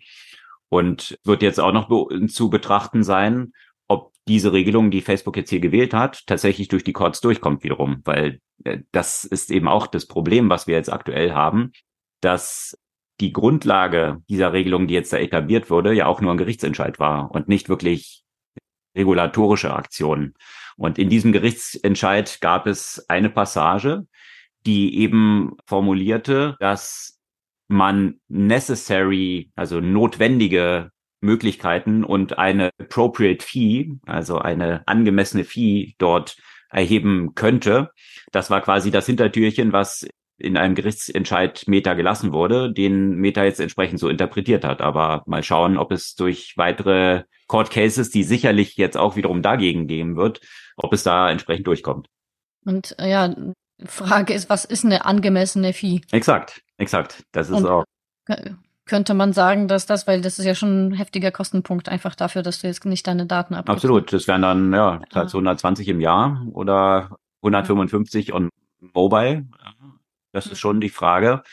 Und 0.69 1.19
wird 1.23 1.43
jetzt 1.43 1.59
auch 1.59 1.73
noch 1.73 1.89
be 1.89 2.27
zu 2.27 2.49
betrachten 2.49 3.03
sein, 3.03 3.53
ob 3.87 4.13
diese 4.27 4.51
Regelung, 4.51 4.89
die 4.89 5.01
Facebook 5.01 5.37
jetzt 5.37 5.51
hier 5.51 5.59
gewählt 5.59 5.93
hat, 5.93 6.25
tatsächlich 6.25 6.69
durch 6.69 6.83
die 6.83 6.93
Courts 6.93 7.21
durchkommt 7.21 7.63
wiederum, 7.63 8.01
weil 8.03 8.39
äh, 8.63 8.79
das 8.91 9.25
ist 9.25 9.51
eben 9.51 9.67
auch 9.67 9.85
das 9.85 10.07
Problem, 10.07 10.49
was 10.49 10.65
wir 10.65 10.75
jetzt 10.75 10.91
aktuell 10.91 11.33
haben, 11.33 11.71
dass 12.21 12.77
die 13.21 13.31
Grundlage 13.31 14.23
dieser 14.27 14.53
Regelung, 14.53 14.87
die 14.87 14.95
jetzt 14.95 15.13
da 15.13 15.17
etabliert 15.17 15.69
wurde, 15.69 15.93
ja 15.93 16.07
auch 16.07 16.21
nur 16.21 16.31
ein 16.31 16.37
Gerichtsentscheid 16.37 16.99
war 16.99 17.31
und 17.31 17.47
nicht 17.47 17.69
wirklich 17.69 18.23
regulatorische 18.97 19.73
Aktionen. 19.73 20.33
Und 20.77 20.99
in 20.99 21.09
diesem 21.09 21.31
Gerichtsentscheid 21.31 22.39
gab 22.41 22.67
es 22.67 23.05
eine 23.07 23.29
Passage, 23.29 24.05
die 24.65 24.97
eben 24.99 25.55
formulierte, 25.65 26.55
dass 26.59 27.19
man 27.67 28.19
necessary, 28.27 29.51
also 29.55 29.79
notwendige 29.79 30.91
Möglichkeiten 31.21 32.03
und 32.03 32.37
eine 32.37 32.69
appropriate 32.79 33.43
fee, 33.43 33.93
also 34.05 34.39
eine 34.39 34.87
angemessene 34.87 35.43
Fee 35.43 35.95
dort 35.97 36.37
erheben 36.69 37.33
könnte. 37.35 37.91
Das 38.31 38.49
war 38.49 38.61
quasi 38.61 38.91
das 38.91 39.05
Hintertürchen, 39.05 39.71
was 39.71 40.07
in 40.37 40.57
einem 40.57 40.75
Gerichtsentscheid 40.75 41.63
Meta 41.67 41.93
gelassen 41.93 42.33
wurde, 42.33 42.71
den 42.71 43.15
Meta 43.15 43.43
jetzt 43.43 43.59
entsprechend 43.59 43.99
so 43.99 44.09
interpretiert 44.09 44.65
hat. 44.65 44.81
Aber 44.81 45.23
mal 45.25 45.43
schauen, 45.43 45.77
ob 45.77 45.91
es 45.91 46.15
durch 46.15 46.53
weitere 46.57 47.23
Court 47.47 47.71
Cases, 47.71 48.09
die 48.09 48.23
sicherlich 48.23 48.75
jetzt 48.75 48.97
auch 48.97 49.15
wiederum 49.15 49.41
dagegen 49.41 49.87
gehen 49.87 50.15
wird, 50.15 50.41
ob 50.75 50.93
es 50.93 51.03
da 51.03 51.29
entsprechend 51.29 51.67
durchkommt. 51.67 52.07
Und 52.65 52.95
äh, 52.99 53.09
ja, 53.09 53.33
Frage 53.85 54.33
ist, 54.33 54.49
was 54.49 54.65
ist 54.65 54.85
eine 54.85 55.05
angemessene 55.05 55.73
Fee? 55.73 56.01
Exakt, 56.11 56.61
exakt. 56.77 57.23
Das 57.31 57.49
ist 57.49 57.57
Und 57.57 57.67
auch. 57.67 57.83
Könnte 58.87 59.15
man 59.15 59.33
sagen, 59.33 59.67
dass 59.67 59.87
das, 59.87 60.05
weil 60.05 60.21
das 60.21 60.37
ist 60.37 60.45
ja 60.45 60.53
schon 60.53 60.89
ein 60.89 60.93
heftiger 60.93 61.31
Kostenpunkt 61.31 61.89
einfach 61.89 62.13
dafür, 62.13 62.43
dass 62.43 62.61
du 62.61 62.67
jetzt 62.67 62.85
nicht 62.85 63.07
deine 63.07 63.25
Daten 63.25 63.55
abgibst. 63.55 63.75
Absolut. 63.75 64.13
Das 64.13 64.27
wären 64.27 64.43
dann, 64.43 64.71
ja, 64.73 65.01
ah. 65.11 65.21
120 65.21 65.87
im 65.87 65.99
Jahr 65.99 66.45
oder 66.53 67.17
155 67.41 68.31
on 68.31 68.49
mobile. 68.79 69.45
Das 70.35 70.47
ist 70.47 70.59
schon 70.59 70.81
die 70.81 70.89
Frage. 70.89 71.43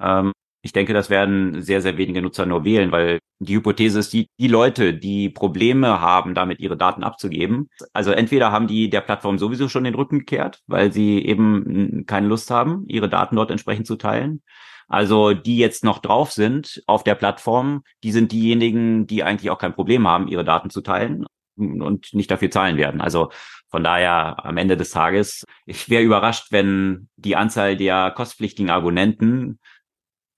Ähm, 0.00 0.32
ich 0.62 0.72
denke, 0.72 0.92
das 0.92 1.10
werden 1.10 1.62
sehr, 1.62 1.80
sehr 1.82 1.96
wenige 1.96 2.22
Nutzer 2.22 2.46
nur 2.46 2.64
wählen, 2.64 2.92
weil 2.92 3.18
die 3.38 3.56
Hypothese 3.56 3.98
ist, 3.98 4.12
die, 4.12 4.28
die 4.38 4.48
Leute, 4.48 4.94
die 4.94 5.30
Probleme 5.30 6.00
haben, 6.00 6.34
damit 6.34 6.60
ihre 6.60 6.76
Daten 6.76 7.02
abzugeben, 7.02 7.68
also 7.94 8.12
entweder 8.12 8.52
haben 8.52 8.66
die 8.66 8.90
der 8.90 9.00
Plattform 9.00 9.38
sowieso 9.38 9.68
schon 9.68 9.84
den 9.84 9.94
Rücken 9.94 10.20
gekehrt, 10.20 10.60
weil 10.66 10.92
sie 10.92 11.24
eben 11.24 12.04
keine 12.06 12.28
Lust 12.28 12.50
haben, 12.50 12.84
ihre 12.88 13.08
Daten 13.08 13.36
dort 13.36 13.50
entsprechend 13.50 13.86
zu 13.86 13.96
teilen. 13.96 14.42
Also 14.86 15.32
die 15.32 15.56
jetzt 15.56 15.82
noch 15.84 15.98
drauf 15.98 16.32
sind 16.32 16.82
auf 16.86 17.04
der 17.04 17.14
Plattform, 17.14 17.82
die 18.02 18.12
sind 18.12 18.32
diejenigen, 18.32 19.06
die 19.06 19.24
eigentlich 19.24 19.50
auch 19.50 19.58
kein 19.58 19.74
Problem 19.74 20.06
haben, 20.06 20.28
ihre 20.28 20.44
Daten 20.44 20.68
zu 20.68 20.82
teilen 20.82 21.26
und 21.56 22.12
nicht 22.12 22.30
dafür 22.30 22.50
zahlen 22.50 22.76
werden. 22.76 23.00
Also 23.00 23.30
von 23.70 23.84
daher 23.84 24.44
am 24.44 24.56
Ende 24.56 24.76
des 24.76 24.90
Tages, 24.90 25.44
ich 25.66 25.88
wäre 25.88 26.02
überrascht, 26.02 26.48
wenn 26.50 27.08
die 27.16 27.36
Anzahl 27.36 27.76
der 27.76 28.10
kostpflichtigen 28.10 28.70
Abonnenten 28.70 29.58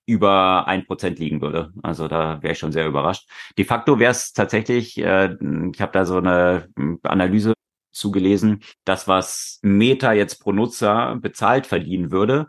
über 0.07 0.67
ein 0.67 0.85
Prozent 0.87 1.19
liegen 1.19 1.41
würde. 1.41 1.73
Also 1.83 2.09
da 2.09 2.43
wäre 2.43 2.53
ich 2.53 2.59
schon 2.59 2.73
sehr 2.73 2.87
überrascht. 2.87 3.29
De 3.57 3.65
facto 3.65 3.99
wäre 3.99 4.11
es 4.11 4.33
tatsächlich, 4.33 4.99
äh, 4.99 5.37
ich 5.73 5.81
habe 5.81 5.93
da 5.93 6.05
so 6.05 6.19
eine 6.19 6.69
Analyse 7.03 7.55
zugelesen, 7.93 8.63
das, 8.85 9.07
was 9.09 9.59
Meta 9.63 10.13
jetzt 10.13 10.41
pro 10.41 10.53
Nutzer 10.53 11.17
bezahlt 11.17 11.67
verdienen 11.67 12.11
würde, 12.11 12.47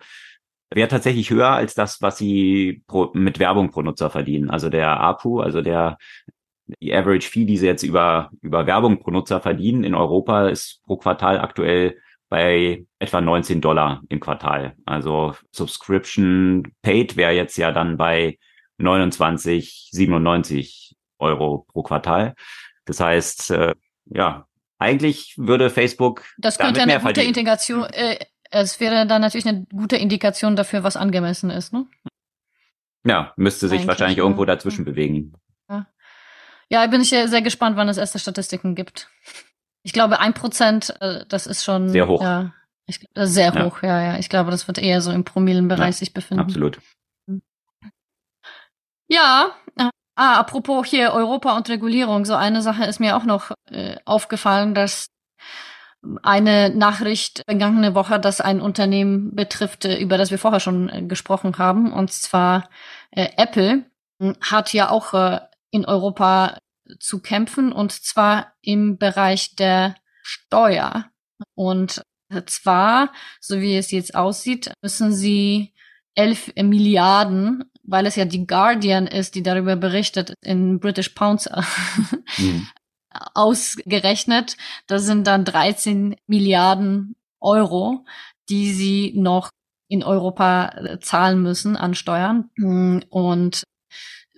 wäre 0.71 0.87
tatsächlich 0.87 1.29
höher 1.29 1.49
als 1.49 1.75
das, 1.75 2.01
was 2.01 2.17
sie 2.17 2.83
pro, 2.87 3.11
mit 3.13 3.39
Werbung 3.39 3.69
pro 3.71 3.81
Nutzer 3.81 4.09
verdienen. 4.09 4.49
Also 4.49 4.69
der 4.69 4.99
APU, 4.99 5.39
also 5.39 5.61
der 5.61 5.97
die 6.81 6.93
Average 6.93 7.29
Fee, 7.29 7.45
die 7.45 7.57
sie 7.57 7.65
jetzt 7.65 7.83
über, 7.83 8.31
über 8.41 8.67
Werbung 8.67 8.99
pro 8.99 9.11
Nutzer 9.11 9.41
verdienen 9.41 9.83
in 9.83 9.95
Europa, 9.95 10.47
ist 10.47 10.81
pro 10.83 10.95
Quartal 10.97 11.39
aktuell 11.39 11.97
bei 12.29 12.85
etwa 12.99 13.19
19 13.21 13.61
Dollar 13.61 14.01
im 14.09 14.19
Quartal. 14.19 14.75
Also 14.85 15.35
Subscription 15.51 16.73
Paid 16.81 17.15
wäre 17.15 17.33
jetzt 17.33 17.57
ja 17.57 17.71
dann 17.71 17.97
bei 17.97 18.39
29,97 18.79 20.93
Euro 21.19 21.67
pro 21.71 21.83
Quartal. 21.83 22.33
Das 22.85 22.99
heißt, 22.99 23.51
äh, 23.51 23.75
ja, 24.05 24.47
eigentlich 24.79 25.35
würde 25.37 25.69
Facebook 25.69 26.25
das 26.37 26.57
könnte 26.57 26.81
eine 26.81 26.93
gute 26.93 27.03
verdienen. 27.03 27.27
Integration. 27.27 27.83
Äh, 27.85 28.17
es 28.49 28.79
wäre 28.79 29.05
dann 29.07 29.21
natürlich 29.21 29.47
eine 29.47 29.65
gute 29.71 29.97
Indikation 29.97 30.55
dafür, 30.55 30.83
was 30.83 30.95
angemessen 30.95 31.49
ist, 31.49 31.73
ne? 31.73 31.87
Ja, 33.05 33.33
müsste 33.35 33.67
sich 33.67 33.79
eigentlich, 33.79 33.87
wahrscheinlich 33.87 34.19
irgendwo 34.19 34.45
dazwischen 34.45 34.85
bewegen. 34.85 35.33
Ja. 36.73 36.87
bin 36.87 37.01
ich 37.01 37.09
sehr 37.09 37.41
gespannt, 37.41 37.77
wann 37.77 37.89
es 37.89 37.97
erste 37.97 38.19
Statistiken 38.19 38.75
gibt. 38.75 39.09
Ich 39.83 39.93
glaube, 39.93 40.19
ein 40.19 40.33
Prozent, 40.33 40.93
äh, 41.01 41.25
das 41.27 41.47
ist 41.47 41.63
schon 41.63 41.89
sehr 41.89 42.07
hoch. 42.07 42.21
Ja, 42.21 42.53
ich, 42.85 43.05
sehr 43.15 43.53
hoch, 43.53 43.81
ja. 43.81 44.01
ja. 44.01 44.17
Ich 44.17 44.29
glaube, 44.29 44.51
das 44.51 44.67
wird 44.67 44.77
eher 44.77 45.01
so 45.01 45.11
im 45.11 45.23
Promillenbereich 45.23 45.95
ja, 45.95 45.99
sich 45.99 46.13
befinden. 46.13 46.43
Absolut. 46.43 46.79
Ja, 49.07 49.51
äh, 49.77 49.89
ah, 50.15 50.39
apropos 50.39 50.87
hier 50.87 51.11
Europa 51.11 51.55
und 51.55 51.69
Regulierung. 51.69 52.25
So 52.25 52.35
eine 52.35 52.61
Sache 52.61 52.85
ist 52.85 52.99
mir 52.99 53.15
auch 53.17 53.25
noch 53.25 53.51
äh, 53.69 53.97
aufgefallen, 54.05 54.73
dass 54.73 55.07
eine 56.21 56.69
Nachricht 56.69 57.43
vergangene 57.45 57.95
Woche, 57.95 58.19
das 58.19 58.41
ein 58.41 58.61
Unternehmen 58.61 59.35
betrifft, 59.35 59.85
äh, 59.85 59.97
über 59.97 60.17
das 60.17 60.31
wir 60.31 60.37
vorher 60.37 60.59
schon 60.59 60.89
äh, 60.89 61.01
gesprochen 61.03 61.57
haben, 61.57 61.93
und 61.93 62.11
zwar 62.11 62.69
äh, 63.11 63.29
Apple, 63.37 63.85
hat 64.41 64.73
ja 64.73 64.89
auch 64.89 65.13
äh, 65.13 65.39
in 65.71 65.85
Europa 65.85 66.57
zu 66.99 67.19
kämpfen 67.19 67.71
und 67.71 67.91
zwar 67.91 68.53
im 68.61 68.97
Bereich 68.97 69.55
der 69.55 69.95
Steuer. 70.21 71.09
Und 71.55 72.01
zwar, 72.45 73.11
so 73.39 73.61
wie 73.61 73.75
es 73.77 73.91
jetzt 73.91 74.15
aussieht, 74.15 74.71
müssen 74.81 75.13
sie 75.13 75.73
elf 76.15 76.51
Milliarden, 76.55 77.65
weil 77.83 78.05
es 78.05 78.15
ja 78.15 78.25
die 78.25 78.47
Guardian 78.47 79.07
ist, 79.07 79.35
die 79.35 79.43
darüber 79.43 79.75
berichtet, 79.75 80.33
in 80.41 80.79
British 80.79 81.09
Pounds 81.09 81.49
mhm. 82.37 82.67
ausgerechnet. 83.33 84.57
Das 84.87 85.03
sind 85.03 85.27
dann 85.27 85.45
13 85.45 86.15
Milliarden 86.27 87.15
Euro, 87.39 88.05
die 88.49 88.73
sie 88.73 89.13
noch 89.15 89.49
in 89.87 90.03
Europa 90.03 90.97
zahlen 91.01 91.41
müssen 91.41 91.75
an 91.75 91.93
Steuern. 91.93 92.49
Und 93.09 93.63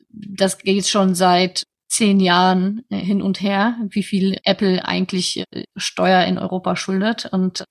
das 0.10 0.58
geht 0.58 0.88
schon 0.88 1.16
seit 1.16 1.66
zehn 1.88 2.20
Jahren 2.20 2.84
äh, 2.90 2.98
hin 2.98 3.22
und 3.22 3.42
her, 3.42 3.78
wie 3.90 4.04
viel 4.04 4.38
Apple 4.44 4.86
eigentlich 4.86 5.44
äh, 5.52 5.64
Steuer 5.76 6.26
in 6.26 6.38
Europa 6.38 6.76
schuldet. 6.76 7.28
Und 7.32 7.66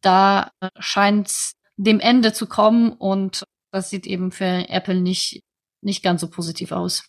da 0.00 0.50
äh, 0.60 0.68
scheint 0.78 1.28
es 1.28 1.52
dem 1.76 2.00
Ende 2.00 2.32
zu 2.32 2.46
kommen 2.46 2.92
und 2.92 3.44
das 3.72 3.90
sieht 3.90 4.06
eben 4.06 4.30
für 4.30 4.68
Apple 4.68 5.00
nicht, 5.00 5.42
nicht 5.82 6.02
ganz 6.02 6.20
so 6.20 6.30
positiv 6.30 6.72
aus. 6.72 7.06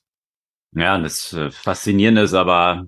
Ja, 0.76 0.98
das 0.98 1.36
Faszinierende 1.52 2.22
ist 2.22 2.34
aber 2.34 2.88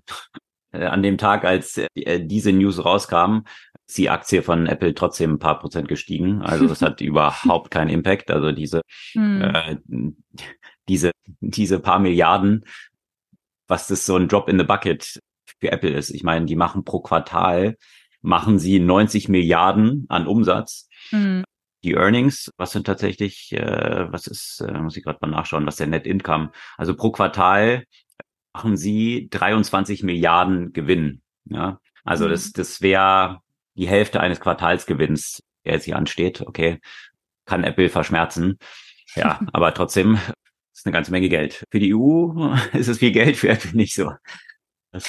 an 0.72 1.02
dem 1.02 1.18
Tag, 1.18 1.46
als 1.46 1.82
diese 1.96 2.52
News 2.52 2.84
rauskam, 2.84 3.46
ist 3.90 3.98
die 3.98 4.10
Aktie 4.10 4.44
von 4.44 4.68
Apple 4.68 4.94
trotzdem 4.94 5.34
ein 5.34 5.40
paar 5.40 5.60
Prozent 5.60 5.88
gestiegen. 5.88 6.42
Also 6.44 6.68
das 6.68 6.82
hat 6.82 7.02
überhaupt 7.02 7.72
keinen 7.72 7.90
Impact. 7.90 8.30
Also 8.30 8.52
diese, 8.52 8.82
hm. 9.14 9.42
äh, 9.42 9.78
diese, 10.88 11.12
diese 11.40 11.80
paar 11.80 12.00
Milliarden 12.00 12.66
was 13.70 13.88
das 13.88 14.06
so 14.06 14.18
ein 14.18 14.28
Drop 14.28 14.50
in 14.50 14.58
the 14.58 14.66
Bucket 14.66 15.22
für 15.60 15.72
Apple 15.72 15.92
ist. 15.92 16.10
Ich 16.10 16.24
meine, 16.24 16.46
die 16.46 16.56
machen 16.56 16.84
pro 16.84 17.00
Quartal, 17.00 17.78
machen 18.22 18.60
sie 18.60 18.80
90 18.80 19.30
Milliarden 19.30 20.06
an 20.10 20.28
Umsatz. 20.28 20.90
Mhm. 21.12 21.46
Die 21.84 21.94
Earnings, 21.94 22.52
was 22.58 22.72
sind 22.72 22.86
tatsächlich, 22.86 23.54
äh, 23.54 24.12
was 24.12 24.28
ist, 24.28 24.62
äh, 24.68 24.78
muss 24.80 24.98
ich 24.98 25.04
gerade 25.04 25.20
mal 25.22 25.30
nachschauen, 25.32 25.66
was 25.66 25.78
der 25.78 25.88
Net 25.88 26.06
Income. 26.06 26.52
Also 26.78 26.94
pro 26.96 27.12
Quartal 27.12 27.86
machen 28.54 28.76
sie 28.76 29.30
23 29.30 30.04
Milliarden 30.04 30.74
Gewinn. 30.74 31.22
Ja, 31.46 31.80
also 32.04 32.26
mhm. 32.26 32.32
das, 32.32 32.52
das 32.52 32.82
wäre 32.82 33.40
die 33.76 33.88
Hälfte 33.88 34.20
eines 34.20 34.42
Quartalsgewinns, 34.42 35.42
der 35.64 35.76
jetzt 35.76 35.86
hier 35.86 35.96
ansteht. 35.96 36.42
Okay, 36.42 36.80
kann 37.46 37.64
Apple 37.64 37.90
verschmerzen. 37.90 38.58
Ja, 39.16 39.40
aber 39.54 39.74
trotzdem 39.74 40.20
ist 40.80 40.86
eine 40.86 40.94
ganze 40.94 41.12
Menge 41.12 41.28
Geld. 41.30 41.66
Für 41.72 41.80
die 41.80 41.94
EU 41.94 42.54
ist 42.74 42.88
es 42.88 43.00
viel 43.00 43.12
Geld, 43.12 43.38
für 43.38 43.50
Apple 43.50 43.76
nicht 43.76 43.94
so. 43.94 44.12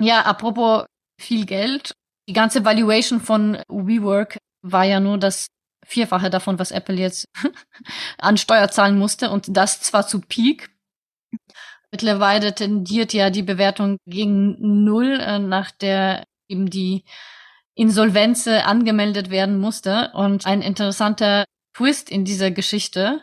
ja, 0.00 0.20
apropos 0.22 0.84
viel 1.18 1.46
Geld. 1.46 1.92
die 2.28 2.34
ganze 2.34 2.64
Valuation 2.64 3.20
von 3.20 3.58
WeWork 3.68 4.38
war 4.62 4.84
ja 4.84 5.00
nur 5.00 5.16
das 5.18 5.46
Vierfache 5.86 6.28
davon, 6.28 6.58
was 6.58 6.70
Apple 6.70 6.96
jetzt 6.96 7.28
an 8.18 8.36
Steuer 8.36 8.68
zahlen 8.70 8.98
musste 8.98 9.30
und 9.30 9.56
das 9.56 9.80
zwar 9.80 10.06
zu 10.06 10.20
Peak. 10.20 10.70
Mittlerweile 11.92 12.54
tendiert 12.54 13.12
ja 13.12 13.30
die 13.30 13.42
Bewertung 13.42 13.98
gegen 14.06 14.84
Null, 14.84 15.20
äh, 15.20 15.38
nach 15.38 15.70
der 15.70 16.24
eben 16.48 16.68
die 16.68 17.04
Insolvenz 17.74 18.46
angemeldet 18.46 19.30
werden 19.30 19.58
musste. 19.58 20.10
Und 20.14 20.46
ein 20.46 20.62
interessanter 20.62 21.44
Twist 21.74 22.10
in 22.10 22.24
dieser 22.24 22.50
Geschichte 22.50 23.22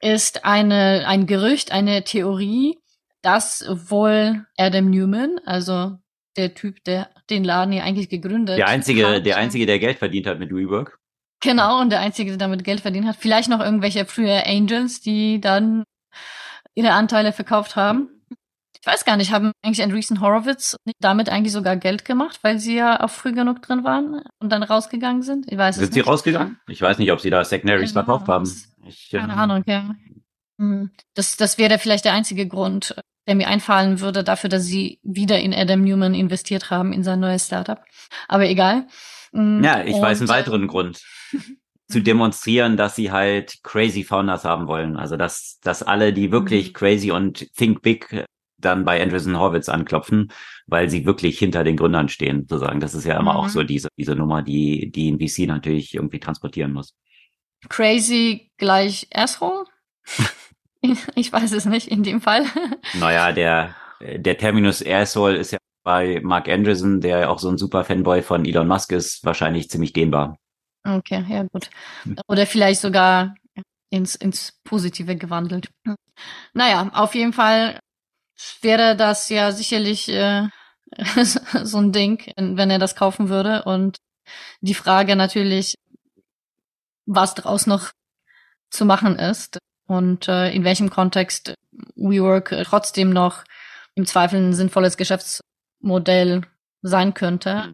ist 0.00 0.44
eine, 0.44 1.04
ein 1.06 1.26
Gerücht, 1.26 1.72
eine 1.72 2.04
Theorie, 2.04 2.78
dass 3.22 3.64
wohl 3.68 4.46
Adam 4.56 4.90
Newman, 4.90 5.40
also 5.44 5.98
der 6.36 6.54
Typ, 6.54 6.82
der 6.84 7.10
den 7.30 7.44
Laden 7.44 7.72
hier 7.72 7.84
eigentlich 7.84 8.08
gegründet 8.08 8.58
Der 8.58 8.68
einzige, 8.68 9.06
hat, 9.06 9.26
der 9.26 9.36
einzige, 9.36 9.66
der 9.66 9.78
Geld 9.78 9.98
verdient 9.98 10.26
hat 10.26 10.38
mit 10.38 10.50
WeWork. 10.50 10.98
Genau, 11.40 11.80
und 11.80 11.90
der 11.90 12.00
einzige, 12.00 12.30
der 12.30 12.38
damit 12.38 12.64
Geld 12.64 12.80
verdient 12.80 13.06
hat. 13.06 13.16
Vielleicht 13.16 13.48
noch 13.48 13.60
irgendwelche 13.60 14.04
frühe 14.06 14.46
Angels, 14.46 15.00
die 15.00 15.40
dann 15.40 15.84
ihre 16.74 16.92
Anteile 16.92 17.32
verkauft 17.32 17.76
haben. 17.76 18.08
Ich 18.84 18.92
weiß 18.92 19.06
gar 19.06 19.16
nicht, 19.16 19.32
haben 19.32 19.52
eigentlich 19.62 19.82
Andreessen 19.82 20.20
Horowitz 20.20 20.76
damit 21.00 21.30
eigentlich 21.30 21.54
sogar 21.54 21.74
Geld 21.74 22.04
gemacht, 22.04 22.40
weil 22.42 22.58
sie 22.58 22.76
ja 22.76 23.02
auch 23.02 23.08
früh 23.08 23.32
genug 23.32 23.62
drin 23.62 23.82
waren 23.82 24.20
und 24.40 24.52
dann 24.52 24.62
rausgegangen 24.62 25.22
sind? 25.22 25.50
Ich 25.50 25.56
weiß 25.56 25.76
sind 25.76 25.84
es 25.84 25.88
nicht. 25.88 25.94
Sind 25.94 26.04
sie 26.04 26.10
rausgegangen? 26.10 26.60
Ich 26.68 26.82
weiß 26.82 26.98
nicht, 26.98 27.10
ob 27.10 27.18
sie 27.18 27.30
da 27.30 27.42
Secondaries 27.46 27.92
verkauft 27.92 28.28
haben. 28.28 28.44
Ich, 28.86 29.08
Keine 29.10 29.32
ähm, 29.32 29.38
Ahnung, 29.38 29.62
ja. 29.66 29.94
Hm. 30.58 30.90
Das, 31.14 31.38
das 31.38 31.56
wäre 31.56 31.78
vielleicht 31.78 32.04
der 32.04 32.12
einzige 32.12 32.46
Grund, 32.46 32.94
der 33.26 33.36
mir 33.36 33.48
einfallen 33.48 34.00
würde 34.00 34.22
dafür, 34.22 34.50
dass 34.50 34.64
sie 34.64 35.00
wieder 35.02 35.40
in 35.40 35.54
Adam 35.54 35.80
Newman 35.80 36.12
investiert 36.12 36.68
haben, 36.68 36.92
in 36.92 37.02
sein 37.02 37.20
neues 37.20 37.46
Startup. 37.46 37.82
Aber 38.28 38.46
egal. 38.46 38.86
Hm, 39.32 39.64
ja, 39.64 39.82
ich 39.82 39.94
und, 39.94 40.02
weiß 40.02 40.18
einen 40.18 40.28
weiteren 40.28 40.66
Grund. 40.66 41.02
zu 41.88 42.00
demonstrieren, 42.00 42.76
dass 42.76 42.96
sie 42.96 43.12
halt 43.12 43.62
crazy 43.62 44.04
Founders 44.04 44.44
haben 44.44 44.66
wollen. 44.66 44.96
Also 44.96 45.16
dass, 45.16 45.58
dass 45.62 45.82
alle, 45.82 46.12
die 46.12 46.32
wirklich 46.32 46.68
mhm. 46.68 46.72
crazy 46.74 47.10
und 47.10 47.50
think 47.54 47.80
big 47.82 48.26
dann 48.64 48.84
bei 48.84 49.02
Andreessen 49.02 49.38
Horwitz 49.38 49.68
anklopfen, 49.68 50.32
weil 50.66 50.88
sie 50.90 51.06
wirklich 51.06 51.38
hinter 51.38 51.64
den 51.64 51.76
Gründern 51.76 52.08
stehen, 52.08 52.46
sozusagen. 52.48 52.80
Das 52.80 52.94
ist 52.94 53.04
ja 53.04 53.18
immer 53.18 53.32
mhm. 53.32 53.38
auch 53.38 53.48
so 53.48 53.62
diese, 53.62 53.88
diese 53.98 54.14
Nummer, 54.14 54.42
die, 54.42 54.90
die 54.90 55.10
ein 55.10 55.18
VC 55.18 55.46
natürlich 55.46 55.94
irgendwie 55.94 56.20
transportieren 56.20 56.72
muss. 56.72 56.94
Crazy 57.68 58.50
gleich 58.56 59.08
Asshole? 59.12 59.64
ich 61.14 61.32
weiß 61.32 61.52
es 61.52 61.64
nicht 61.64 61.88
in 61.88 62.02
dem 62.02 62.20
Fall. 62.20 62.44
naja, 62.94 63.32
der, 63.32 63.74
der 64.00 64.38
Terminus 64.38 64.84
Asshole 64.84 65.36
ist 65.36 65.52
ja 65.52 65.58
bei 65.82 66.20
Mark 66.22 66.48
Andreessen, 66.48 67.00
der 67.00 67.20
ja 67.20 67.28
auch 67.28 67.38
so 67.38 67.48
ein 67.48 67.58
super 67.58 67.84
Fanboy 67.84 68.22
von 68.22 68.44
Elon 68.44 68.66
Musk 68.66 68.92
ist, 68.92 69.24
wahrscheinlich 69.24 69.68
ziemlich 69.68 69.92
dehnbar. 69.92 70.38
Okay, 70.86 71.24
ja 71.28 71.44
gut. 71.44 71.70
Oder 72.26 72.46
vielleicht 72.46 72.80
sogar 72.80 73.34
ins, 73.90 74.14
ins 74.16 74.58
Positive 74.64 75.16
gewandelt. 75.16 75.68
Naja, 76.52 76.90
auf 76.94 77.14
jeden 77.14 77.32
Fall 77.32 77.78
wäre 78.62 78.96
das 78.96 79.28
ja 79.28 79.52
sicherlich 79.52 80.08
äh, 80.08 80.48
so 81.62 81.78
ein 81.78 81.92
Ding, 81.92 82.32
wenn 82.36 82.70
er 82.70 82.78
das 82.78 82.96
kaufen 82.96 83.28
würde. 83.28 83.64
Und 83.64 83.96
die 84.60 84.74
Frage 84.74 85.16
natürlich, 85.16 85.74
was 87.06 87.34
daraus 87.34 87.66
noch 87.66 87.90
zu 88.70 88.84
machen 88.84 89.16
ist 89.16 89.58
und 89.86 90.28
äh, 90.28 90.50
in 90.50 90.64
welchem 90.64 90.90
Kontext 90.90 91.54
WeWork 91.96 92.54
trotzdem 92.64 93.10
noch 93.10 93.44
im 93.94 94.06
Zweifel 94.06 94.40
ein 94.40 94.54
sinnvolles 94.54 94.96
Geschäftsmodell 94.96 96.42
sein 96.82 97.14
könnte, 97.14 97.72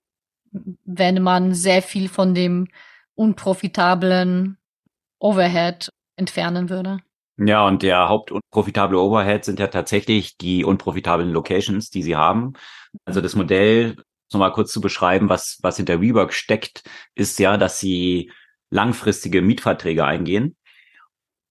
wenn 0.84 1.22
man 1.22 1.54
sehr 1.54 1.82
viel 1.82 2.08
von 2.08 2.34
dem 2.34 2.68
unprofitablen 3.14 4.58
Overhead 5.18 5.90
entfernen 6.16 6.68
würde. 6.68 6.98
Ja, 7.42 7.66
und 7.66 7.82
der 7.82 8.10
hauptunprofitable 8.10 8.98
Overhead 8.98 9.46
sind 9.46 9.58
ja 9.58 9.68
tatsächlich 9.68 10.36
die 10.36 10.62
unprofitablen 10.62 11.30
Locations, 11.30 11.88
die 11.88 12.02
sie 12.02 12.14
haben. 12.14 12.52
Also 13.06 13.22
das 13.22 13.34
Modell, 13.34 13.96
nochmal 14.30 14.52
kurz 14.52 14.72
zu 14.72 14.82
beschreiben, 14.82 15.30
was, 15.30 15.58
was 15.62 15.78
hinter 15.78 16.02
WeWork 16.02 16.34
steckt, 16.34 16.82
ist 17.14 17.38
ja, 17.38 17.56
dass 17.56 17.80
sie 17.80 18.30
langfristige 18.68 19.40
Mietverträge 19.40 20.04
eingehen, 20.04 20.54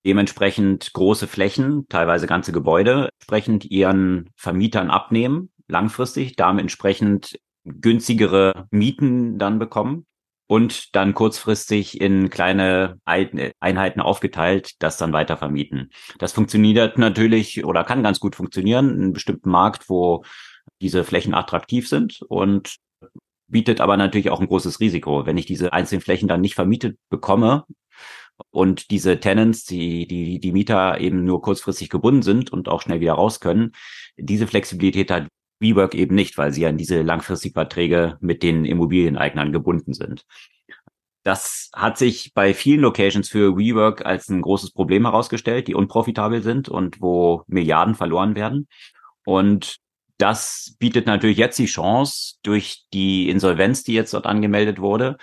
dementsprechend 0.05 0.93
große 0.93 1.27
Flächen, 1.27 1.87
teilweise 1.89 2.27
ganze 2.27 2.51
Gebäude, 2.51 3.09
entsprechend 3.19 3.65
ihren 3.65 4.29
Vermietern 4.35 4.91
abnehmen, 4.91 5.51
langfristig, 5.67 6.35
damit 6.35 6.61
entsprechend 6.61 7.39
günstigere 7.63 8.67
Mieten 8.69 9.39
dann 9.39 9.57
bekommen 9.57 10.05
und 10.49 10.95
dann 10.95 11.13
kurzfristig 11.13 12.01
in 12.01 12.31
kleine 12.31 12.99
Einheiten 13.05 14.01
aufgeteilt, 14.01 14.71
das 14.79 14.97
dann 14.97 15.13
weiter 15.13 15.37
vermieten. 15.37 15.91
Das 16.17 16.33
funktioniert 16.33 16.97
natürlich 16.97 17.63
oder 17.63 17.83
kann 17.83 18.01
ganz 18.01 18.19
gut 18.19 18.35
funktionieren 18.35 18.89
in 18.89 19.01
einem 19.01 19.13
bestimmten 19.13 19.51
Markt, 19.51 19.89
wo 19.89 20.23
diese 20.81 21.03
Flächen 21.03 21.35
attraktiv 21.35 21.87
sind 21.87 22.23
und 22.27 22.77
bietet 23.47 23.79
aber 23.79 23.95
natürlich 23.95 24.31
auch 24.31 24.39
ein 24.39 24.47
großes 24.47 24.79
Risiko. 24.79 25.27
Wenn 25.27 25.37
ich 25.37 25.45
diese 25.45 25.71
einzelnen 25.71 26.01
Flächen 26.01 26.27
dann 26.27 26.41
nicht 26.41 26.55
vermietet 26.55 26.97
bekomme 27.11 27.65
und 28.49 28.89
diese 28.89 29.19
Tenants, 29.19 29.65
die, 29.65 30.07
die, 30.07 30.39
die 30.39 30.51
Mieter 30.51 30.99
eben 30.99 31.25
nur 31.25 31.43
kurzfristig 31.43 31.89
gebunden 31.89 32.23
sind 32.23 32.51
und 32.51 32.69
auch 32.69 32.81
schnell 32.81 33.01
wieder 33.01 33.13
raus 33.13 33.39
können, 33.39 33.73
diese 34.17 34.47
Flexibilität 34.47 35.11
hat 35.11 35.27
WeWork 35.60 35.95
eben 35.95 36.16
nicht, 36.16 36.38
weil 36.38 36.51
sie 36.53 36.66
an 36.66 36.78
diese 36.78 37.01
langfristigen 37.01 37.53
Verträge 37.53 38.18
mit 38.22 38.43
den 38.43 38.66
Immobilieneignern 38.66 39.51
gebunden 39.51 39.93
sind. 39.93 40.26
Das 41.24 41.70
hat 41.76 41.97
sich 41.97 42.34
bei 42.34 42.53
vielen 42.53 42.82
Locations 42.82 43.28
für 43.28 43.57
WeWork 43.57 44.05
als 44.05 44.30
ein 44.30 44.41
großes 44.41 44.72
Problem 44.72 45.05
herausgestellt, 45.05 45.68
die 45.68 45.76
unprofitabel 45.76 46.41
sind 46.41 46.70
und 46.70 47.01
wo 47.01 47.43
Milliarden 47.47 47.93
verloren 47.93 48.36
werden. 48.36 48.68
Und 49.26 49.78
das 50.18 50.76
bietet 50.80 51.07
natürlich 51.07 51.38
jetzt 51.38 51.60
die 51.60 51.66
Chance, 51.66 52.36
durch 52.43 52.86
die 52.93 53.30
Insolvenz, 53.30 53.84
die 53.84 53.93
jetzt 53.93 54.14
dort 54.14 54.26
angemeldet 54.26 54.80
wurde, 54.80 55.18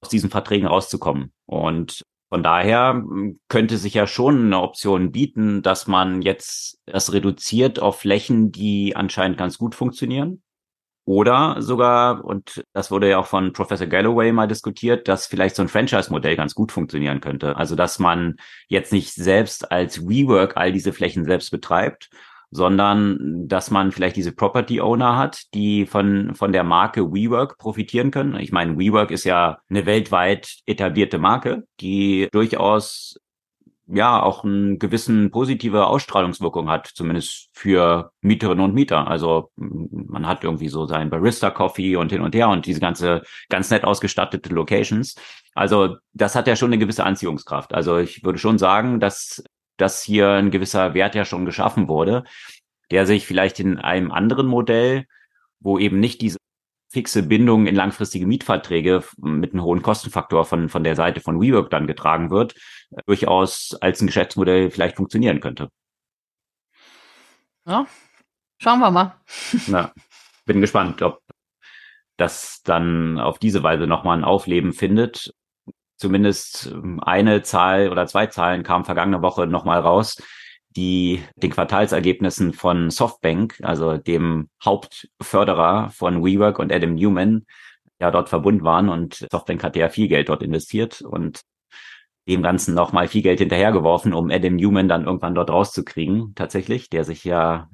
aus 0.00 0.08
diesen 0.08 0.30
Verträgen 0.30 0.66
rauszukommen. 0.66 1.32
Und 1.46 2.02
von 2.30 2.42
daher 2.44 2.92
hm, 2.94 3.40
könnte 3.48 3.76
sich 3.76 3.92
ja 3.94 4.06
schon 4.06 4.46
eine 4.46 4.60
Option 4.60 5.12
bieten, 5.12 5.62
dass 5.62 5.86
man 5.86 6.22
jetzt 6.22 6.80
das 6.86 7.12
reduziert 7.12 7.80
auf 7.80 8.00
Flächen, 8.00 8.52
die 8.52 8.96
anscheinend 8.96 9.36
ganz 9.36 9.58
gut 9.58 9.74
funktionieren. 9.74 10.42
Oder 11.04 11.60
sogar, 11.60 12.24
und 12.24 12.62
das 12.72 12.92
wurde 12.92 13.10
ja 13.10 13.18
auch 13.18 13.26
von 13.26 13.52
Professor 13.52 13.88
Galloway 13.88 14.30
mal 14.30 14.46
diskutiert, 14.46 15.08
dass 15.08 15.26
vielleicht 15.26 15.56
so 15.56 15.62
ein 15.62 15.68
Franchise-Modell 15.68 16.36
ganz 16.36 16.54
gut 16.54 16.70
funktionieren 16.70 17.20
könnte. 17.20 17.56
Also, 17.56 17.74
dass 17.74 17.98
man 17.98 18.36
jetzt 18.68 18.92
nicht 18.92 19.12
selbst 19.14 19.72
als 19.72 20.08
WeWork 20.08 20.56
all 20.56 20.70
diese 20.70 20.92
Flächen 20.92 21.24
selbst 21.24 21.50
betreibt, 21.50 22.10
sondern 22.50 23.46
dass 23.48 23.70
man 23.70 23.92
vielleicht 23.92 24.16
diese 24.16 24.32
Property 24.32 24.80
Owner 24.80 25.16
hat, 25.16 25.42
die 25.54 25.86
von, 25.86 26.34
von 26.34 26.52
der 26.52 26.64
Marke 26.64 27.12
WeWork 27.12 27.58
profitieren 27.58 28.10
können. 28.10 28.36
Ich 28.36 28.52
meine, 28.52 28.78
WeWork 28.78 29.10
ist 29.10 29.24
ja 29.24 29.58
eine 29.68 29.86
weltweit 29.86 30.56
etablierte 30.66 31.18
Marke, 31.18 31.64
die 31.80 32.28
durchaus 32.32 33.20
ja 33.92 34.22
auch 34.22 34.44
einen 34.44 34.78
gewissen 34.78 35.30
positive 35.30 35.86
Ausstrahlungswirkung 35.86 36.68
hat, 36.68 36.86
zumindest 36.86 37.48
für 37.52 38.12
Mieterinnen 38.20 38.64
und 38.64 38.74
Mieter. 38.74 39.08
Also 39.08 39.50
man 39.56 40.26
hat 40.26 40.44
irgendwie 40.44 40.68
so 40.68 40.86
sein 40.86 41.10
Barista 41.10 41.50
Coffee 41.50 41.96
und 41.96 42.12
hin 42.12 42.20
und 42.20 42.34
her 42.34 42.48
und 42.48 42.66
diese 42.66 42.80
ganze 42.80 43.22
ganz 43.48 43.70
nett 43.70 43.84
ausgestattete 43.84 44.50
Locations. 44.50 45.16
Also 45.54 45.96
das 46.12 46.34
hat 46.36 46.46
ja 46.46 46.56
schon 46.56 46.68
eine 46.68 46.78
gewisse 46.78 47.04
Anziehungskraft. 47.04 47.74
Also 47.74 47.98
ich 47.98 48.24
würde 48.24 48.38
schon 48.38 48.58
sagen, 48.58 49.00
dass 49.00 49.42
dass 49.80 50.02
hier 50.02 50.30
ein 50.30 50.50
gewisser 50.50 50.94
Wert 50.94 51.14
ja 51.14 51.24
schon 51.24 51.46
geschaffen 51.46 51.88
wurde, 51.88 52.24
der 52.90 53.06
sich 53.06 53.26
vielleicht 53.26 53.60
in 53.60 53.78
einem 53.78 54.10
anderen 54.12 54.46
Modell, 54.46 55.06
wo 55.60 55.78
eben 55.78 56.00
nicht 56.00 56.20
diese 56.20 56.38
fixe 56.92 57.22
Bindung 57.22 57.66
in 57.66 57.76
langfristige 57.76 58.26
Mietverträge 58.26 59.04
mit 59.18 59.52
einem 59.52 59.62
hohen 59.62 59.82
Kostenfaktor 59.82 60.44
von, 60.44 60.68
von 60.68 60.82
der 60.82 60.96
Seite 60.96 61.20
von 61.20 61.40
WeWork 61.40 61.70
dann 61.70 61.86
getragen 61.86 62.30
wird, 62.30 62.54
durchaus 63.06 63.76
als 63.80 64.00
ein 64.00 64.08
Geschäftsmodell 64.08 64.70
vielleicht 64.70 64.96
funktionieren 64.96 65.40
könnte. 65.40 65.70
Ja, 67.66 67.86
schauen 68.58 68.80
wir 68.80 68.90
mal. 68.90 69.14
Na, 69.68 69.92
bin 70.44 70.60
gespannt, 70.60 71.00
ob 71.02 71.22
das 72.16 72.62
dann 72.64 73.20
auf 73.20 73.38
diese 73.38 73.62
Weise 73.62 73.86
nochmal 73.86 74.18
ein 74.18 74.24
Aufleben 74.24 74.72
findet 74.72 75.32
zumindest 76.00 76.70
ähm, 76.72 77.00
eine 77.00 77.42
Zahl 77.42 77.90
oder 77.90 78.06
zwei 78.06 78.26
Zahlen 78.26 78.62
kamen 78.62 78.84
vergangene 78.84 79.22
Woche 79.22 79.46
nochmal 79.46 79.80
raus, 79.80 80.20
die 80.70 81.22
den 81.36 81.50
Quartalsergebnissen 81.50 82.52
von 82.52 82.90
Softbank, 82.90 83.58
also 83.62 83.96
dem 83.98 84.48
Hauptförderer 84.64 85.90
von 85.90 86.24
WeWork 86.24 86.58
und 86.58 86.72
Adam 86.72 86.94
Newman, 86.94 87.46
ja 88.00 88.10
dort 88.10 88.30
verbunden 88.30 88.64
waren 88.64 88.88
und 88.88 89.26
Softbank 89.30 89.62
hatte 89.62 89.78
ja 89.78 89.90
viel 89.90 90.08
Geld 90.08 90.30
dort 90.30 90.42
investiert 90.42 91.02
und 91.02 91.42
dem 92.26 92.42
Ganzen 92.42 92.74
nochmal 92.74 93.08
viel 93.08 93.22
Geld 93.22 93.40
hinterhergeworfen, 93.40 94.14
um 94.14 94.30
Adam 94.30 94.56
Newman 94.56 94.88
dann 94.88 95.04
irgendwann 95.04 95.34
dort 95.34 95.50
rauszukriegen, 95.50 96.32
tatsächlich, 96.34 96.88
der 96.88 97.04
sich 97.04 97.24
ja 97.24 97.68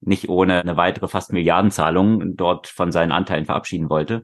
nicht 0.00 0.28
ohne 0.28 0.60
eine 0.60 0.76
weitere 0.76 1.08
fast 1.08 1.32
Milliardenzahlung 1.32 2.36
dort 2.36 2.68
von 2.68 2.92
seinen 2.92 3.12
Anteilen 3.12 3.46
verabschieden 3.46 3.90
wollte. 3.90 4.22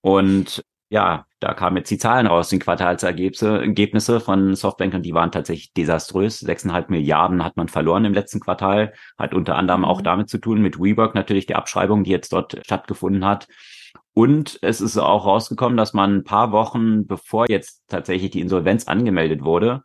Und 0.00 0.62
ja, 0.90 1.26
da 1.44 1.52
kamen 1.52 1.76
jetzt 1.76 1.90
die 1.90 1.98
Zahlen 1.98 2.26
raus, 2.26 2.48
die 2.48 2.58
Quartalsergebnisse 2.58 4.20
von 4.20 4.54
Softbank 4.54 4.94
und 4.94 5.02
die 5.02 5.12
waren 5.12 5.30
tatsächlich 5.30 5.74
desaströs. 5.74 6.38
Sechseinhalb 6.40 6.88
Milliarden 6.88 7.44
hat 7.44 7.58
man 7.58 7.68
verloren 7.68 8.06
im 8.06 8.14
letzten 8.14 8.40
Quartal, 8.40 8.94
hat 9.18 9.34
unter 9.34 9.56
anderem 9.56 9.84
auch 9.84 9.98
mhm. 9.98 10.04
damit 10.04 10.30
zu 10.30 10.38
tun 10.38 10.62
mit 10.62 10.78
WeWork 10.78 11.14
natürlich 11.14 11.44
die 11.44 11.54
Abschreibung, 11.54 12.02
die 12.02 12.12
jetzt 12.12 12.32
dort 12.32 12.58
stattgefunden 12.64 13.26
hat. 13.26 13.46
Und 14.14 14.58
es 14.62 14.80
ist 14.80 14.96
auch 14.96 15.26
rausgekommen, 15.26 15.76
dass 15.76 15.92
man 15.92 16.16
ein 16.16 16.24
paar 16.24 16.50
Wochen, 16.50 17.06
bevor 17.06 17.44
jetzt 17.50 17.82
tatsächlich 17.88 18.30
die 18.30 18.40
Insolvenz 18.40 18.88
angemeldet 18.88 19.44
wurde, 19.44 19.82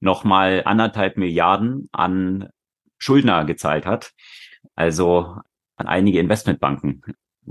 nochmal 0.00 0.62
anderthalb 0.64 1.18
Milliarden 1.18 1.90
an 1.92 2.48
Schuldner 2.96 3.44
gezahlt 3.44 3.84
hat. 3.84 4.12
Also 4.74 5.36
an 5.76 5.86
einige 5.86 6.18
Investmentbanken. 6.18 7.02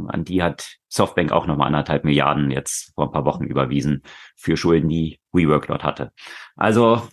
An 0.08 0.24
die 0.24 0.42
hat 0.42 0.78
Softbank 0.88 1.32
auch 1.32 1.46
nochmal 1.46 1.68
anderthalb 1.68 2.04
Milliarden 2.04 2.52
jetzt 2.52 2.94
vor 2.96 3.06
ein 3.06 3.12
paar 3.12 3.26
Wochen 3.26 3.44
überwiesen 3.44 4.04
für 4.36 4.58
Schulden, 4.58 4.90
die 4.90 5.20
WeWork 5.32 5.68
dort 5.68 5.84
hatte. 5.84 6.12
Also 6.56 7.08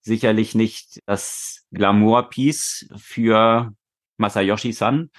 sicherlich 0.00 0.54
nicht 0.54 1.00
das 1.06 1.66
Glamour-Piece 1.72 2.90
für 2.96 3.72
Masayoshi-san. 4.18 5.10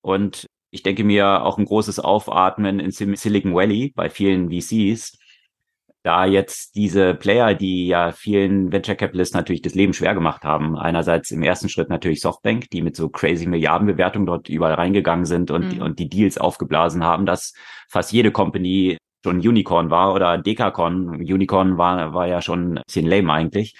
Und 0.00 0.46
ich 0.70 0.82
denke 0.82 1.04
mir 1.04 1.42
auch 1.42 1.58
ein 1.58 1.64
großes 1.64 2.00
Aufatmen 2.00 2.80
in 2.80 2.90
Silicon 2.90 3.54
Valley 3.54 3.92
bei 3.94 4.08
vielen 4.08 4.50
VCs, 4.50 5.18
da 6.02 6.24
jetzt 6.24 6.76
diese 6.76 7.14
Player, 7.14 7.54
die 7.54 7.88
ja 7.88 8.12
vielen 8.12 8.72
Venture 8.72 8.94
Capitalists 8.94 9.34
natürlich 9.34 9.60
das 9.60 9.74
Leben 9.74 9.92
schwer 9.92 10.14
gemacht 10.14 10.44
haben. 10.44 10.78
Einerseits 10.78 11.30
im 11.30 11.42
ersten 11.42 11.68
Schritt 11.68 11.90
natürlich 11.90 12.22
Softbank, 12.22 12.70
die 12.70 12.80
mit 12.80 12.96
so 12.96 13.10
crazy 13.10 13.46
Milliardenbewertungen 13.46 14.26
dort 14.26 14.48
überall 14.48 14.74
reingegangen 14.74 15.26
sind 15.26 15.50
und, 15.50 15.76
mhm. 15.76 15.82
und 15.82 15.98
die 15.98 16.08
Deals 16.08 16.38
aufgeblasen 16.38 17.04
haben, 17.04 17.26
dass 17.26 17.52
fast 17.88 18.12
jede 18.12 18.30
Company 18.30 18.96
schon 19.22 19.40
Unicorn 19.40 19.90
war 19.90 20.14
oder 20.14 20.38
Dekacon. 20.38 21.16
Unicorn 21.16 21.76
war, 21.76 22.14
war 22.14 22.26
ja 22.26 22.40
schon 22.40 22.78
ein 22.78 22.82
bisschen 22.86 23.06
lame 23.06 23.30
eigentlich. 23.30 23.74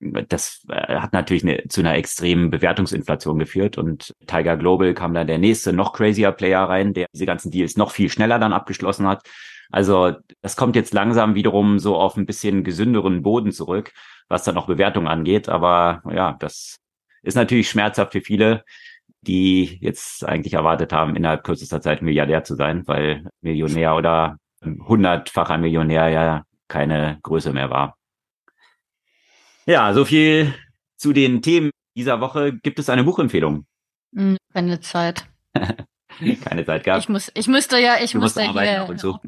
Das 0.00 0.64
äh, 0.70 0.96
hat 0.96 1.12
natürlich 1.12 1.42
eine, 1.42 1.68
zu 1.68 1.80
einer 1.80 1.96
extremen 1.96 2.48
Bewertungsinflation 2.48 3.38
geführt 3.38 3.76
und 3.76 4.14
Tiger 4.26 4.56
Global 4.56 4.94
kam 4.94 5.12
dann 5.12 5.26
der 5.26 5.38
nächste, 5.38 5.74
noch 5.74 5.92
crazier 5.92 6.32
Player 6.32 6.62
rein, 6.62 6.94
der 6.94 7.06
diese 7.12 7.26
ganzen 7.26 7.50
Deals 7.50 7.76
noch 7.76 7.90
viel 7.90 8.08
schneller 8.08 8.38
dann 8.38 8.54
abgeschlossen 8.54 9.06
hat 9.06 9.22
also 9.70 10.14
das 10.42 10.56
kommt 10.56 10.76
jetzt 10.76 10.94
langsam 10.94 11.34
wiederum 11.34 11.78
so 11.78 11.96
auf 11.96 12.16
ein 12.16 12.26
bisschen 12.26 12.64
gesünderen 12.64 13.22
Boden 13.22 13.52
zurück, 13.52 13.92
was 14.28 14.44
dann 14.44 14.54
noch 14.54 14.66
Bewertung 14.66 15.08
angeht. 15.08 15.48
Aber 15.48 16.02
ja, 16.12 16.36
das 16.38 16.76
ist 17.22 17.34
natürlich 17.34 17.68
schmerzhaft 17.70 18.12
für 18.12 18.20
viele, 18.20 18.64
die 19.22 19.78
jetzt 19.80 20.24
eigentlich 20.24 20.54
erwartet 20.54 20.92
haben, 20.92 21.16
innerhalb 21.16 21.44
kürzester 21.44 21.80
Zeit 21.80 22.02
Milliardär 22.02 22.44
zu 22.44 22.54
sein, 22.54 22.86
weil 22.86 23.28
Millionär 23.40 23.96
oder 23.96 24.38
hundertfacher 24.64 25.58
Millionär 25.58 26.08
ja 26.08 26.44
keine 26.68 27.18
Größe 27.22 27.52
mehr 27.52 27.70
war. 27.70 27.96
Ja, 29.66 29.92
so 29.92 30.04
viel 30.04 30.54
zu 30.96 31.12
den 31.12 31.42
Themen 31.42 31.70
dieser 31.96 32.20
Woche. 32.20 32.52
Gibt 32.52 32.78
es 32.78 32.88
eine 32.88 33.04
Buchempfehlung? 33.04 33.66
Hm, 34.14 34.36
keine 34.52 34.80
Zeit. 34.80 35.26
keine 36.44 36.64
Zeit 36.64 36.84
gehabt. 36.84 37.02
Ich 37.02 37.08
muss, 37.08 37.30
ich 37.34 37.48
musste 37.48 37.78
ja, 37.78 37.96
ich 38.02 38.12
du 38.12 38.18
musste 38.18 38.42
hier, 38.42 38.88
so. 38.96 39.18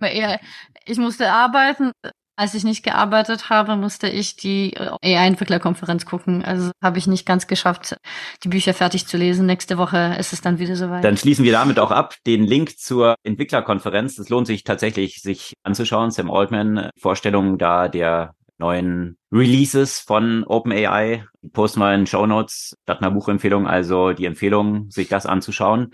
ich 0.84 0.98
musste 0.98 1.30
arbeiten. 1.30 1.92
Als 2.38 2.54
ich 2.54 2.62
nicht 2.62 2.84
gearbeitet 2.84 3.50
habe, 3.50 3.74
musste 3.74 4.08
ich 4.08 4.36
die 4.36 4.72
AI-Entwicklerkonferenz 4.78 6.06
gucken. 6.06 6.44
Also 6.44 6.70
habe 6.80 6.98
ich 6.98 7.08
nicht 7.08 7.26
ganz 7.26 7.48
geschafft, 7.48 7.96
die 8.44 8.48
Bücher 8.48 8.74
fertig 8.74 9.08
zu 9.08 9.16
lesen. 9.16 9.44
Nächste 9.44 9.76
Woche 9.76 10.14
ist 10.20 10.32
es 10.32 10.40
dann 10.40 10.60
wieder 10.60 10.76
soweit. 10.76 11.02
Dann 11.02 11.16
schließen 11.16 11.44
wir 11.44 11.50
damit 11.50 11.80
auch 11.80 11.90
ab. 11.90 12.14
Den 12.28 12.44
Link 12.44 12.78
zur 12.78 13.16
Entwicklerkonferenz, 13.24 14.18
es 14.18 14.28
lohnt 14.28 14.46
sich 14.46 14.62
tatsächlich, 14.62 15.20
sich 15.20 15.54
anzuschauen. 15.64 16.12
Sam 16.12 16.30
Altman, 16.30 16.90
Vorstellung 16.96 17.58
da 17.58 17.88
der 17.88 18.34
neuen 18.58 19.18
Releases 19.32 19.98
von 19.98 20.44
OpenAI. 20.44 21.24
Posten 21.52 21.80
wir 21.80 21.92
in 21.92 22.06
Show 22.06 22.24
Notes 22.26 22.76
statt 22.84 23.00
einer 23.00 23.10
Buchempfehlung, 23.10 23.66
also 23.66 24.12
die 24.12 24.26
Empfehlung, 24.26 24.90
sich 24.90 25.08
das 25.08 25.26
anzuschauen. 25.26 25.92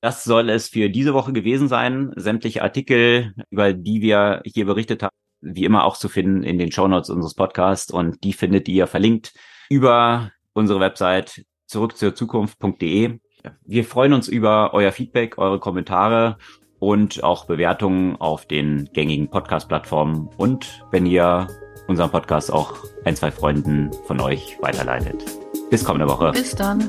Das 0.00 0.24
soll 0.24 0.50
es 0.50 0.68
für 0.68 0.90
diese 0.90 1.14
Woche 1.14 1.32
gewesen 1.32 1.68
sein. 1.68 2.12
Sämtliche 2.16 2.62
Artikel, 2.62 3.34
über 3.50 3.72
die 3.72 4.02
wir 4.02 4.42
hier 4.44 4.66
berichtet 4.66 5.02
haben, 5.02 5.14
wie 5.40 5.64
immer 5.64 5.84
auch 5.84 5.96
zu 5.96 6.08
finden 6.08 6.42
in 6.42 6.58
den 6.58 6.72
Shownotes 6.72 7.10
unseres 7.10 7.34
Podcasts 7.34 7.92
und 7.92 8.22
die 8.24 8.32
findet 8.32 8.68
ihr 8.68 8.86
verlinkt 8.86 9.32
über 9.68 10.30
unsere 10.52 10.80
Website 10.80 11.44
zurück 11.66 11.96
zur 11.96 12.14
Zukunft.de. 12.14 13.18
Wir 13.64 13.84
freuen 13.84 14.12
uns 14.12 14.28
über 14.28 14.74
euer 14.74 14.92
Feedback, 14.92 15.38
eure 15.38 15.60
Kommentare 15.60 16.38
und 16.78 17.22
auch 17.24 17.46
Bewertungen 17.46 18.16
auf 18.16 18.46
den 18.46 18.88
gängigen 18.92 19.28
Podcast-Plattformen 19.28 20.28
und 20.36 20.84
wenn 20.90 21.06
ihr 21.06 21.46
unseren 21.88 22.10
Podcast 22.10 22.52
auch 22.52 22.74
ein, 23.04 23.16
zwei 23.16 23.30
Freunden 23.30 23.90
von 24.06 24.20
euch 24.20 24.58
weiterleitet. 24.60 25.24
Bis 25.70 25.84
kommende 25.84 26.08
Woche. 26.08 26.32
Bis 26.32 26.54
dann. 26.54 26.86